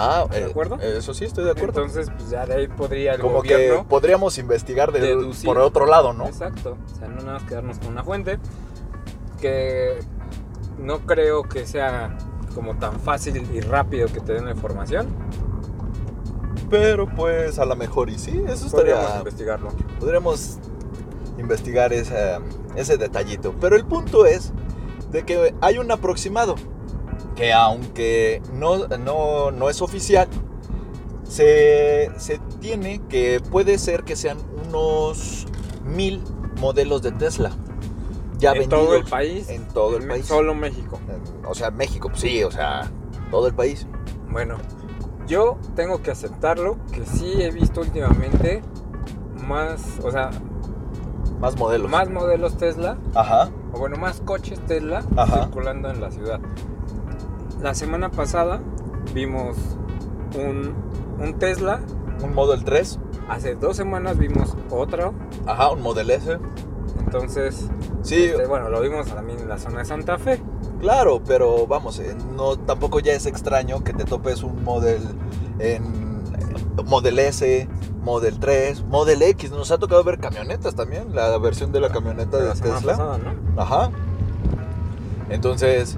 Ah, 0.00 0.26
¿De 0.30 0.38
eh, 0.40 0.44
acuerdo? 0.44 0.76
Eso 0.80 1.12
sí, 1.12 1.24
estoy 1.24 1.44
de 1.44 1.50
acuerdo. 1.50 1.80
Entonces, 1.82 2.08
pues 2.16 2.30
ya 2.30 2.46
de 2.46 2.54
ahí 2.54 2.68
podría 2.68 3.14
el 3.14 3.20
Como 3.20 3.38
gobierno... 3.38 3.82
que 3.82 3.88
podríamos 3.88 4.38
investigar 4.38 4.92
de- 4.92 5.16
por 5.44 5.58
otro 5.58 5.86
lado, 5.86 6.12
¿no? 6.12 6.26
Exacto, 6.26 6.76
o 6.92 6.96
sea, 6.98 7.08
no 7.08 7.16
nada 7.16 7.34
más 7.34 7.42
quedarnos 7.44 7.78
con 7.78 7.88
una 7.88 8.04
fuente, 8.04 8.38
que 9.40 9.98
no 10.78 11.00
creo 11.00 11.42
que 11.42 11.66
sea 11.66 12.16
como 12.54 12.76
tan 12.76 13.00
fácil 13.00 13.46
y 13.52 13.60
rápido 13.60 14.06
que 14.08 14.20
te 14.20 14.34
den 14.34 14.44
la 14.44 14.52
información. 14.52 15.08
Pero 16.70 17.08
pues 17.08 17.58
a 17.58 17.64
lo 17.64 17.76
mejor 17.76 18.10
y 18.10 18.18
sí, 18.18 18.42
eso 18.46 18.68
Podríamos 18.70 19.02
estaría... 19.04 19.18
investigarlo. 19.18 19.70
Podríamos 19.98 20.58
investigar 21.38 21.92
esa- 21.92 22.40
ese 22.76 22.96
detallito. 22.98 23.54
Pero 23.60 23.74
el 23.76 23.84
punto 23.84 24.26
es 24.26 24.52
de 25.10 25.24
que 25.24 25.54
hay 25.60 25.78
un 25.78 25.90
aproximado 25.90 26.56
que 27.38 27.52
aunque 27.52 28.42
no, 28.52 28.88
no, 28.88 29.52
no 29.52 29.70
es 29.70 29.80
oficial, 29.80 30.26
se, 31.22 32.10
se 32.16 32.40
tiene 32.60 33.00
que 33.08 33.40
puede 33.40 33.78
ser 33.78 34.02
que 34.02 34.16
sean 34.16 34.38
unos 34.66 35.46
mil 35.84 36.20
modelos 36.60 37.00
de 37.02 37.12
Tesla. 37.12 37.52
Ya 38.38 38.50
en 38.52 38.58
vendidos 38.58 38.84
todo 38.86 38.96
el 38.96 39.04
país. 39.04 39.48
En 39.48 39.68
todo 39.68 39.96
el 39.98 40.08
país. 40.08 40.26
Solo 40.26 40.52
México. 40.54 40.98
O 41.48 41.54
sea, 41.54 41.70
México, 41.70 42.08
pues 42.08 42.20
sí, 42.22 42.42
o 42.42 42.50
sea, 42.50 42.90
todo 43.30 43.46
el 43.46 43.54
país. 43.54 43.86
Bueno, 44.30 44.56
yo 45.28 45.58
tengo 45.76 46.02
que 46.02 46.10
aceptarlo 46.10 46.76
que 46.92 47.06
sí 47.06 47.40
he 47.40 47.52
visto 47.52 47.82
últimamente 47.82 48.62
más, 49.46 49.80
o 50.02 50.10
sea, 50.10 50.30
Más 51.40 51.56
modelos. 51.56 51.88
más 51.88 52.10
modelos 52.10 52.56
Tesla, 52.58 52.98
Ajá. 53.14 53.48
o 53.72 53.78
bueno, 53.78 53.96
más 53.96 54.20
coches 54.22 54.58
Tesla 54.66 55.04
Ajá. 55.16 55.44
circulando 55.44 55.88
en 55.90 56.00
la 56.00 56.10
ciudad. 56.10 56.40
La 57.60 57.74
semana 57.74 58.10
pasada 58.10 58.60
vimos 59.14 59.56
un, 60.36 60.74
un 61.18 61.34
Tesla, 61.38 61.80
Un 62.22 62.34
Model 62.34 62.64
3. 62.64 62.98
hace 63.28 63.54
dos 63.56 63.76
semanas 63.76 64.16
vimos 64.18 64.56
otro, 64.70 65.12
Ajá, 65.46 65.70
un 65.70 65.82
Model 65.82 66.10
S. 66.10 66.38
entonces, 67.00 67.68
Sí, 68.02 68.24
este, 68.24 68.46
bueno, 68.46 68.68
lo 68.68 68.80
vimos 68.80 69.06
también 69.08 69.40
en 69.40 69.48
la 69.48 69.58
zona 69.58 69.80
de 69.80 69.84
Santa 69.84 70.18
Fe. 70.18 70.40
Claro, 70.80 71.20
pero 71.26 71.66
vamos, 71.66 71.98
eh, 71.98 72.16
no 72.36 72.56
tampoco 72.56 73.00
ya 73.00 73.12
es 73.12 73.26
extraño 73.26 73.82
que 73.82 73.92
te 73.92 74.04
topes 74.04 74.42
un 74.44 74.62
Model 74.62 75.02
en 75.58 75.82
eh, 76.38 76.82
Model 76.84 77.18
S, 77.18 77.68
Model 78.02 78.38
3, 78.38 78.84
Model 78.84 79.20
X. 79.22 79.50
Nos 79.50 79.72
ha 79.72 79.78
tocado 79.78 80.04
ver 80.04 80.20
camionetas 80.20 80.76
también, 80.76 81.12
la 81.14 81.36
versión 81.38 81.72
de 81.72 81.80
la 81.80 81.88
camioneta 81.90 82.36
de 82.38 82.44
de 82.44 82.52
Tesla. 82.52 82.92
pasada, 82.92 83.18
¿no? 83.18 83.60
Ajá. 83.60 83.90
Entonces, 85.28 85.96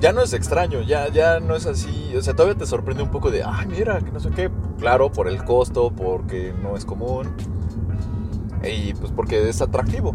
ya 0.00 0.12
no 0.12 0.22
es 0.22 0.32
extraño, 0.32 0.82
ya, 0.82 1.08
ya 1.08 1.40
no 1.40 1.56
es 1.56 1.66
así. 1.66 2.14
O 2.16 2.22
sea, 2.22 2.34
todavía 2.34 2.58
te 2.58 2.66
sorprende 2.66 3.02
un 3.02 3.10
poco 3.10 3.30
de, 3.30 3.42
ay, 3.42 3.66
mira, 3.66 4.00
que 4.00 4.10
no 4.10 4.20
sé 4.20 4.30
qué. 4.30 4.50
Claro, 4.78 5.10
por 5.10 5.28
el 5.28 5.44
costo, 5.44 5.90
porque 5.90 6.54
no 6.62 6.76
es 6.76 6.84
común. 6.84 7.34
Y 8.62 8.94
pues 8.94 9.12
porque 9.12 9.48
es 9.48 9.62
atractivo. 9.62 10.14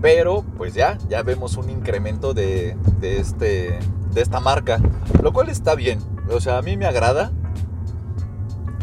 Pero, 0.00 0.44
pues 0.56 0.74
ya, 0.74 0.96
ya 1.08 1.22
vemos 1.22 1.56
un 1.56 1.70
incremento 1.70 2.32
de, 2.32 2.76
de, 3.00 3.18
este, 3.18 3.78
de 4.14 4.20
esta 4.20 4.40
marca. 4.40 4.80
Lo 5.22 5.32
cual 5.32 5.48
está 5.48 5.74
bien. 5.74 5.98
O 6.30 6.40
sea, 6.40 6.58
a 6.58 6.62
mí 6.62 6.76
me 6.76 6.86
agrada. 6.86 7.32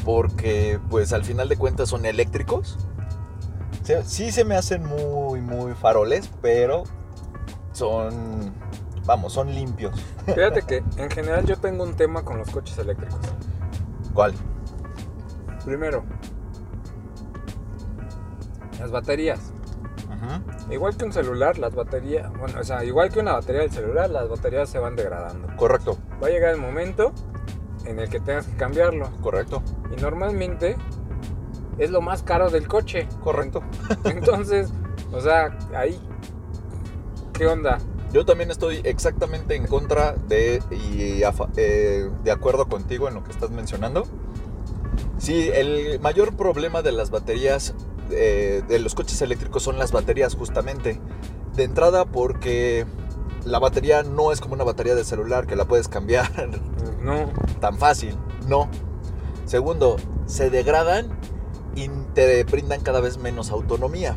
Porque, 0.03 0.79
pues 0.89 1.13
al 1.13 1.23
final 1.23 1.49
de 1.49 1.57
cuentas 1.57 1.89
son 1.89 2.05
eléctricos. 2.05 2.77
Sí 4.05 4.31
se 4.31 4.43
me 4.43 4.55
hacen 4.55 4.83
muy, 4.83 5.41
muy 5.41 5.73
faroles, 5.73 6.29
pero 6.41 6.83
son, 7.71 8.51
vamos, 9.05 9.33
son 9.33 9.53
limpios. 9.53 9.93
Fíjate 10.25 10.61
que 10.63 10.83
en 10.97 11.09
general 11.09 11.45
yo 11.45 11.57
tengo 11.57 11.83
un 11.83 11.95
tema 11.95 12.23
con 12.23 12.37
los 12.37 12.49
coches 12.49 12.77
eléctricos. 12.77 13.19
¿Cuál? 14.13 14.33
Primero, 15.63 16.03
las 18.79 18.91
baterías. 18.91 19.51
Igual 20.71 20.97
que 20.97 21.05
un 21.05 21.13
celular, 21.13 21.59
las 21.59 21.75
baterías, 21.75 22.31
bueno, 22.39 22.59
o 22.59 22.63
sea, 22.63 22.83
igual 22.83 23.11
que 23.11 23.19
una 23.19 23.33
batería 23.33 23.61
del 23.61 23.71
celular, 23.71 24.09
las 24.09 24.27
baterías 24.27 24.67
se 24.67 24.79
van 24.79 24.95
degradando. 24.95 25.47
Correcto, 25.55 25.99
Va 26.21 26.27
a 26.27 26.29
llegar 26.31 26.51
el 26.55 26.59
momento 26.59 27.11
en 27.85 27.99
el 27.99 28.09
que 28.09 28.19
tengas 28.19 28.47
que 28.47 28.55
cambiarlo. 28.55 29.11
correcto, 29.21 29.61
Y 29.95 30.01
normalmente 30.01 30.77
es 31.77 31.91
lo 31.91 32.01
más 32.01 32.23
caro 32.23 32.49
del 32.49 32.67
coche. 32.67 33.07
correcto. 33.23 33.61
Entonces, 34.05 34.73
o 35.13 35.21
sea, 35.21 35.55
ahí, 35.75 35.99
¿qué 37.33 37.45
onda? 37.45 37.77
Yo 38.15 38.25
también 38.25 38.49
estoy 38.49 38.79
exactamente 38.85 39.57
en 39.57 39.67
contra 39.67 40.13
de 40.13 40.63
y 40.71 41.23
a 41.23 41.33
eh, 41.57 42.09
de 42.23 42.31
acuerdo 42.31 42.69
contigo 42.69 43.09
en 43.09 43.15
lo 43.15 43.25
que 43.25 43.31
estás 43.31 43.49
mencionando. 43.49 44.07
Sí, 45.17 45.49
el 45.53 45.99
mayor 45.99 46.33
problema 46.37 46.81
de 46.81 46.93
las 46.93 47.09
baterías 47.09 47.73
eh, 48.11 48.63
de 48.69 48.79
los 48.79 48.95
coches 48.95 49.21
eléctricos 49.21 49.63
son 49.63 49.77
las 49.77 49.91
baterías 49.91 50.33
justamente. 50.33 50.97
De 51.57 51.63
entrada 51.65 52.05
porque 52.05 52.85
la 53.43 53.59
batería 53.59 54.03
no 54.03 54.31
es 54.31 54.39
como 54.39 54.53
una 54.53 54.63
batería 54.63 54.95
de 54.95 55.03
celular 55.03 55.45
que 55.45 55.57
la 55.57 55.65
puedes 55.65 55.89
cambiar 55.89 56.31
No, 57.03 57.33
tan 57.59 57.77
fácil, 57.77 58.15
no. 58.47 58.69
Segundo, 59.43 59.97
se 60.25 60.49
degradan 60.49 61.09
y 61.75 61.89
te 62.13 62.45
brindan 62.45 62.79
cada 62.79 63.01
vez 63.01 63.17
menos 63.17 63.51
autonomía. 63.51 64.15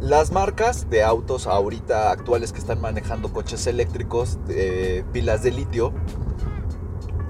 Las 0.00 0.32
marcas 0.32 0.88
de 0.88 1.02
autos 1.02 1.46
ahorita 1.46 2.10
actuales 2.10 2.52
que 2.52 2.58
están 2.58 2.80
manejando 2.80 3.32
coches 3.32 3.66
eléctricos 3.66 4.38
de 4.46 5.04
pilas 5.12 5.42
de 5.42 5.50
litio 5.50 5.92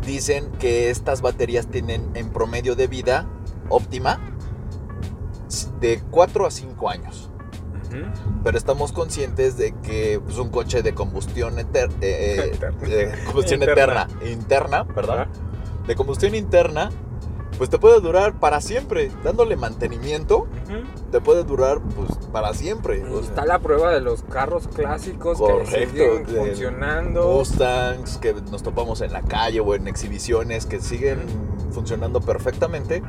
dicen 0.06 0.50
que 0.60 0.88
estas 0.90 1.20
baterías 1.20 1.66
tienen 1.66 2.08
en 2.14 2.30
promedio 2.30 2.76
de 2.76 2.86
vida 2.86 3.26
óptima 3.68 4.20
de 5.80 6.00
4 6.10 6.46
a 6.46 6.50
5 6.50 6.88
años. 6.88 7.26
Pero 8.44 8.56
estamos 8.56 8.92
conscientes 8.92 9.56
de 9.56 9.72
que 9.82 10.20
pues, 10.24 10.38
un 10.38 10.48
coche 10.50 10.82
de 10.82 10.94
combustión 10.94 11.56
eter- 11.56 11.90
eh, 12.00 12.52
eh, 12.54 12.86
de 12.86 13.24
combustión 13.24 13.62
Interna. 13.62 14.06
eterna, 14.08 14.30
interna, 14.30 14.86
Ajá. 14.96 15.28
de 15.88 15.96
combustión 15.96 16.36
interna, 16.36 16.90
pues 17.61 17.68
te 17.68 17.78
puede 17.78 18.00
durar 18.00 18.40
para 18.40 18.62
siempre, 18.62 19.11
dándole 19.22 19.54
mantenimiento, 19.54 20.38
Ujú. 20.64 21.11
te 21.12 21.20
puede 21.20 21.44
durar 21.44 21.78
pues 21.94 22.08
para 22.32 22.54
siempre. 22.54 23.04
O 23.04 23.18
sea, 23.18 23.20
Está 23.20 23.44
la 23.44 23.58
prueba 23.58 23.90
de 23.92 24.00
los 24.00 24.22
carros 24.22 24.66
clásicos 24.66 25.36
Correcto, 25.36 25.68
que 25.74 25.86
siguen 25.88 26.26
funcionando. 26.26 27.28
Mustangs 27.28 28.16
que 28.16 28.32
nos 28.32 28.62
topamos 28.62 29.02
en 29.02 29.12
la 29.12 29.20
calle 29.20 29.61
o 29.61 29.74
en 29.74 29.88
exhibiciones 29.88 30.64
que 30.64 30.80
siguen 30.80 31.18
funcionando 31.70 32.22
perfectamente 32.22 33.02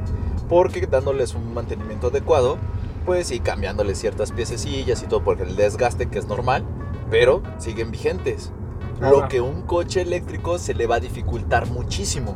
porque 0.49 0.85
dándoles 0.85 1.33
un 1.33 1.53
mantenimiento 1.53 2.07
adecuado, 2.07 2.57
pues 3.05 3.31
y 3.31 3.39
cambiándoles 3.39 3.99
ciertas 3.99 4.33
piececillas 4.33 5.01
y 5.01 5.05
todo 5.07 5.23
porque 5.23 5.43
el 5.43 5.55
desgaste 5.55 6.09
que 6.09 6.19
es 6.19 6.25
normal, 6.27 6.65
pero 7.09 7.41
siguen 7.57 7.89
vigentes. 7.89 8.51
Lo 8.99 9.07
Ahora. 9.07 9.27
que 9.29 9.39
un 9.39 9.61
coche 9.61 10.01
eléctrico 10.01 10.59
se 10.59 10.73
le 10.73 10.87
va 10.87 10.95
a 10.95 10.99
dificultar 10.99 11.67
muchísimo. 11.67 12.35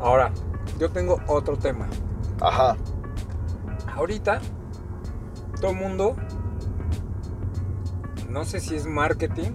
Ahora, 0.00 0.32
yo 0.78 0.90
tengo 0.90 1.20
otro 1.26 1.56
tema. 1.56 1.88
Ajá. 2.40 2.76
Ahorita, 3.94 4.40
todo 5.60 5.70
el 5.70 5.76
mundo, 5.76 6.16
no 8.28 8.44
sé 8.44 8.60
si 8.60 8.74
es 8.74 8.86
marketing, 8.86 9.52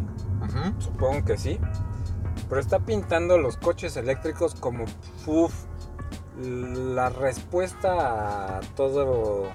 supongo 0.80 1.26
que 1.26 1.38
sí, 1.38 1.60
pero 2.48 2.62
está 2.62 2.80
pintando 2.80 3.38
los 3.38 3.58
coches 3.58 3.98
eléctricos 3.98 4.56
como 4.56 4.86
uf, 5.28 5.54
la 6.42 7.10
respuesta 7.10 8.58
a 8.58 8.60
todo 8.76 9.52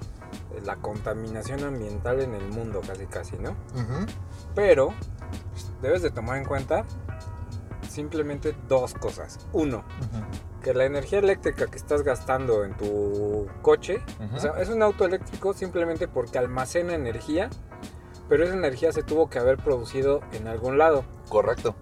la 0.63 0.77
contaminación 0.77 1.63
ambiental 1.63 2.21
en 2.21 2.33
el 2.33 2.47
mundo, 2.49 2.81
casi 2.85 3.05
casi, 3.07 3.37
¿no? 3.37 3.51
Ujú. 3.73 4.05
Pero 4.53 4.93
pues, 5.51 5.71
debes 5.81 6.01
de 6.01 6.11
tomar 6.11 6.37
en 6.37 6.45
cuenta 6.45 6.85
simplemente 7.89 8.55
dos 8.67 8.93
cosas. 8.93 9.39
Uno. 9.53 9.83
Que 10.65 10.73
la 10.73 10.85
energía 10.85 11.19
eléctrica 11.19 11.67
que 11.67 11.77
estás 11.77 12.01
gastando 12.01 12.63
en 12.63 12.75
tu 12.75 13.45
coche, 13.61 14.01
o 14.33 14.39
sea, 14.39 14.59
es 14.59 14.69
un 14.69 14.81
auto 14.81 15.05
eléctrico 15.05 15.53
simplemente 15.53 16.07
porque 16.07 16.39
almacena 16.39 16.95
energía, 16.95 17.51
pero 18.27 18.45
esa 18.45 18.55
energía 18.55 18.91
se 18.91 19.03
tuvo 19.03 19.29
que 19.29 19.37
haber 19.37 19.57
producido 19.57 20.21
en 20.33 20.47
algún 20.47 20.79
lado. 20.79 21.05
Correcto. 21.29 21.75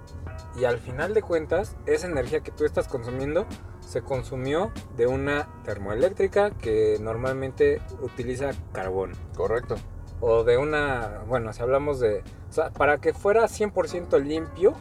Y 0.59 0.65
al 0.65 0.79
final 0.79 1.13
de 1.13 1.21
cuentas, 1.21 1.77
esa 1.85 2.07
energía 2.07 2.41
que 2.41 2.51
tú 2.51 2.65
estás 2.65 2.89
consumiendo 2.89 3.45
se 3.79 4.01
consumió 4.01 4.73
de 4.97 5.07
una 5.07 5.47
termoeléctrica 5.63 6.51
que 6.51 6.97
normalmente 6.99 7.81
utiliza 8.01 8.51
carbón. 8.73 9.13
Correcto. 9.33 9.75
O 10.19 10.43
de 10.43 10.57
una, 10.57 11.21
bueno, 11.25 11.53
si 11.53 11.61
hablamos 11.61 12.01
de, 12.01 12.21
o 12.49 12.51
sea, 12.51 12.69
para 12.71 12.97
que 12.97 13.13
fuera 13.13 13.43
100% 13.43 14.21
limpio, 14.21 14.73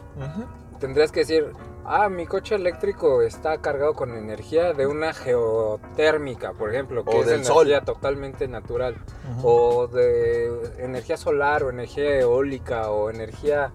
tendrías 0.81 1.13
que 1.13 1.21
decir, 1.21 1.53
ah, 1.85 2.09
mi 2.09 2.25
coche 2.25 2.55
eléctrico 2.55 3.21
está 3.21 3.57
cargado 3.59 3.93
con 3.93 4.15
energía 4.15 4.73
de 4.73 4.87
una 4.87 5.13
geotérmica, 5.13 6.53
por 6.53 6.69
ejemplo, 6.71 7.03
que 7.03 7.11
O 7.17 7.19
es 7.21 7.25
del 7.27 7.41
energía 7.41 7.77
sol. 7.77 7.85
totalmente 7.85 8.47
natural. 8.47 8.95
O 9.43 9.87
de 9.87 10.51
energía 10.79 11.17
solar, 11.17 11.63
o 11.63 11.69
energía 11.69 12.19
eólica, 12.19 12.89
o 12.91 13.09
energía, 13.09 13.71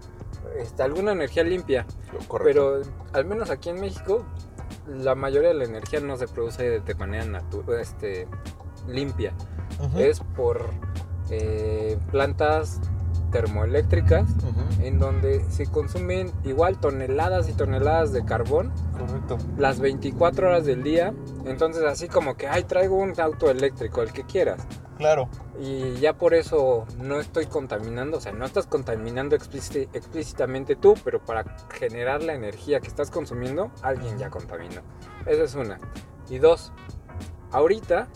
este, 0.58 0.82
alguna 0.82 1.12
energía 1.12 1.42
limpia. 1.44 1.86
Correcto. 2.26 2.44
Pero 2.44 2.82
al 3.12 3.24
menos 3.24 3.50
aquí 3.50 3.68
en 3.70 3.80
México, 3.80 4.24
la 4.86 5.14
mayoría 5.14 5.48
de 5.50 5.54
la 5.54 5.64
energía 5.64 6.00
no 6.00 6.16
se 6.16 6.28
produce 6.28 6.80
de 6.80 6.94
manera 6.94 7.24
natu- 7.24 7.78
este, 7.78 8.26
limpia. 8.86 9.32
Es 9.96 10.20
por 10.20 10.64
eh, 11.30 11.98
plantas 12.10 12.80
termoeléctricas 13.30 14.28
Ujú. 14.30 14.82
en 14.82 14.98
donde 14.98 15.44
se 15.50 15.66
consumen 15.66 16.32
igual 16.44 16.78
toneladas 16.78 17.48
y 17.48 17.52
toneladas 17.52 18.12
de 18.12 18.24
carbón 18.24 18.72
Correcto. 18.98 19.38
las 19.56 19.80
24 19.80 20.48
horas 20.48 20.64
del 20.66 20.82
día. 20.82 21.12
Entonces 21.44 21.82
así 21.84 22.08
como 22.08 22.36
que, 22.36 22.46
ay, 22.48 22.64
traigo 22.64 22.96
un 22.96 23.18
auto 23.20 23.50
eléctrico, 23.50 24.02
el 24.02 24.12
que 24.12 24.24
quieras. 24.24 24.66
Claro. 24.98 25.28
Y 25.60 25.94
ya 26.00 26.12
por 26.14 26.34
eso 26.34 26.84
no 27.00 27.20
estoy 27.20 27.46
contaminando, 27.46 28.16
o 28.18 28.20
sea, 28.20 28.32
no 28.32 28.44
estás 28.44 28.66
contaminando 28.66 29.36
explíci- 29.36 29.88
explícitamente 29.92 30.74
tú, 30.74 30.94
pero 31.04 31.20
para 31.24 31.44
generar 31.70 32.22
la 32.22 32.34
energía 32.34 32.80
que 32.80 32.88
estás 32.88 33.10
consumiendo, 33.10 33.70
alguien 33.82 34.18
ya 34.18 34.28
contaminó. 34.30 34.80
Esa 35.24 35.44
es 35.44 35.54
una. 35.54 35.78
Y 36.28 36.38
dos, 36.38 36.72
ahorita 37.52 38.08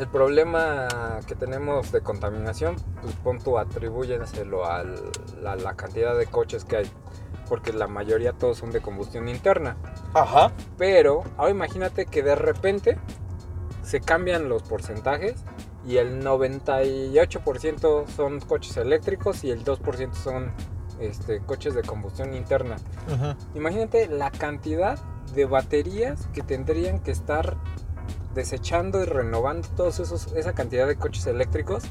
el 0.00 0.08
problema 0.08 0.88
que 1.26 1.34
tenemos 1.34 1.92
de 1.92 2.00
contaminación, 2.00 2.76
pues 3.00 3.14
pon 3.16 3.38
tú, 3.38 3.58
atribúyenselo 3.58 4.64
a 4.64 4.84
la 5.42 5.74
cantidad 5.74 6.16
de 6.16 6.26
coches 6.26 6.64
que 6.64 6.76
hay, 6.76 6.90
porque 7.48 7.72
la 7.72 7.86
mayoría 7.86 8.32
todos 8.32 8.58
son 8.58 8.70
de 8.70 8.80
combustión 8.80 9.28
interna. 9.28 9.76
Ajá. 10.14 10.52
Pero 10.78 11.24
ahora 11.36 11.50
imagínate 11.50 12.06
que 12.06 12.22
de 12.22 12.34
repente 12.34 12.98
se 13.82 14.00
cambian 14.00 14.48
los 14.48 14.62
porcentajes 14.64 15.44
y 15.86 15.98
el 15.98 16.24
98% 16.24 18.08
son 18.08 18.40
coches 18.40 18.76
eléctricos 18.76 19.44
y 19.44 19.50
el 19.50 19.64
2% 19.64 20.12
son 20.14 20.52
este, 20.98 21.40
coches 21.40 21.74
de 21.74 21.82
combustión 21.82 22.34
interna. 22.34 22.76
Ujú. 23.06 23.34
Imagínate 23.54 24.08
la 24.08 24.30
cantidad 24.30 24.98
de 25.34 25.44
baterías 25.44 26.26
que 26.32 26.42
tendrían 26.42 26.98
que 26.98 27.12
estar 27.12 27.56
desechando 28.36 29.02
y 29.02 29.06
renovando 29.06 29.66
todos 29.74 29.98
esos 29.98 30.32
esa 30.34 30.52
cantidad 30.52 30.86
de 30.86 30.94
coches 30.94 31.26
eléctricos. 31.26 31.82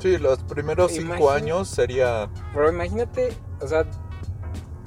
Sí, 0.00 0.18
los 0.18 0.40
primeros 0.42 0.92
cinco 0.92 1.30
años 1.30 1.68
sería. 1.68 2.28
Pero 2.52 2.68
imagínate, 2.70 3.32
o 3.60 3.68
sea, 3.68 3.84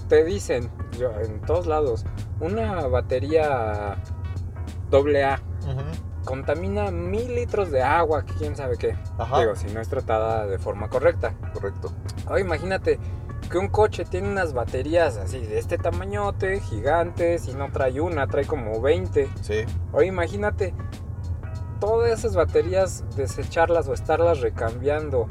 te 0.09 0.23
dicen 0.25 0.69
yo, 0.99 1.09
en 1.21 1.39
todos 1.41 1.65
lados, 1.65 2.05
una 2.41 2.85
batería 2.87 3.93
AA 4.91 5.39
Ujú. 5.63 5.81
contamina 6.25 6.91
mil 6.91 7.33
litros 7.33 7.71
de 7.71 7.81
agua, 7.81 8.25
que 8.25 8.33
quién 8.33 8.55
sabe 8.57 8.77
qué. 8.77 8.97
Ajá. 9.17 9.39
Digo, 9.39 9.55
si 9.55 9.67
no 9.67 9.79
es 9.79 9.87
tratada 9.87 10.45
de 10.45 10.59
forma 10.59 10.89
correcta. 10.89 11.33
Correcto. 11.53 11.93
Ahora 12.27 12.41
imagínate 12.41 12.99
que 13.49 13.57
un 13.57 13.67
coche 13.69 14.05
tiene 14.05 14.27
unas 14.29 14.53
baterías 14.53 15.17
así 15.17 15.39
de 15.39 15.59
este 15.59 15.77
tamañote, 15.77 16.59
gigantes, 16.59 17.47
y 17.47 17.53
no 17.53 17.71
trae 17.71 17.99
una, 18.01 18.27
trae 18.27 18.45
como 18.45 18.81
20. 18.81 19.29
Sí. 19.41 19.65
Ahora 19.93 20.05
imagínate 20.05 20.73
todas 21.79 22.19
esas 22.19 22.35
baterías 22.35 23.03
desecharlas 23.15 23.87
o 23.87 23.93
estarlas 23.93 24.41
recambiando 24.41 25.27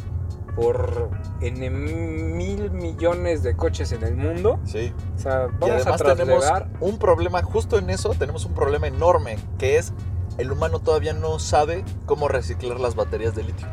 por 0.55 1.11
n 1.41 1.71
mil 1.71 2.71
millones 2.71 3.43
de 3.43 3.57
coches 3.57 3.91
en 3.93 4.05
el 4.05 4.15
mundo. 4.17 4.61
Sí. 4.65 4.93
O 5.17 5.19
sea, 5.19 5.49
Y 5.51 5.59
vamos 5.59 5.71
a 5.71 5.75
además 5.75 6.03
tenemos 6.03 6.41
trasladar 6.45 6.69
un 6.81 6.99
problema, 6.99 7.43
justo 7.43 7.79
en 7.79 7.91
eso 7.91 8.11
tenemos 8.11 8.45
un 8.45 8.55
problema 8.55 8.87
enorme, 8.87 9.37
que 9.59 9.79
es 9.79 9.93
el 10.39 10.53
humano 10.53 10.79
todavía 10.81 11.13
no 11.13 11.39
sabe 11.39 11.85
cómo 12.07 12.29
reciclar 12.29 12.79
las 12.79 12.95
baterías 12.95 13.35
de 13.35 13.45
litio. 13.45 13.67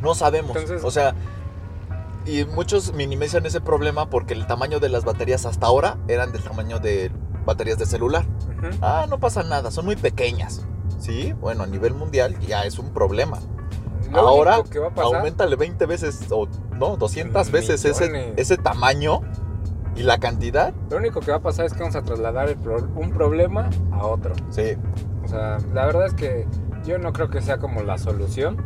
No 0.00 0.14
sabemos. 0.14 0.56
Entonces- 0.56 0.84
o 0.84 0.90
sea, 0.90 1.14
y 2.26 2.44
muchos 2.44 2.92
minimizan 2.94 3.46
ese 3.46 3.60
problema 3.60 4.08
porque 4.10 4.34
el 4.34 4.46
tamaño 4.46 4.80
de 4.80 4.88
las 4.88 5.04
baterías 5.04 5.46
hasta 5.46 5.66
ahora 5.66 5.98
eran 6.08 6.32
del 6.32 6.42
tamaño 6.42 6.78
de 6.78 7.10
baterías 7.44 7.78
de 7.78 7.86
celular. 7.86 8.24
Ah, 8.80 9.06
no 9.08 9.18
pasa 9.18 9.42
nada, 9.42 9.70
son 9.70 9.84
muy 9.86 9.96
pequeñas. 9.96 10.64
Sí, 10.98 11.32
bueno, 11.32 11.64
a 11.64 11.66
nivel 11.66 11.94
mundial 11.94 12.38
ya 12.40 12.62
es 12.64 12.78
un 12.78 12.90
problema. 12.90 13.38
Lo 14.12 14.20
Ahora 14.20 14.62
que 14.70 14.78
va 14.78 14.88
a 14.88 14.94
pasar 14.94 15.16
aumentale 15.16 15.56
20 15.56 15.86
veces 15.86 16.26
o 16.30 16.46
no, 16.78 16.96
200 16.96 17.50
veces 17.50 17.84
ese, 17.84 18.34
ese 18.36 18.56
tamaño 18.58 19.20
y 19.96 20.02
la 20.02 20.18
cantidad. 20.18 20.72
Lo 20.90 20.98
único 20.98 21.20
que 21.20 21.30
va 21.30 21.38
a 21.38 21.42
pasar 21.42 21.64
es 21.66 21.72
que 21.72 21.80
vamos 21.80 21.96
a 21.96 22.02
trasladar 22.02 22.48
el 22.50 22.56
pro- 22.56 22.88
un 22.94 23.10
problema 23.10 23.68
a 23.90 24.06
otro. 24.06 24.34
Sí, 24.50 24.76
O 25.24 25.28
sea, 25.28 25.58
la 25.72 25.86
verdad 25.86 26.06
es 26.06 26.14
que 26.14 26.46
yo 26.84 26.98
no 26.98 27.12
creo 27.12 27.30
que 27.30 27.40
sea 27.42 27.58
como 27.58 27.82
la 27.82 27.96
solución 27.98 28.58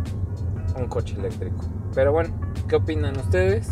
un 0.77 0.87
coche 0.89 1.15
eléctrico. 1.19 1.57
Pero 1.95 2.13
bueno, 2.13 2.35
¿qué 2.69 2.77
opinan 2.77 3.19
ustedes? 3.19 3.69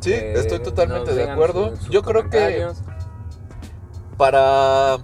sí, 0.00 0.12
Eh, 0.12 0.34
estoy 0.36 0.60
totalmente 0.60 1.14
de 1.14 1.30
acuerdo. 1.30 1.70
sus- 1.70 1.78
sus 1.80 1.88
Yo 1.90 2.02
creo 2.02 2.28
que 2.30 2.66
para 4.16 4.98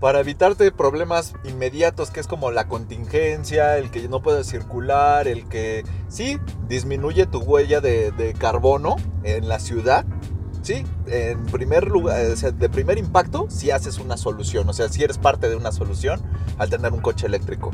para 0.00 0.20
evitarte 0.20 0.70
problemas 0.70 1.34
inmediatos, 1.42 2.12
que 2.12 2.20
es 2.20 2.28
como 2.28 2.52
la 2.52 2.68
contingencia, 2.68 3.78
el 3.78 3.90
que 3.90 4.08
no 4.08 4.22
puedes 4.22 4.46
circular, 4.46 5.26
el 5.26 5.48
que 5.48 5.84
sí 6.06 6.38
disminuye 6.68 7.26
tu 7.26 7.40
huella 7.40 7.80
de, 7.80 8.12
de 8.12 8.32
carbono 8.32 8.94
en 9.24 9.48
la 9.48 9.58
ciudad. 9.58 10.04
Sí, 10.62 10.84
en 11.06 11.46
primer 11.46 11.88
lugar, 11.88 12.24
o 12.30 12.36
sea, 12.36 12.52
de 12.52 12.68
primer 12.68 12.96
impacto, 12.98 13.46
si 13.48 13.72
haces 13.72 13.98
una 13.98 14.16
solución, 14.16 14.68
o 14.68 14.72
sea, 14.72 14.88
si 14.88 15.02
eres 15.02 15.18
parte 15.18 15.48
de 15.48 15.56
una 15.56 15.72
solución 15.72 16.20
al 16.58 16.70
tener 16.70 16.92
un 16.92 17.00
coche 17.00 17.26
eléctrico. 17.26 17.72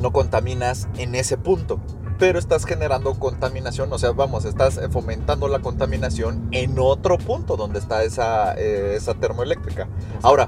No 0.00 0.12
contaminas 0.12 0.86
en 0.98 1.16
ese 1.16 1.36
punto, 1.36 1.80
pero 2.20 2.38
estás 2.38 2.66
generando 2.66 3.14
contaminación, 3.14 3.90
o 3.94 3.98
sea, 3.98 4.12
vamos, 4.12 4.44
estás 4.44 4.76
eh, 4.76 4.90
fomentando 4.90 5.48
la 5.48 5.60
contaminación 5.60 6.48
en 6.52 6.76
otro 6.78 7.16
punto 7.16 7.56
donde 7.56 7.78
está 7.78 8.04
esa, 8.04 8.54
eh, 8.56 8.94
esa 8.94 9.14
termoeléctrica. 9.14 9.88
Ahora. 10.22 10.46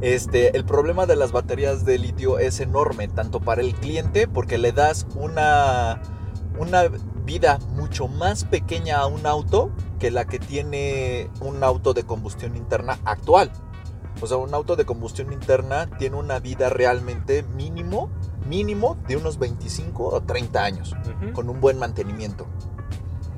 Este, 0.00 0.56
el 0.56 0.64
problema 0.64 1.06
de 1.06 1.14
las 1.14 1.30
baterías 1.30 1.84
de 1.84 1.96
litio 1.96 2.40
es 2.40 2.58
enorme, 2.58 3.06
tanto 3.06 3.38
para 3.38 3.60
el 3.60 3.72
cliente, 3.72 4.26
porque 4.26 4.58
le 4.58 4.72
das 4.72 5.06
una, 5.14 6.02
una 6.58 6.88
vida 7.24 7.60
mucho 7.76 8.08
más 8.08 8.42
pequeña 8.42 8.98
a 8.98 9.06
un 9.06 9.26
auto 9.26 9.70
que 10.00 10.10
la 10.10 10.24
que 10.24 10.40
tiene 10.40 11.30
un 11.40 11.62
auto 11.62 11.94
de 11.94 12.02
combustión 12.02 12.56
interna 12.56 12.98
actual. 13.04 13.52
O 14.20 14.26
sea, 14.26 14.38
un 14.38 14.52
auto 14.54 14.74
de 14.74 14.84
combustión 14.84 15.32
interna 15.32 15.88
tiene 15.98 16.16
una 16.16 16.40
vida 16.40 16.68
realmente 16.68 17.44
mínimo, 17.44 18.10
mínimo 18.46 18.96
de 19.08 19.16
unos 19.16 19.38
25 19.38 20.04
o 20.04 20.22
30 20.22 20.64
años, 20.64 20.94
con 21.34 21.48
un 21.48 21.60
buen 21.60 21.78
mantenimiento. 21.78 22.46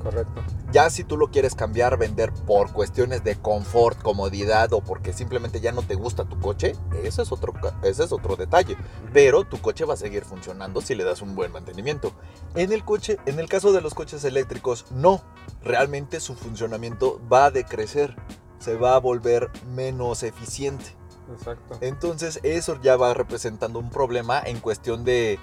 Correcto. 0.05 0.43
Ya 0.71 0.91
si 0.91 1.03
tú 1.03 1.17
lo 1.17 1.31
quieres 1.31 1.55
cambiar, 1.55 1.97
vender 1.97 2.31
por 2.31 2.71
cuestiones 2.71 3.23
de 3.23 3.37
confort, 3.37 3.99
comodidad 4.03 4.71
o 4.73 4.81
porque 4.81 5.13
simplemente 5.13 5.61
ya 5.61 5.71
no 5.71 5.81
te 5.81 5.95
gusta 5.95 6.25
tu 6.25 6.39
coche, 6.39 6.73
ese 7.03 7.23
es 7.23 7.31
otro, 7.31 7.53
ese 7.81 8.03
es 8.03 8.11
otro 8.11 8.35
detalle. 8.35 8.77
Pero 9.13 9.45
tu 9.45 9.59
coche 9.59 9.83
va 9.83 9.95
a 9.95 9.97
seguir 9.97 10.23
funcionando 10.23 10.79
si 10.81 10.93
le 10.93 11.03
das 11.03 11.23
un 11.23 11.33
buen 11.33 11.51
mantenimiento. 11.51 12.11
En 12.53 12.71
el 12.71 12.85
coche, 12.85 13.17
en 13.25 13.39
el 13.39 13.49
caso 13.49 13.73
de 13.73 13.81
los 13.81 13.95
coches 13.95 14.23
eléctricos, 14.25 14.85
no. 14.91 15.23
Realmente 15.63 16.19
su 16.19 16.35
funcionamiento 16.35 17.19
va 17.31 17.45
a 17.45 17.51
decrecer, 17.51 18.15
se 18.59 18.75
va 18.75 18.93
a 18.93 18.99
volver 18.99 19.49
menos 19.73 20.21
eficiente. 20.21 20.85
Exacto. 21.33 21.77
Entonces 21.81 22.39
eso 22.43 22.79
ya 22.81 22.95
va 22.97 23.13
representando 23.13 23.79
un 23.79 23.89
problema 23.89 24.41
en 24.43 24.59
cuestión 24.59 25.03
de 25.03 25.39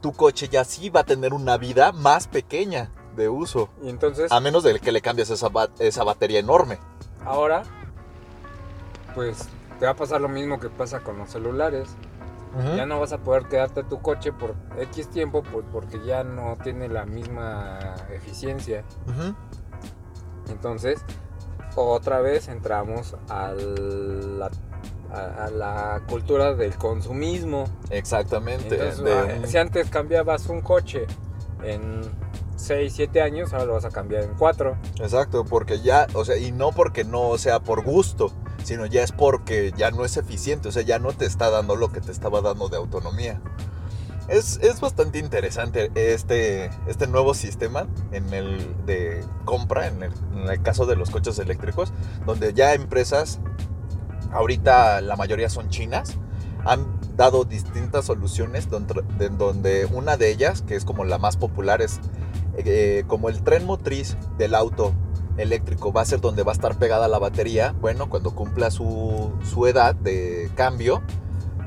tu 0.00 0.12
coche 0.12 0.48
ya 0.48 0.64
sí 0.64 0.90
va 0.90 1.00
a 1.00 1.04
tener 1.04 1.32
una 1.34 1.56
vida 1.56 1.92
más 1.92 2.26
pequeña 2.28 2.90
de 3.16 3.28
uso. 3.28 3.68
Y 3.82 3.88
entonces, 3.90 4.30
A 4.32 4.40
menos 4.40 4.62
de 4.62 4.78
que 4.80 4.92
le 4.92 5.00
cambies 5.00 5.30
esa, 5.30 5.48
ba- 5.48 5.68
esa 5.78 6.04
batería 6.04 6.38
enorme. 6.40 6.78
ahora, 7.24 7.62
pues 9.14 9.48
te 9.78 9.86
va 9.86 9.92
a 9.92 9.96
pasar 9.96 10.20
lo 10.20 10.28
mismo 10.28 10.58
que 10.60 10.68
pasa 10.68 11.00
con 11.00 11.18
los 11.18 11.30
celulares. 11.30 11.88
Ya 12.74 12.86
no 12.86 12.98
vas 12.98 13.12
a 13.12 13.18
poder 13.18 13.44
quedarte 13.46 13.84
tu 13.84 14.00
coche 14.00 14.32
por 14.32 14.54
X 14.78 15.10
tiempo 15.10 15.42
pues 15.42 15.64
porque 15.70 16.00
ya 16.04 16.24
no 16.24 16.56
tiene 16.62 16.88
la 16.88 17.04
misma 17.04 17.78
eficiencia. 18.12 18.84
Entonces, 20.48 21.00
otra 21.76 22.20
vez 22.20 22.48
entramos 22.48 23.14
a 23.28 23.52
la, 23.52 24.50
a- 25.12 25.44
a 25.46 25.50
la 25.50 26.02
cultura 26.08 26.54
del 26.54 26.76
consumismo. 26.76 27.64
Exactamente. 27.90 28.74
Entonces, 28.74 29.02
de- 29.04 29.12
ah, 29.12 29.46
si 29.46 29.56
antes 29.58 29.88
cambiabas 29.90 30.46
un 30.48 30.60
coche 30.60 31.06
en 31.62 32.02
6, 32.56 32.92
7 32.94 33.22
años, 33.22 33.52
ahora 33.52 33.66
lo 33.66 33.72
vas 33.74 33.84
a 33.84 33.90
cambiar 33.90 34.24
en 34.24 34.34
4. 34.34 34.76
Exacto, 35.00 35.44
porque 35.44 35.80
ya, 35.80 36.06
o 36.14 36.24
sea, 36.24 36.36
y 36.36 36.50
no 36.52 36.72
porque 36.72 37.04
no 37.04 37.38
sea 37.38 37.60
por 37.60 37.82
gusto, 37.84 38.32
sino 38.64 38.84
ya 38.86 39.02
es 39.02 39.12
porque 39.12 39.72
ya 39.76 39.90
no 39.90 40.04
es 40.04 40.16
eficiente, 40.16 40.68
o 40.68 40.72
sea, 40.72 40.82
ya 40.82 40.98
no 40.98 41.12
te 41.12 41.24
está 41.24 41.50
dando 41.50 41.76
lo 41.76 41.90
que 41.92 42.00
te 42.00 42.10
estaba 42.12 42.40
dando 42.40 42.68
de 42.68 42.76
autonomía. 42.76 43.40
Es, 44.28 44.58
es 44.60 44.78
bastante 44.80 45.18
interesante 45.18 45.90
este, 45.94 46.68
este 46.86 47.06
nuevo 47.06 47.32
sistema 47.32 47.86
en 48.12 48.34
el 48.34 48.74
de 48.84 49.24
compra, 49.46 49.86
en 49.86 50.02
el, 50.02 50.12
en 50.34 50.50
el 50.50 50.60
caso 50.60 50.84
de 50.84 50.96
los 50.96 51.08
coches 51.08 51.38
eléctricos, 51.38 51.94
donde 52.26 52.52
ya 52.52 52.74
empresas, 52.74 53.38
ahorita 54.32 55.00
la 55.00 55.16
mayoría 55.16 55.48
son 55.48 55.68
chinas, 55.68 56.16
han 56.64 56.86
dado 57.16 57.44
distintas 57.44 58.04
soluciones 58.06 58.68
donde, 58.68 59.02
de- 59.18 59.28
donde 59.30 59.86
una 59.86 60.16
de 60.16 60.30
ellas, 60.30 60.62
que 60.62 60.74
es 60.76 60.84
como 60.84 61.04
la 61.04 61.18
más 61.18 61.36
popular, 61.36 61.82
es 61.82 62.00
eh, 62.56 63.04
como 63.06 63.28
el 63.28 63.42
tren 63.42 63.64
motriz 63.66 64.16
del 64.36 64.54
auto 64.54 64.92
eléctrico 65.36 65.92
va 65.92 66.00
a 66.02 66.04
ser 66.04 66.20
donde 66.20 66.42
va 66.42 66.50
a 66.52 66.54
estar 66.54 66.76
pegada 66.78 67.06
la 67.08 67.18
batería, 67.20 67.74
bueno, 67.80 68.08
cuando 68.08 68.34
cumpla 68.34 68.70
su, 68.72 69.30
su 69.44 69.66
edad 69.66 69.94
de 69.94 70.50
cambio, 70.56 71.02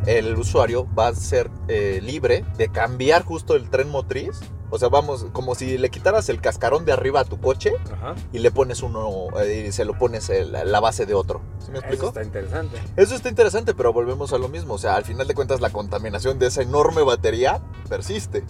el 0.06 0.36
usuario 0.38 0.88
va 0.98 1.08
a 1.08 1.14
ser 1.16 1.50
eh, 1.68 2.00
libre 2.04 2.44
de 2.58 2.68
cambiar 2.70 3.24
justo 3.24 3.56
el 3.56 3.70
tren 3.70 3.90
motriz. 3.90 4.40
O 4.72 4.80
sea, 4.80 4.88
vamos, 4.90 5.28
como 5.34 5.54
si 5.54 5.78
le 5.78 5.90
quitaras 5.90 6.30
el 6.30 6.40
cascarón 6.42 6.86
de 6.86 6.94
arriba 6.94 7.20
a 7.20 7.26
tu 7.26 7.40
coche 7.40 7.74
Ajá. 7.94 8.16
y 8.32 8.40
le 8.40 8.52
pones 8.52 8.82
uno, 8.82 9.28
eh, 9.42 9.66
y 9.68 9.72
se 9.74 9.84
lo 9.86 9.98
pones 9.98 10.30
el- 10.30 10.52
la 10.54 10.80
base 10.80 11.06
de 11.06 11.14
otro. 11.14 11.42
¿Sí 11.60 11.72
me 11.72 11.78
Eso 11.80 11.88
explico? 11.88 12.08
está 12.08 12.24
interesante. 12.24 12.82
Eso 12.96 13.14
está 13.16 13.30
interesante, 13.30 13.74
pero 13.76 13.92
volvemos 13.94 14.32
a 14.34 14.38
lo 14.38 14.48
mismo. 14.48 14.74
O 14.76 14.78
sea, 14.78 14.96
al 14.96 15.04
final 15.04 15.28
de 15.28 15.36
cuentas 15.36 15.60
la 15.62 15.70
contaminación 15.72 16.40
de 16.40 16.48
esa 16.48 16.62
enorme 16.62 17.04
batería 17.04 17.62
persiste. 17.90 18.44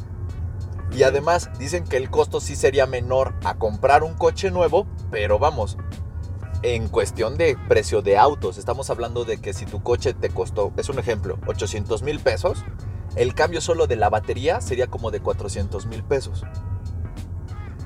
Y 0.93 1.03
además 1.03 1.49
dicen 1.57 1.86
que 1.86 1.97
el 1.97 2.09
costo 2.09 2.39
sí 2.39 2.55
sería 2.55 2.86
menor 2.86 3.34
a 3.43 3.55
comprar 3.55 4.03
un 4.03 4.13
coche 4.13 4.51
nuevo, 4.51 4.86
pero 5.09 5.39
vamos, 5.39 5.78
en 6.63 6.88
cuestión 6.89 7.38
de 7.38 7.57
precio 7.67 8.01
de 8.03 8.17
autos, 8.17 8.57
estamos 8.57 8.89
hablando 8.89 9.26
de 9.26 9.39
que 9.39 9.53
si 9.53 9.65
tu 9.65 9.82
coche 9.82 10.13
te 10.13 10.30
costó, 10.30 10.72
es 10.78 10.89
un 10.89 10.99
ejemplo, 10.99 11.39
800 11.47 12.03
mil 12.03 12.19
pesos, 12.19 12.63
el 13.16 13.34
cambio 13.34 13.62
solo 13.62 13.88
de 13.88 13.95
la 13.95 14.09
batería 14.09 14.62
sería 14.62 14.88
como 14.88 15.12
de 15.12 15.20
400 15.20 15.86
mil 15.88 16.03
pesos. 16.03 16.43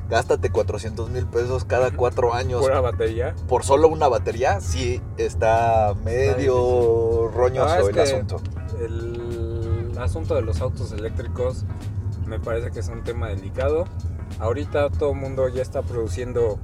Gástate 0.09 0.51
400 0.51 1.09
mil 1.09 1.25
pesos 1.25 1.65
cada 1.65 1.89
cuatro 1.89 2.35
años 2.35 2.61
Pura 2.61 2.79
batería. 2.79 3.33
por 3.47 3.63
solo 3.63 3.87
una 3.87 4.07
batería, 4.07 4.61
sí 4.61 5.01
está 5.17 5.95
medio 6.03 7.27
roñoso 7.33 7.73
Ah, 7.73 7.79
el 7.89 7.99
asunto. 7.99 8.39
El 8.79 9.91
asunto 9.99 10.35
de 10.35 10.43
los 10.43 10.61
autos 10.61 10.91
eléctricos 10.91 11.65
me 12.27 12.39
parece 12.39 12.69
que 12.69 12.81
es 12.81 12.87
un 12.87 13.03
tema 13.03 13.29
delicado. 13.29 13.85
Ahorita 14.39 14.91
todo 14.91 15.11
el 15.13 15.17
mundo 15.17 15.47
ya 15.47 15.63
está 15.63 15.81
produciendo 15.81 16.59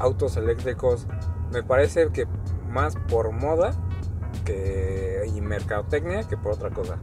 autos 0.00 0.36
eléctricos. 0.36 1.06
Me 1.52 1.62
parece 1.62 2.08
que 2.10 2.26
más 2.68 2.96
por 3.08 3.30
moda 3.30 3.70
que 4.44 5.30
y 5.32 5.40
mercadotecnia 5.40 6.24
que 6.24 6.36
por 6.36 6.52
otra 6.52 6.70
cosa. 6.70 6.98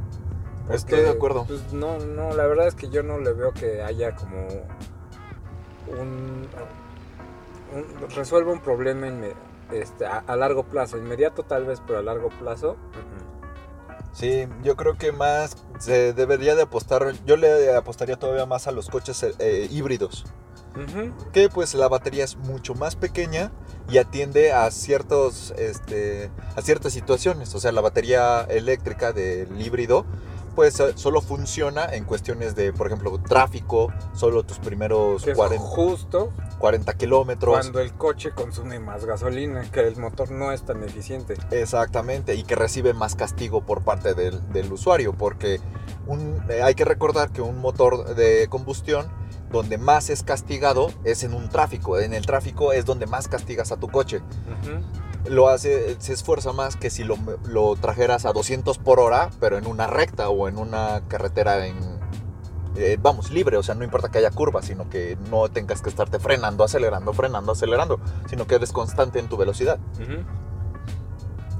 Estoy 0.69 1.01
de 1.01 1.09
acuerdo. 1.09 1.45
pues, 1.47 1.73
no, 1.73 1.99
no, 1.99 2.33
la 2.33 2.45
verdad 2.47 2.67
es 2.67 2.75
que 2.75 2.89
yo 2.89 3.03
no 3.03 3.19
le 3.19 3.33
veo 3.33 3.53
que 3.53 3.81
haya 3.83 4.15
como 4.15 4.47
un, 5.87 6.47
un- 7.73 8.09
resuelva 8.15 8.51
un 8.51 8.59
problema 8.61 9.07
inme- 9.07 9.35
este, 9.71 10.05
a, 10.05 10.19
a 10.25 10.35
largo 10.35 10.63
plazo, 10.63 10.97
inmediato 10.97 11.43
tal 11.43 11.65
vez, 11.65 11.81
pero 11.85 11.99
a 11.99 12.01
largo 12.01 12.29
plazo. 12.29 12.75
Sí, 14.13 14.47
yo 14.63 14.77
creo 14.77 14.97
que 14.97 15.11
más 15.11 15.57
se 15.79 16.13
debería 16.13 16.55
de 16.55 16.61
apostar, 16.61 17.13
yo 17.25 17.35
le 17.35 17.75
apostaría 17.75 18.15
todavía 18.15 18.45
más 18.45 18.65
a 18.67 18.71
los 18.71 18.89
coches 18.89 19.23
eh, 19.39 19.67
híbridos, 19.69 20.23
mm, 20.75 20.83
ujú. 20.83 21.31
que 21.33 21.49
pues 21.49 21.73
la 21.73 21.89
batería 21.89 22.23
es 22.23 22.37
mucho 22.37 22.75
más 22.75 22.95
pequeña 22.95 23.51
y 23.89 23.97
atiende 23.97 24.53
a 24.53 24.71
ciertos 24.71 25.53
este 25.57 26.31
a 26.55 26.61
ciertas 26.61 26.93
situaciones, 26.93 27.53
o 27.55 27.59
sea, 27.59 27.73
la 27.73 27.81
batería 27.81 28.43
eléctrica 28.49 29.11
del 29.11 29.59
híbrido 29.61 30.05
pues 30.55 30.81
solo 30.95 31.21
funciona 31.21 31.85
en 31.93 32.05
cuestiones 32.05 32.55
de, 32.55 32.71
por 32.73 32.87
ejemplo, 32.87 33.19
tráfico, 33.19 33.91
solo 34.13 34.43
tus 34.43 34.57
primeros 34.59 35.23
Que 35.23 35.31
es 35.31 35.37
40, 35.37 35.63
justo 35.63 36.31
40 36.59 36.93
kilómetros. 36.93 37.53
cuando 37.53 37.79
el 37.81 37.93
coche 37.93 38.31
consume 38.31 38.79
más 38.79 39.05
gasolina, 39.05 39.69
que 39.69 39.81
el 39.81 39.97
motor 39.97 40.31
no 40.31 40.51
es 40.51 40.63
tan 40.63 40.83
eficiente. 40.83 41.35
Exactamente, 41.51 42.35
y 42.35 42.43
que 42.43 42.55
recibe 42.55 42.93
más 42.93 43.15
castigo 43.15 43.65
por 43.65 43.83
parte 43.83 44.13
del, 44.13 44.41
del 44.53 44.71
usuario, 44.71 45.13
porque 45.13 45.59
un- 46.07 46.41
eh, 46.49 46.61
hay 46.63 46.73
que 46.75 46.85
recordar 46.85 47.29
que 47.31 47.41
un 47.41 47.59
motor 47.59 48.15
de 48.15 48.47
combustión, 48.49 49.05
donde 49.51 49.77
más 49.77 50.09
es 50.09 50.23
castigado 50.23 50.87
es 51.03 51.23
en 51.23 51.33
un 51.33 51.49
tráfico. 51.49 51.99
En 51.99 52.13
el 52.13 52.25
tráfico 52.25 52.73
es 52.73 52.83
donde 52.85 53.05
más 53.05 53.27
castigas 53.27 53.71
a 53.71 53.77
tu 53.77 53.87
coche. 53.89 54.17
Ujú. 54.17 54.81
Lo 55.27 55.49
hace, 55.49 55.95
se 55.99 56.13
esfuerza 56.13 56.53
más 56.53 56.75
que 56.75 56.89
si 56.89 57.03
lo, 57.03 57.17
lo 57.47 57.75
trajeras 57.75 58.25
a 58.25 58.33
200 58.33 58.77
por 58.77 58.99
hora, 58.99 59.31
pero 59.39 59.57
en 59.57 59.65
una 59.65 59.87
recta 59.87 60.29
o 60.29 60.47
en 60.47 60.57
una 60.57 61.01
carretera 61.07 61.65
en, 61.65 61.77
eh, 62.77 62.97
vamos, 63.01 63.31
libre, 63.31 63.55
o 63.55 63.63
sea, 63.63 63.73
no 63.73 63.85
importa 63.85 64.09
que 64.09 64.17
haya 64.17 64.31
curvas, 64.31 64.65
sino 64.65 64.89
que 64.89 65.17
no 65.29 65.47
tengas 65.47 65.81
que 65.81 65.89
estarte 65.89 66.19
frenando, 66.19 66.63
acelerando, 66.63 67.13
frenando, 67.13 67.53
acelerando, 67.53 67.99
sino 68.29 68.47
que 68.47 68.55
eres 68.55 68.73
constante 68.73 69.19
en 69.19 69.29
tu 69.29 69.37
velocidad. 69.37 69.79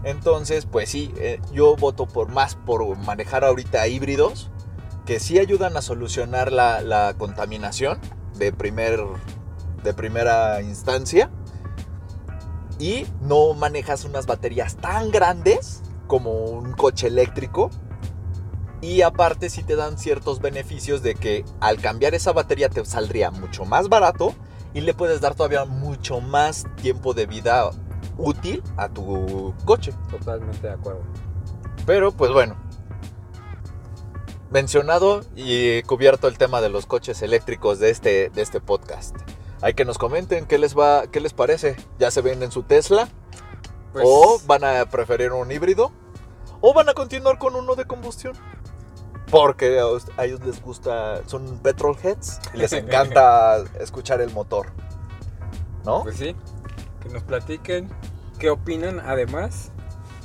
Entonces, 0.04 0.66
pues 0.66 0.90
sí, 0.90 1.14
eh, 1.18 1.40
yo 1.54 1.76
voto 1.78 2.06
por 2.06 2.28
más 2.30 2.56
por 2.56 2.98
manejar 2.98 3.46
ahorita 3.46 3.88
híbridos 3.88 4.52
que 5.06 5.20
sí 5.20 5.40
ayudan 5.40 5.78
a 5.78 5.82
solucionar 5.82 6.52
la, 6.52 6.82
la 6.82 7.16
contaminación 7.18 8.00
de, 8.38 8.52
primer, 8.52 9.00
de 9.84 9.94
primera 9.94 10.62
instancia 10.62 11.30
y 12.80 13.06
no 13.22 13.54
manejas 13.54 14.06
unas 14.06 14.26
baterías 14.26 14.76
tan 14.78 15.12
grandes 15.12 15.82
como 16.08 16.32
un 16.32 16.74
coche 16.74 17.08
eléctrico 17.08 17.70
y 18.82 19.02
aparte 19.02 19.50
sí 19.50 19.64
te 19.64 19.76
dan 19.76 19.98
ciertos 19.98 20.40
beneficios 20.40 21.02
de 21.02 21.16
que 21.16 21.46
al 21.60 21.80
cambiar 21.80 22.14
esa 22.14 22.34
batería 22.34 22.70
te 22.70 22.84
saldría 22.86 23.32
mucho 23.32 23.66
más 23.66 23.90
barato 23.90 24.34
y 24.74 24.82
le 24.82 24.94
puedes 24.94 25.22
dar 25.22 25.36
todavía 25.36 25.66
mucho 25.66 26.22
más 26.22 26.66
tiempo 26.82 27.14
de 27.14 27.26
vida 27.26 27.72
útil 28.18 28.62
a 28.78 28.90
tu 28.90 29.54
coche. 29.66 29.94
Totalmente 30.12 30.68
de 30.68 30.74
acuerdo. 30.74 31.02
Pero 31.86 32.12
pues 32.12 32.32
bueno, 32.32 32.56
mencionado 34.52 35.22
y 35.36 35.82
cubierto 35.84 36.28
el 36.28 36.38
tema 36.38 36.62
de 36.62 36.70
los 36.70 36.86
coches 36.86 37.22
eléctricos 37.22 37.80
de 37.80 37.90
este, 37.90 38.30
de 38.30 38.42
este 38.42 38.60
podcast. 38.60 39.16
Hay 39.66 39.74
que 39.74 39.84
nos 39.84 39.98
comenten 39.98 40.46
qué 40.46 40.60
les 40.60 40.78
va, 40.78 41.08
qué 41.08 41.20
les 41.20 41.34
parece. 41.34 41.76
¿Ya 41.98 42.12
se 42.12 42.22
ven 42.22 42.44
en 42.44 42.52
su 42.52 42.62
Tesla? 42.62 43.10
Pues, 43.94 44.06
¿O 44.08 44.40
van 44.46 44.64
a 44.64 44.86
preferir 44.86 45.32
un 45.32 45.52
híbrido? 45.52 45.92
o 46.62 46.74
van 46.74 46.88
a 46.88 46.94
continuar 46.94 47.40
con 47.40 47.56
uno 47.56 47.76
de 47.76 47.86
combustión. 47.86 48.34
Porque 49.32 49.80
a 50.18 50.26
ellos 50.26 50.40
les 50.46 50.62
gusta, 50.62 51.22
son 51.28 51.60
petrolheads, 51.60 52.40
y 52.54 52.58
les 52.58 52.74
encanta 52.74 53.64
escuchar 53.80 54.22
el 54.22 54.32
motor. 54.32 54.68
¿No? 55.84 56.04
Pues 56.04 56.18
sí, 56.18 56.36
que 57.02 57.10
nos 57.10 57.24
platiquen 57.24 57.90
qué 58.38 58.52
opinan 58.52 59.00
además, 59.00 59.72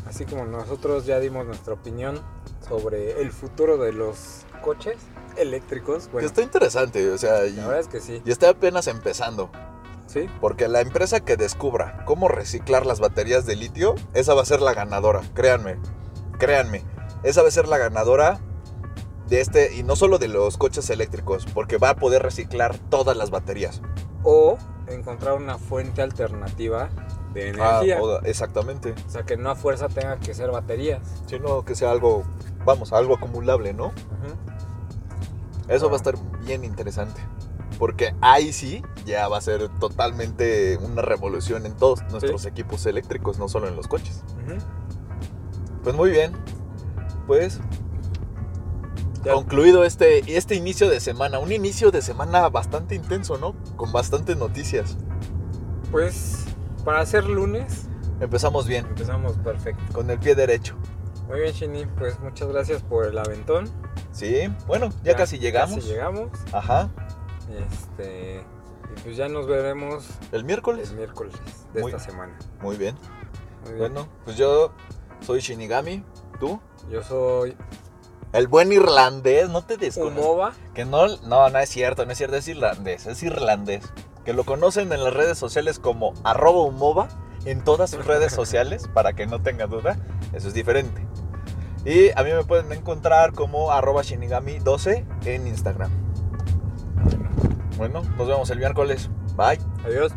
así 0.06 0.26
como 0.26 0.44
nosotros 0.44 1.06
ya 1.06 1.18
dimos 1.18 1.46
nuestra 1.46 1.74
opinión 1.74 2.20
sobre 2.66 3.22
el 3.22 3.32
futuro 3.32 3.78
de 3.78 3.92
los 3.92 4.44
coches 4.62 4.96
eléctricos. 5.36 6.10
Bueno, 6.12 6.26
está 6.26 6.42
interesante, 6.42 7.10
o 7.10 7.18
sea, 7.18 7.46
y, 7.46 7.52
la 7.52 7.66
verdad 7.66 7.80
es 7.80 7.88
que 7.88 8.00
sí, 8.00 8.22
y 8.24 8.30
está 8.30 8.48
apenas 8.50 8.86
empezando. 8.86 9.50
sí, 10.06 10.26
Porque 10.40 10.68
la 10.68 10.80
empresa 10.80 11.20
que 11.20 11.36
descubra 11.36 12.04
cómo 12.06 12.28
reciclar 12.28 12.86
las 12.86 13.00
baterías 13.00 13.46
de 13.46 13.56
litio, 13.56 13.94
esa 14.14 14.34
va 14.34 14.42
a 14.42 14.46
ser 14.46 14.60
la 14.60 14.74
ganadora, 14.74 15.20
créanme, 15.34 15.76
créanme. 16.38 16.82
Esa 17.22 17.42
va 17.42 17.48
a 17.48 17.52
ser 17.52 17.68
la 17.68 17.78
ganadora 17.78 18.40
de 19.28 19.40
este, 19.40 19.74
y 19.76 19.82
no 19.84 19.94
solo 19.94 20.18
de 20.18 20.26
los 20.28 20.56
coches 20.56 20.90
eléctricos, 20.90 21.46
porque 21.54 21.76
va 21.78 21.90
a 21.90 21.96
poder 21.96 22.22
reciclar 22.22 22.76
todas 22.88 23.16
las 23.16 23.30
baterías. 23.30 23.80
o 24.24 24.58
encontrar 24.88 25.34
una 25.34 25.56
fuente 25.56 26.02
alternativa 26.02 26.88
de 27.32 27.50
energía, 27.50 27.98
Ah, 27.98 28.02
o- 28.02 28.20
exactamente. 28.24 28.92
o 29.06 29.10
sea 29.10 29.22
que 29.22 29.36
no 29.36 29.48
a 29.50 29.54
fuerza 29.54 29.88
tenga 29.88 30.18
que 30.18 30.34
ser 30.34 30.50
baterías. 30.50 31.00
Sino 31.26 31.64
que 31.64 31.76
sea 31.76 31.92
algo, 31.92 32.24
vamos, 32.64 32.92
algo 32.92 33.14
acumulable, 33.14 33.72
¿no? 33.72 33.92
Eso 35.70 35.86
va 35.88 35.94
a 35.94 35.96
estar 35.96 36.14
bien 36.44 36.64
interesante. 36.64 37.20
Porque 37.78 38.14
ahí 38.20 38.52
sí 38.52 38.82
ya 39.06 39.28
va 39.28 39.38
a 39.38 39.40
ser 39.40 39.68
totalmente 39.78 40.76
una 40.78 41.00
revolución 41.00 41.64
en 41.64 41.74
todos 41.76 42.02
nuestros 42.10 42.44
equipos 42.44 42.84
eléctricos, 42.84 43.38
no 43.38 43.48
solo 43.48 43.68
en 43.68 43.76
los 43.76 43.86
coches. 43.88 44.22
Pues 45.82 45.94
muy 45.96 46.10
bien. 46.10 46.32
Pues 47.26 47.60
Ya- 49.24 49.32
concluido 49.34 49.84
este, 49.84 50.36
este 50.36 50.54
inicio 50.56 50.88
de 50.90 51.00
semana. 51.00 51.38
Un 51.38 51.52
inicio 51.52 51.90
de 51.90 52.02
semana 52.02 52.48
bastante 52.50 52.94
intenso, 52.94 53.38
¿no? 53.38 53.54
Con 53.76 53.92
bastantes 53.92 54.36
noticias. 54.36 54.96
Pues 55.90 56.44
para 56.84 57.00
hacer 57.00 57.24
lunes 57.24 57.86
Empezamos 58.20 58.66
bien, 58.66 58.84
empezamos 58.86 59.38
perfecto. 59.38 59.82
con 59.94 60.10
el 60.10 60.18
pie 60.18 60.34
derecho. 60.34 60.74
Muy 61.30 61.40
bien, 61.42 61.52
Shini, 61.54 61.86
pues 61.86 62.18
muchas 62.20 62.48
gracias 62.48 62.82
por 62.82 63.06
el 63.06 63.16
aventón. 63.16 63.70
Sí, 64.12 64.48
bueno, 64.66 64.90
ya, 65.04 65.14
casi 65.14 65.38
llegamos. 65.38 65.76
Casi 65.76 65.88
llegamos. 65.88 66.28
Ajá, 66.52 66.90
Este, 67.70 68.44
y 68.96 69.00
pues 69.02 69.16
ya 69.16 69.28
nos 69.28 69.46
veremos 69.46 70.06
el 70.32 70.42
miércoles. 70.44 70.90
el 70.90 70.96
miércoles 70.96 71.34
de 71.72 71.82
Muy- 71.82 71.92
esta 71.92 72.02
semana. 72.04 72.36
Muy 72.60 72.76
bien. 72.76 72.96
Muy 73.62 73.74
bien. 73.74 73.78
Bueno, 73.78 74.08
pues 74.24 74.36
yo 74.36 74.72
soy 75.24 75.40
Shinigami. 75.40 76.04
¿Tú? 76.40 76.60
Yo 76.90 77.02
soy 77.02 77.56
El 78.32 78.46
buen 78.48 78.72
irlandés, 78.72 79.48
no 79.50 79.62
te 79.64 79.76
desconozco. 79.76 80.20
Umova. 80.20 80.52
Que 80.74 80.84
no, 80.84 81.06
no, 81.26 81.48
no 81.50 81.58
es 81.58 81.68
cierto, 81.68 82.06
no 82.06 82.12
es 82.12 82.18
cierto, 82.18 82.36
es 82.36 82.46
irlandés, 82.48 83.06
es 83.06 83.22
irlandés. 83.24 83.84
Que 84.24 84.32
lo 84.32 84.44
conocen 84.44 84.92
en 84.92 85.02
las 85.04 85.12
redes 85.14 85.36
sociales 85.38 85.78
como 85.80 86.14
arroba 86.24 86.62
humova, 86.62 87.08
en 87.44 87.62
todas 87.62 87.90
sus 87.90 88.06
redes 88.06 88.32
sociales, 88.32 88.88
para 88.92 89.12
que 89.12 89.26
no 89.26 89.40
tenga 89.40 89.66
duda, 89.66 89.98
eso 90.32 90.48
es 90.48 90.54
diferente. 90.54 91.06
Y 91.84 92.10
a 92.10 92.22
mí 92.22 92.30
me 92.32 92.44
pueden 92.44 92.70
encontrar 92.72 93.32
como 93.32 93.72
arroba 93.72 94.02
shinigami12 94.02 95.04
en 95.24 95.46
Instagram. 95.46 95.90
Bueno, 97.78 98.02
nos 98.18 98.28
vemos 98.28 98.50
el 98.50 98.58
miércoles. 98.58 99.08
Bye. 99.36 99.58
Adiós. 99.84 100.12